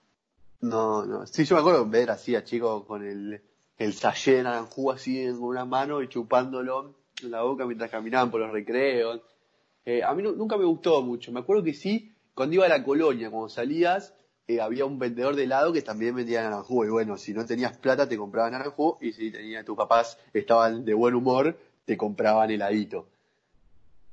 No, 0.61 1.05
no. 1.05 1.25
Sí, 1.25 1.45
yo 1.45 1.55
me 1.55 1.61
acuerdo 1.61 1.85
ver 1.87 2.11
así 2.11 2.35
a 2.35 2.43
chicos 2.43 2.85
con 2.85 3.03
el, 3.05 3.41
el 3.77 3.93
sallé 3.93 4.37
de 4.37 4.43
naranjú 4.43 4.91
así 4.91 5.23
en 5.23 5.41
una 5.41 5.65
mano 5.65 6.01
y 6.01 6.09
chupándolo 6.09 6.95
en 7.23 7.31
la 7.31 7.41
boca 7.41 7.65
mientras 7.65 7.89
caminaban 7.89 8.31
por 8.31 8.41
los 8.41 8.51
recreos. 8.51 9.21
Eh, 9.85 10.03
a 10.03 10.13
mí 10.13 10.23
nunca 10.23 10.57
me 10.57 10.65
gustó 10.65 11.01
mucho. 11.01 11.31
Me 11.31 11.39
acuerdo 11.39 11.63
que 11.63 11.73
sí, 11.73 12.13
cuando 12.33 12.55
iba 12.55 12.65
a 12.65 12.69
la 12.69 12.83
colonia, 12.83 13.29
cuando 13.29 13.49
salías, 13.49 14.13
eh, 14.47 14.61
había 14.61 14.85
un 14.85 14.99
vendedor 14.99 15.35
de 15.35 15.43
helado 15.43 15.73
que 15.73 15.81
también 15.81 16.15
vendía 16.15 16.43
naranjú. 16.43 16.83
Y 16.85 16.89
bueno, 16.89 17.17
si 17.17 17.33
no 17.33 17.45
tenías 17.45 17.77
plata, 17.77 18.07
te 18.07 18.17
compraban 18.17 18.51
naranjú. 18.51 18.97
Y 19.01 19.11
si 19.13 19.31
tenía, 19.31 19.63
tus 19.63 19.77
papás 19.77 20.17
estaban 20.33 20.85
de 20.85 20.93
buen 20.93 21.15
humor, 21.15 21.57
te 21.85 21.97
compraban 21.97 22.51
heladito. 22.51 23.07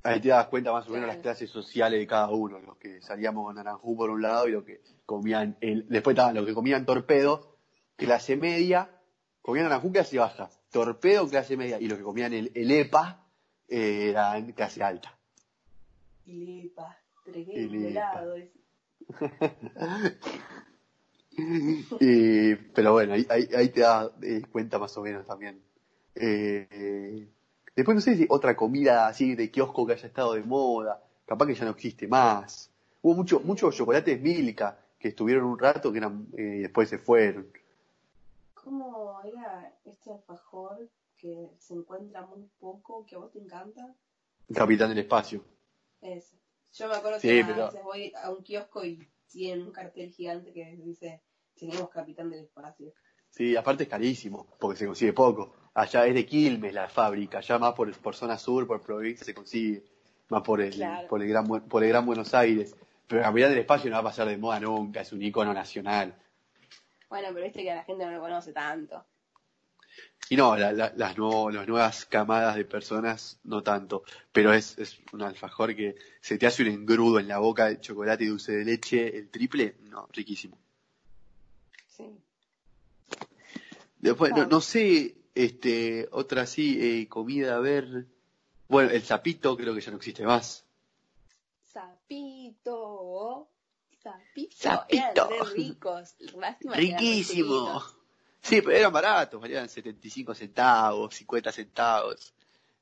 Ahí 0.03 0.21
te 0.21 0.29
das 0.29 0.49
cuenta 0.49 0.71
más 0.71 0.87
o 0.87 0.91
menos 0.91 1.07
las 1.07 1.17
clases 1.17 1.51
sociales 1.51 1.99
de 1.99 2.07
cada 2.07 2.29
uno. 2.29 2.59
Los 2.61 2.77
que 2.77 3.01
salíamos 3.01 3.47
con 3.47 3.57
naranjú 3.57 3.97
por 3.97 4.11
un 4.11 4.23
lado 4.23 4.47
y 4.47 4.53
los 4.53 4.65
que 4.65 4.81
comían, 5.07 5.57
el, 5.61 5.87
después 5.89 6.15
estaban 6.15 6.35
los 6.35 6.47
que 6.47 6.55
comían 6.55 6.85
torpedo, 6.85 7.57
clase 7.97 8.37
media, 8.37 8.91
comían 9.45 9.69
naranjú 9.69 9.93
clase 9.93 10.19
baja. 10.19 10.49
Torpedo 10.71 11.29
clase 11.29 11.57
media. 11.57 11.79
Y 11.79 11.87
los 11.87 11.99
que 11.99 12.05
comían 12.05 12.33
el, 12.33 12.51
EPA 12.55 13.23
eh, 13.69 14.09
eran 14.11 14.51
clase 14.53 14.83
alta. 14.83 15.15
El 16.27 16.67
EPA, 16.67 16.99
helado. 17.27 18.37
pero 22.75 22.93
bueno, 22.93 23.13
ahí, 23.13 23.69
te 23.69 23.81
das 23.81 24.11
eh, 24.23 24.41
cuenta 24.51 24.79
más 24.79 24.97
o 24.97 25.03
menos 25.03 25.27
también. 25.27 25.61
Eh, 26.15 27.29
después 27.77 27.95
no 27.95 28.01
sé 28.01 28.17
si 28.17 28.27
otra 28.31 28.57
comida 28.57 29.07
así 29.07 29.35
de 29.35 29.51
kiosco 29.51 29.87
que 29.87 29.93
haya 29.93 30.07
estado 30.07 30.33
de 30.35 30.43
moda, 30.43 31.03
capaz 31.27 31.47
que 31.47 31.55
ya 31.55 31.67
no 31.67 31.73
existe 31.73 32.09
más. 32.09 32.71
Hubo 33.03 33.15
mucho, 33.15 33.41
muchos 33.41 33.77
chocolates 33.77 34.19
Milka 34.23 34.79
que 34.99 35.09
estuvieron 35.09 35.45
un 35.45 35.59
rato 35.59 35.93
que 35.93 35.99
eran, 35.99 36.29
eh, 36.35 36.61
después 36.63 36.89
se 36.89 36.97
fueron. 36.97 37.47
¿Cómo 38.65 39.21
era 39.25 39.79
este 39.85 40.11
alfajor 40.11 40.91
que 41.19 41.51
se 41.59 41.75
encuentra 41.75 42.25
muy 42.25 42.49
poco, 42.59 43.05
que 43.05 43.15
a 43.15 43.19
vos 43.19 43.31
te 43.31 43.39
encanta? 43.39 43.95
Capitán 44.55 44.89
del 44.89 45.01
Espacio. 45.01 45.45
Yo 46.73 46.89
me 46.89 46.95
acuerdo 46.95 47.21
que 47.21 47.43
a 47.43 47.47
veces 47.47 47.83
voy 47.85 48.13
a 48.17 48.31
un 48.31 48.43
kiosco 48.43 48.83
y 48.83 49.07
tienen 49.31 49.67
un 49.67 49.73
cartel 49.73 50.11
gigante 50.11 50.51
que 50.55 50.77
dice 50.77 51.23
tenemos 51.55 51.91
Capitán 51.91 52.31
del 52.31 52.45
Espacio. 52.45 52.95
Sí, 53.29 53.55
aparte 53.55 53.83
es 53.83 53.89
carísimo, 53.91 54.47
porque 54.59 54.79
se 54.79 54.87
consigue 54.87 55.13
poco. 55.13 55.55
Allá 55.75 56.07
es 56.07 56.15
de 56.15 56.25
Quilmes 56.25 56.73
la 56.73 56.89
fábrica, 56.89 57.39
allá 57.39 57.59
más 57.59 57.75
por, 57.75 57.95
por 57.99 58.15
zona 58.15 58.39
sur, 58.39 58.67
por 58.67 58.81
provincia 58.81 59.27
se 59.27 59.35
consigue, 59.35 59.85
más 60.31 60.43
por 60.43 60.63
el, 60.63 60.75
por 61.07 61.23
el, 61.23 61.29
gran, 61.29 61.47
por 61.47 61.83
el 61.83 61.91
Gran 61.91 62.07
Buenos 62.07 62.33
Aires. 62.33 62.75
Pero 63.07 63.23
Capitán 63.23 63.51
del 63.51 63.59
Espacio 63.59 63.91
no 63.91 63.97
va 63.97 64.01
a 64.01 64.05
pasar 64.05 64.27
de 64.27 64.39
moda 64.39 64.59
nunca, 64.59 65.03
es 65.03 65.13
un 65.13 65.23
icono 65.23 65.53
nacional. 65.53 66.17
Bueno, 67.09 67.29
pero 67.33 67.45
viste 67.45 67.63
que 67.63 67.75
la 67.75 67.85
gente 67.85 68.05
no 68.05 68.13
lo 68.13 68.21
conoce 68.21 68.53
tanto. 68.53 69.05
Y 70.31 70.37
no, 70.37 70.57
las, 70.57 71.17
nuevas 71.19 72.07
camadas 72.07 72.57
de 72.57 72.65
personas 72.65 73.39
no 73.45 73.63
tanto, 73.63 74.05
pero 74.33 74.55
es, 74.55 74.79
es, 74.79 74.99
un 75.13 75.23
alfajor 75.23 75.77
que 75.77 75.97
se 76.21 76.39
te 76.39 76.47
hace 76.47 76.63
un 76.63 76.69
engrudo 76.69 77.21
en 77.21 77.29
la 77.29 77.39
boca 77.39 77.67
de 77.67 77.81
chocolate 77.81 78.25
y 78.25 78.29
dulce 78.29 78.53
de 78.53 78.65
leche, 78.65 79.17
el 79.17 79.29
triple, 79.29 79.77
no, 79.83 80.09
riquísimo. 80.13 80.57
Sí. 81.89 82.07
Después, 83.99 84.33
no, 84.35 84.47
no 84.47 84.61
sé, 84.63 85.15
este, 85.35 86.09
otra 86.11 86.43
así, 86.43 86.79
eh, 86.81 87.09
comida, 87.09 87.57
a 87.57 87.61
ver, 87.61 88.07
bueno, 88.69 88.91
el 88.91 89.03
sapito 89.03 89.57
creo 89.57 89.75
que 89.75 89.83
ya 89.83 89.91
no 89.91 89.99
existe 89.99 90.25
más. 90.25 90.65
Sapito, 91.65 93.49
sapito, 94.05 94.57
sapito. 94.57 95.31
eran 95.31 95.55
ricos, 95.55 96.15
riquísimo. 96.61 97.83
Sí, 98.43 98.61
pero 98.61 98.77
eran 98.77 98.93
baratos, 98.93 99.41
valían 99.41 99.69
75 99.69 100.35
centavos, 100.35 101.15
50 101.15 101.51
centavos. 101.51 102.35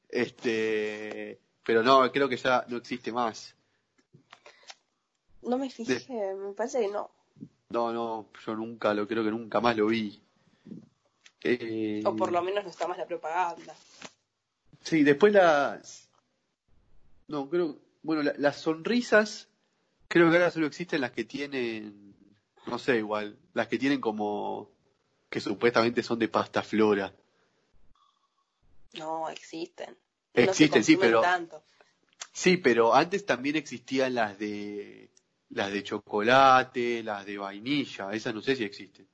Este, 0.08 1.38
pero 1.62 1.84
no, 1.84 2.10
creo 2.10 2.28
que 2.28 2.36
ya 2.36 2.64
no 2.68 2.78
existe 2.78 3.12
más. 3.12 3.54
No 5.42 5.58
me 5.58 5.70
fijé, 5.70 6.34
me 6.34 6.52
parece 6.52 6.80
que 6.80 6.88
no. 6.88 7.10
No, 7.70 7.92
no, 7.92 8.26
yo 8.44 8.54
nunca 8.56 8.92
lo 8.92 9.06
creo 9.06 9.24
que 9.24 9.30
nunca 9.30 9.60
más 9.60 9.76
lo 9.76 9.86
vi. 9.86 10.20
Eh, 11.44 12.02
o 12.04 12.14
por 12.14 12.30
lo 12.32 12.42
menos 12.42 12.64
no 12.64 12.70
está 12.70 12.86
más 12.86 12.98
la 12.98 13.06
propaganda. 13.06 13.74
Sí, 14.82 15.02
después 15.04 15.32
las... 15.32 16.08
No, 17.28 17.48
creo... 17.48 17.78
Bueno, 18.02 18.32
las 18.36 18.56
sonrisas, 18.56 19.48
creo 20.12 20.30
que 20.30 20.36
ahora 20.36 20.50
solo 20.50 20.66
existen 20.66 21.00
las 21.00 21.12
que 21.12 21.24
tienen... 21.24 22.14
No 22.66 22.78
sé, 22.78 22.98
igual. 22.98 23.38
Las 23.54 23.66
que 23.66 23.78
tienen 23.78 23.98
como 23.98 24.70
que 25.30 25.40
supuestamente 25.40 26.02
son 26.02 26.18
de 26.18 26.28
pasta 26.28 26.62
flora. 26.62 27.12
No, 28.98 29.30
existen. 29.30 29.96
Existen, 30.34 30.84
sí, 30.84 30.98
pero 30.98 31.22
sí, 32.32 32.58
pero 32.58 32.94
antes 32.94 33.24
también 33.24 33.56
existían 33.56 34.14
las 34.14 34.38
de 34.38 35.10
las 35.48 35.72
de 35.72 35.82
chocolate, 35.82 37.02
las 37.02 37.24
de 37.24 37.38
vainilla, 37.38 38.12
esas 38.12 38.34
no 38.34 38.42
sé 38.42 38.56
si 38.56 38.64
existen. 38.64 39.08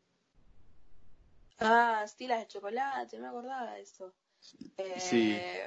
Ah, 1.60 2.04
sí, 2.06 2.26
las 2.26 2.40
de 2.40 2.48
chocolate, 2.48 3.18
me 3.18 3.28
acordaba 3.28 3.74
de 3.74 3.82
eso. 3.82 4.12
Sí. 4.98 5.32
Eh, 5.34 5.64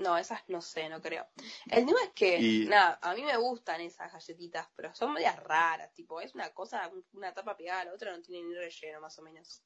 no, 0.00 0.16
esas 0.16 0.42
no 0.48 0.60
sé, 0.60 0.88
no 0.88 1.00
creo. 1.00 1.26
El 1.70 1.86
tema 1.86 2.00
es 2.02 2.10
que, 2.10 2.66
nada, 2.68 2.98
a 3.02 3.14
mí 3.14 3.22
me 3.22 3.36
gustan 3.36 3.80
esas 3.80 4.12
galletitas, 4.12 4.68
pero 4.76 4.94
son 4.94 5.12
medias 5.12 5.36
raras, 5.42 5.92
tipo, 5.94 6.20
es 6.20 6.34
una 6.34 6.50
cosa, 6.50 6.90
una 7.12 7.32
tapa 7.34 7.56
pegada 7.56 7.82
a 7.82 7.84
la 7.86 7.94
otra, 7.94 8.16
no 8.16 8.22
tiene 8.22 8.46
ni 8.46 8.54
relleno, 8.54 9.00
más 9.00 9.18
o 9.18 9.22
menos. 9.22 9.62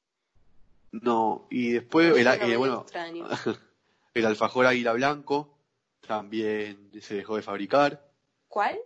No, 0.91 1.47
y 1.49 1.71
después, 1.71 2.15
el, 2.15 2.27
eh, 2.27 2.57
bueno, 2.57 2.85
el 4.13 4.25
alfajor 4.25 4.67
águila 4.67 4.93
blanco 4.93 5.57
también 6.05 6.91
se 7.01 7.15
dejó 7.15 7.35
de 7.35 7.41
fabricar. 7.41 8.11
¿Cuál? 8.47 8.79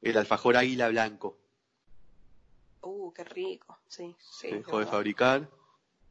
El 0.00 0.16
alfajor 0.16 0.56
águila 0.56 0.88
blanco. 0.88 1.38
Uh, 2.82 3.12
qué 3.12 3.24
rico, 3.24 3.78
sí. 3.86 4.14
se 4.18 4.48
dejó 4.48 4.80
de 4.80 4.86
fabricar. 4.86 5.48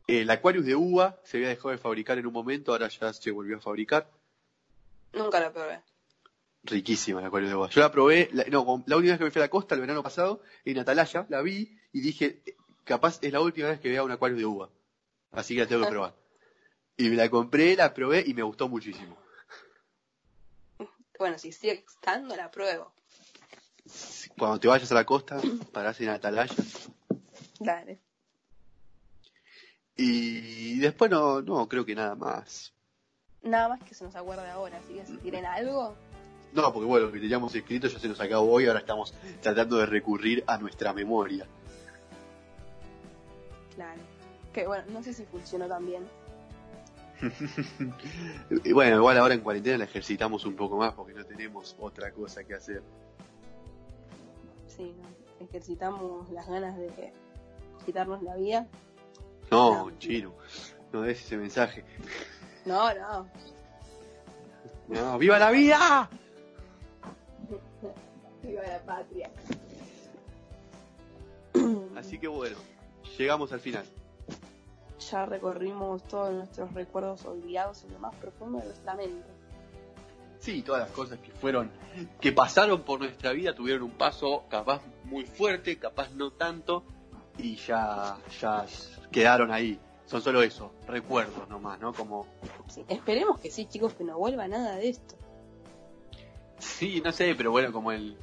El 0.07 0.29
Aquarius 0.29 0.65
de 0.65 0.75
uva 0.75 1.19
se 1.23 1.37
había 1.37 1.49
dejado 1.49 1.69
de 1.69 1.77
fabricar 1.77 2.17
en 2.17 2.27
un 2.27 2.33
momento, 2.33 2.71
ahora 2.71 2.89
ya 2.89 3.13
se 3.13 3.31
volvió 3.31 3.57
a 3.57 3.61
fabricar. 3.61 4.09
Nunca 5.13 5.39
la 5.39 5.51
probé. 5.51 5.81
Riquísima 6.63 7.21
el 7.21 7.27
Aquarius 7.27 7.51
de 7.51 7.55
uva. 7.55 7.69
Yo 7.69 7.81
la 7.81 7.91
probé, 7.91 8.29
no, 8.49 8.83
la 8.85 8.95
última 8.97 9.13
vez 9.13 9.17
que 9.17 9.23
me 9.25 9.31
fui 9.31 9.41
a 9.41 9.45
la 9.45 9.49
costa 9.49 9.75
el 9.75 9.81
verano 9.81 10.03
pasado, 10.03 10.41
en 10.65 10.79
Atalaya, 10.79 11.25
la 11.29 11.41
vi 11.41 11.77
y 11.93 12.01
dije, 12.01 12.41
capaz 12.83 13.19
es 13.21 13.31
la 13.31 13.41
última 13.41 13.69
vez 13.69 13.79
que 13.79 13.89
vea 13.89 14.03
un 14.03 14.11
Aquarius 14.11 14.39
de 14.39 14.45
uva. 14.45 14.69
Así 15.31 15.55
que 15.55 15.61
la 15.61 15.67
tengo 15.67 15.83
que 15.83 15.89
probar. 15.91 16.15
Y 16.97 17.09
me 17.09 17.15
la 17.15 17.29
compré, 17.29 17.75
la 17.75 17.93
probé 17.93 18.23
y 18.25 18.33
me 18.33 18.43
gustó 18.43 18.69
muchísimo. 18.69 19.17
Bueno, 21.17 21.37
si 21.37 21.51
sigue 21.51 21.85
estando, 21.87 22.35
la 22.35 22.51
pruebo. 22.51 22.91
Cuando 24.37 24.59
te 24.59 24.67
vayas 24.67 24.91
a 24.91 24.95
la 24.95 25.05
costa, 25.05 25.39
parás 25.71 25.99
en 26.01 26.09
Atalaya. 26.09 26.55
Dale. 27.59 27.99
Y 29.95 30.79
después 30.79 31.11
no, 31.11 31.41
no, 31.41 31.67
creo 31.67 31.85
que 31.85 31.95
nada 31.95 32.15
más. 32.15 32.73
Nada 33.43 33.69
más 33.69 33.83
que 33.83 33.93
se 33.93 34.03
nos 34.03 34.15
acuerde 34.15 34.49
ahora, 34.49 34.77
así 34.77 34.93
que 34.93 35.05
si 35.05 35.17
tienen 35.17 35.45
algo. 35.45 35.95
No, 36.53 36.71
porque 36.71 36.87
bueno, 36.87 37.07
lo 37.07 37.11
que 37.11 37.19
teníamos 37.19 37.53
escrito 37.55 37.87
ya 37.87 37.99
se 37.99 38.07
nos 38.07 38.19
acabó 38.19 38.51
hoy, 38.51 38.67
ahora 38.67 38.79
estamos 38.79 39.13
tratando 39.41 39.77
de 39.77 39.85
recurrir 39.85 40.43
a 40.47 40.57
nuestra 40.57 40.93
memoria. 40.93 41.45
Claro. 43.75 44.01
Que 44.53 44.67
bueno, 44.67 44.83
no 44.91 45.03
sé 45.03 45.13
si 45.13 45.25
funcionó 45.25 45.67
tan 45.67 45.85
bien. 45.85 46.07
bueno, 48.73 48.97
igual 48.97 49.17
ahora 49.17 49.33
en 49.33 49.41
cuarentena 49.41 49.79
la 49.79 49.83
ejercitamos 49.85 50.45
un 50.45 50.55
poco 50.55 50.77
más 50.77 50.93
porque 50.93 51.13
no 51.13 51.25
tenemos 51.25 51.75
otra 51.79 52.11
cosa 52.11 52.43
que 52.43 52.53
hacer. 52.53 52.83
Sí, 54.67 54.93
ejercitamos 55.39 56.29
las 56.31 56.47
ganas 56.47 56.77
de 56.77 57.13
quitarnos 57.85 58.21
la 58.21 58.35
vida. 58.35 58.67
No, 59.51 59.91
chino, 59.99 60.33
no 60.91 61.01
des 61.01 61.19
ese 61.19 61.37
mensaje. 61.37 61.83
No, 62.65 62.93
no. 62.93 63.27
No, 64.87 65.17
¡viva 65.17 65.39
la 65.39 65.51
vida! 65.51 66.09
¡Viva 68.41 68.63
la 68.63 68.79
patria! 68.79 69.31
Así 71.95 72.19
que 72.19 72.27
bueno, 72.27 72.57
llegamos 73.17 73.51
al 73.53 73.59
final 73.59 73.85
ya 75.11 75.25
recorrimos 75.25 76.03
todos 76.03 76.33
nuestros 76.33 76.73
recuerdos 76.73 77.25
olvidados 77.25 77.83
en 77.83 77.93
lo 77.93 77.99
más 77.99 78.15
profundo 78.15 78.59
de 78.59 78.65
nuestra 78.65 78.95
mente. 78.95 79.27
Sí, 80.39 80.61
todas 80.61 80.81
las 80.81 80.91
cosas 80.91 81.19
que 81.19 81.31
fueron, 81.31 81.71
que 82.19 82.31
pasaron 82.31 82.81
por 82.81 82.99
nuestra 82.99 83.31
vida 83.31 83.55
tuvieron 83.55 83.83
un 83.83 83.91
paso 83.91 84.43
capaz 84.49 84.81
muy 85.05 85.25
fuerte, 85.25 85.77
capaz 85.79 86.11
no 86.11 86.31
tanto, 86.31 86.83
y 87.37 87.55
ya, 87.55 88.17
ya 88.39 88.65
quedaron 89.11 89.51
ahí. 89.51 89.79
Son 90.05 90.21
solo 90.21 90.43
eso, 90.43 90.71
recuerdos 90.87 91.47
nomás, 91.49 91.79
¿no? 91.79 91.93
Como... 91.93 92.27
esperemos 92.87 93.39
que 93.39 93.49
sí, 93.49 93.65
chicos, 93.65 93.93
que 93.93 94.03
no 94.03 94.17
vuelva 94.17 94.47
nada 94.47 94.75
de 94.75 94.89
esto. 94.89 95.15
Sí, 96.59 97.01
no 97.03 97.11
sé, 97.11 97.33
pero 97.35 97.51
bueno, 97.51 97.71
como 97.71 97.91
el, 97.91 98.15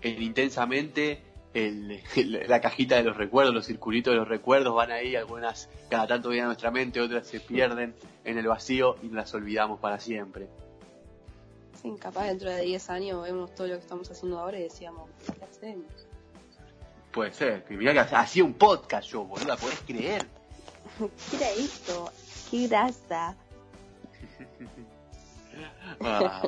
el 0.00 0.22
intensamente 0.22 1.22
el, 1.54 2.00
la 2.48 2.60
cajita 2.60 2.96
de 2.96 3.04
los 3.04 3.16
recuerdos, 3.16 3.54
los 3.54 3.66
circulitos 3.66 4.12
de 4.12 4.18
los 4.18 4.28
recuerdos 4.28 4.74
van 4.74 4.90
ahí, 4.90 5.16
algunas 5.16 5.68
cada 5.88 6.06
tanto 6.06 6.28
vienen 6.28 6.44
a 6.44 6.48
nuestra 6.48 6.70
mente, 6.70 7.00
otras 7.00 7.26
se 7.26 7.40
pierden 7.40 7.94
en 8.24 8.38
el 8.38 8.46
vacío 8.46 8.96
y 9.02 9.08
las 9.08 9.32
olvidamos 9.34 9.80
para 9.80 10.00
siempre. 10.00 10.48
Sí, 11.80 11.92
capaz 11.98 12.26
dentro 12.26 12.50
de 12.50 12.62
10 12.62 12.90
años 12.90 13.22
vemos 13.22 13.54
todo 13.54 13.68
lo 13.68 13.74
que 13.74 13.80
estamos 13.80 14.10
haciendo 14.10 14.38
ahora 14.38 14.58
y 14.58 14.64
decíamos, 14.64 15.08
¿qué 15.38 15.44
hacemos? 15.44 16.06
Puede 17.14 17.32
ser, 17.32 17.62
que 17.62 17.76
mirá 17.76 17.92
que 17.92 18.00
hacía 18.00 18.42
un 18.42 18.54
podcast 18.54 19.08
yo, 19.08 19.22
boludo, 19.24 19.56
¿podés 19.56 19.80
creer? 19.86 20.26
¿Qué 21.30 21.36
era 21.36 21.50
esto? 21.50 22.10
¡Qué 22.50 22.66
grasa! 22.66 23.36
Ah. 26.00 26.42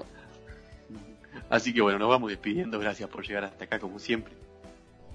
Así 1.49 1.73
que 1.73 1.81
bueno, 1.81 2.01
nos 2.01 2.09
vamos 2.09 2.31
despidiendo. 2.31 2.81
Gracias 2.81 3.09
por 3.09 3.25
llegar 3.25 3.45
hasta 3.45 3.65
acá, 3.65 3.79
como 3.79 4.01
siempre. 4.01 4.35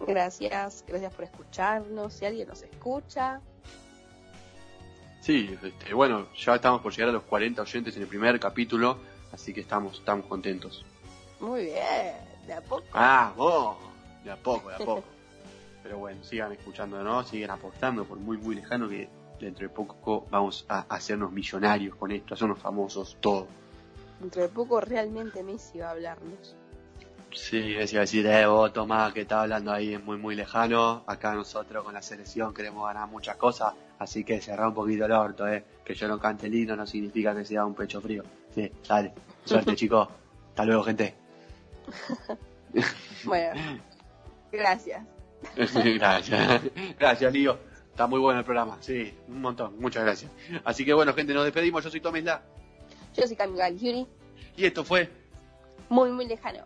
Gracias, 0.07 0.85
gracias 0.87 1.13
por 1.13 1.25
escucharnos. 1.25 2.13
Si 2.13 2.25
alguien 2.25 2.47
nos 2.47 2.61
escucha. 2.61 3.41
Sí, 5.19 5.57
este, 5.61 5.93
bueno, 5.93 6.29
ya 6.33 6.55
estamos 6.55 6.81
por 6.81 6.93
llegar 6.93 7.09
a 7.09 7.11
los 7.11 7.23
40 7.23 7.61
oyentes 7.61 7.97
en 7.97 8.03
el 8.03 8.07
primer 8.07 8.39
capítulo, 8.39 8.99
así 9.33 9.53
que 9.53 9.59
estamos, 9.59 9.99
estamos 9.99 10.25
contentos. 10.27 10.85
Muy 11.41 11.65
bien, 11.65 12.15
de 12.47 12.53
a 12.53 12.61
poco. 12.61 12.85
Ah, 12.93 13.33
vos, 13.35 13.75
de 14.23 14.31
a 14.31 14.37
poco, 14.37 14.69
de 14.69 14.75
a 14.75 14.77
poco. 14.77 15.03
Pero 15.83 15.97
bueno, 15.97 16.23
sigan 16.23 16.51
escuchándonos, 16.51 17.27
sigan 17.27 17.51
apostando 17.51 18.05
por 18.05 18.17
muy, 18.17 18.37
muy 18.37 18.55
lejano 18.55 18.87
que 18.87 19.09
dentro 19.39 19.67
de 19.67 19.73
poco 19.73 20.27
vamos 20.29 20.65
a 20.69 20.85
hacernos 20.89 21.31
millonarios 21.31 21.95
con 21.95 22.11
esto, 22.11 22.33
a 22.33 22.35
hacernos 22.35 22.59
famosos, 22.59 23.17
todo. 23.19 23.47
Dentro 24.19 24.41
de 24.43 24.49
poco 24.49 24.79
realmente 24.79 25.41
Messi 25.43 25.79
va 25.79 25.87
a 25.87 25.91
hablarnos. 25.91 26.55
Sí, 27.33 27.73
decía 27.73 28.01
decir, 28.01 28.25
eh, 28.27 28.45
vos 28.45 28.73
Tomás, 28.73 29.13
que 29.13 29.21
está 29.21 29.41
hablando 29.41 29.71
ahí 29.71 29.93
es 29.93 30.03
muy, 30.03 30.17
muy 30.17 30.35
lejano. 30.35 31.03
Acá 31.07 31.33
nosotros 31.33 31.83
con 31.83 31.93
la 31.93 32.01
selección 32.01 32.53
queremos 32.53 32.85
ganar 32.85 33.07
muchas 33.07 33.37
cosas, 33.37 33.73
así 33.99 34.23
que 34.23 34.41
cerrar 34.41 34.67
un 34.67 34.73
poquito 34.73 35.05
el 35.05 35.11
orto, 35.13 35.47
eh. 35.47 35.63
Que 35.83 35.95
yo 35.95 36.07
no 36.07 36.19
cante 36.19 36.49
lindo 36.49 36.75
no 36.75 36.85
significa 36.85 37.33
que 37.33 37.45
sea 37.45 37.65
un 37.65 37.73
pecho 37.73 38.01
frío. 38.01 38.23
Sí, 38.53 38.69
dale. 38.87 39.13
Suerte, 39.45 39.75
chicos. 39.75 40.09
Hasta 40.49 40.65
luego, 40.65 40.83
gente. 40.83 41.15
bueno, 43.23 43.79
gracias. 44.51 45.05
gracias. 45.95 46.61
Gracias, 46.99 47.33
Lío. 47.33 47.57
Está 47.89 48.07
muy 48.07 48.19
bueno 48.19 48.39
el 48.39 48.45
programa, 48.45 48.77
sí, 48.79 49.13
un 49.27 49.41
montón, 49.41 49.77
muchas 49.79 50.03
gracias. 50.03 50.31
Así 50.63 50.85
que 50.85 50.93
bueno, 50.93 51.13
gente, 51.13 51.33
nos 51.33 51.43
despedimos. 51.43 51.83
Yo 51.83 51.89
soy 51.89 51.99
Tomás 51.99 52.23
La. 52.23 52.41
Yo 53.15 53.27
soy 53.27 53.35
Camila 53.35 53.69
Yuri. 53.69 54.07
Y 54.55 54.65
esto 54.65 54.83
fue 54.83 55.09
Muy, 55.89 56.09
muy 56.11 56.25
lejano. 56.25 56.63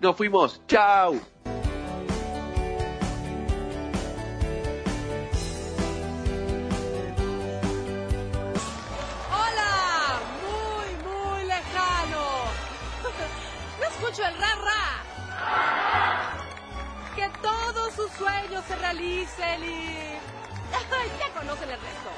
Nos 0.00 0.16
fuimos. 0.16 0.60
¡Chao! 0.68 1.14
¡Hola! 9.30 10.20
Muy, 10.42 10.88
muy 11.04 11.44
lejano. 11.46 12.22
No 13.80 13.86
escucho 13.86 14.22
el 14.26 14.36
ra 14.38 14.51
sueños 18.16 18.64
se 18.66 18.76
realicen 18.76 19.64
y... 19.64 19.86
ya 21.18 21.34
conocen 21.34 21.70
el 21.70 21.80
resto. 21.80 22.10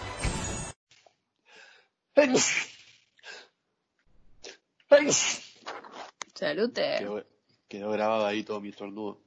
Salute. 6.35 6.97
Quedó, 6.99 7.25
quedó 7.69 7.91
grabado 7.91 8.27
ahí 8.27 8.43
todo 8.45 8.61
mi 8.61 8.69
estornudo. 8.69 9.24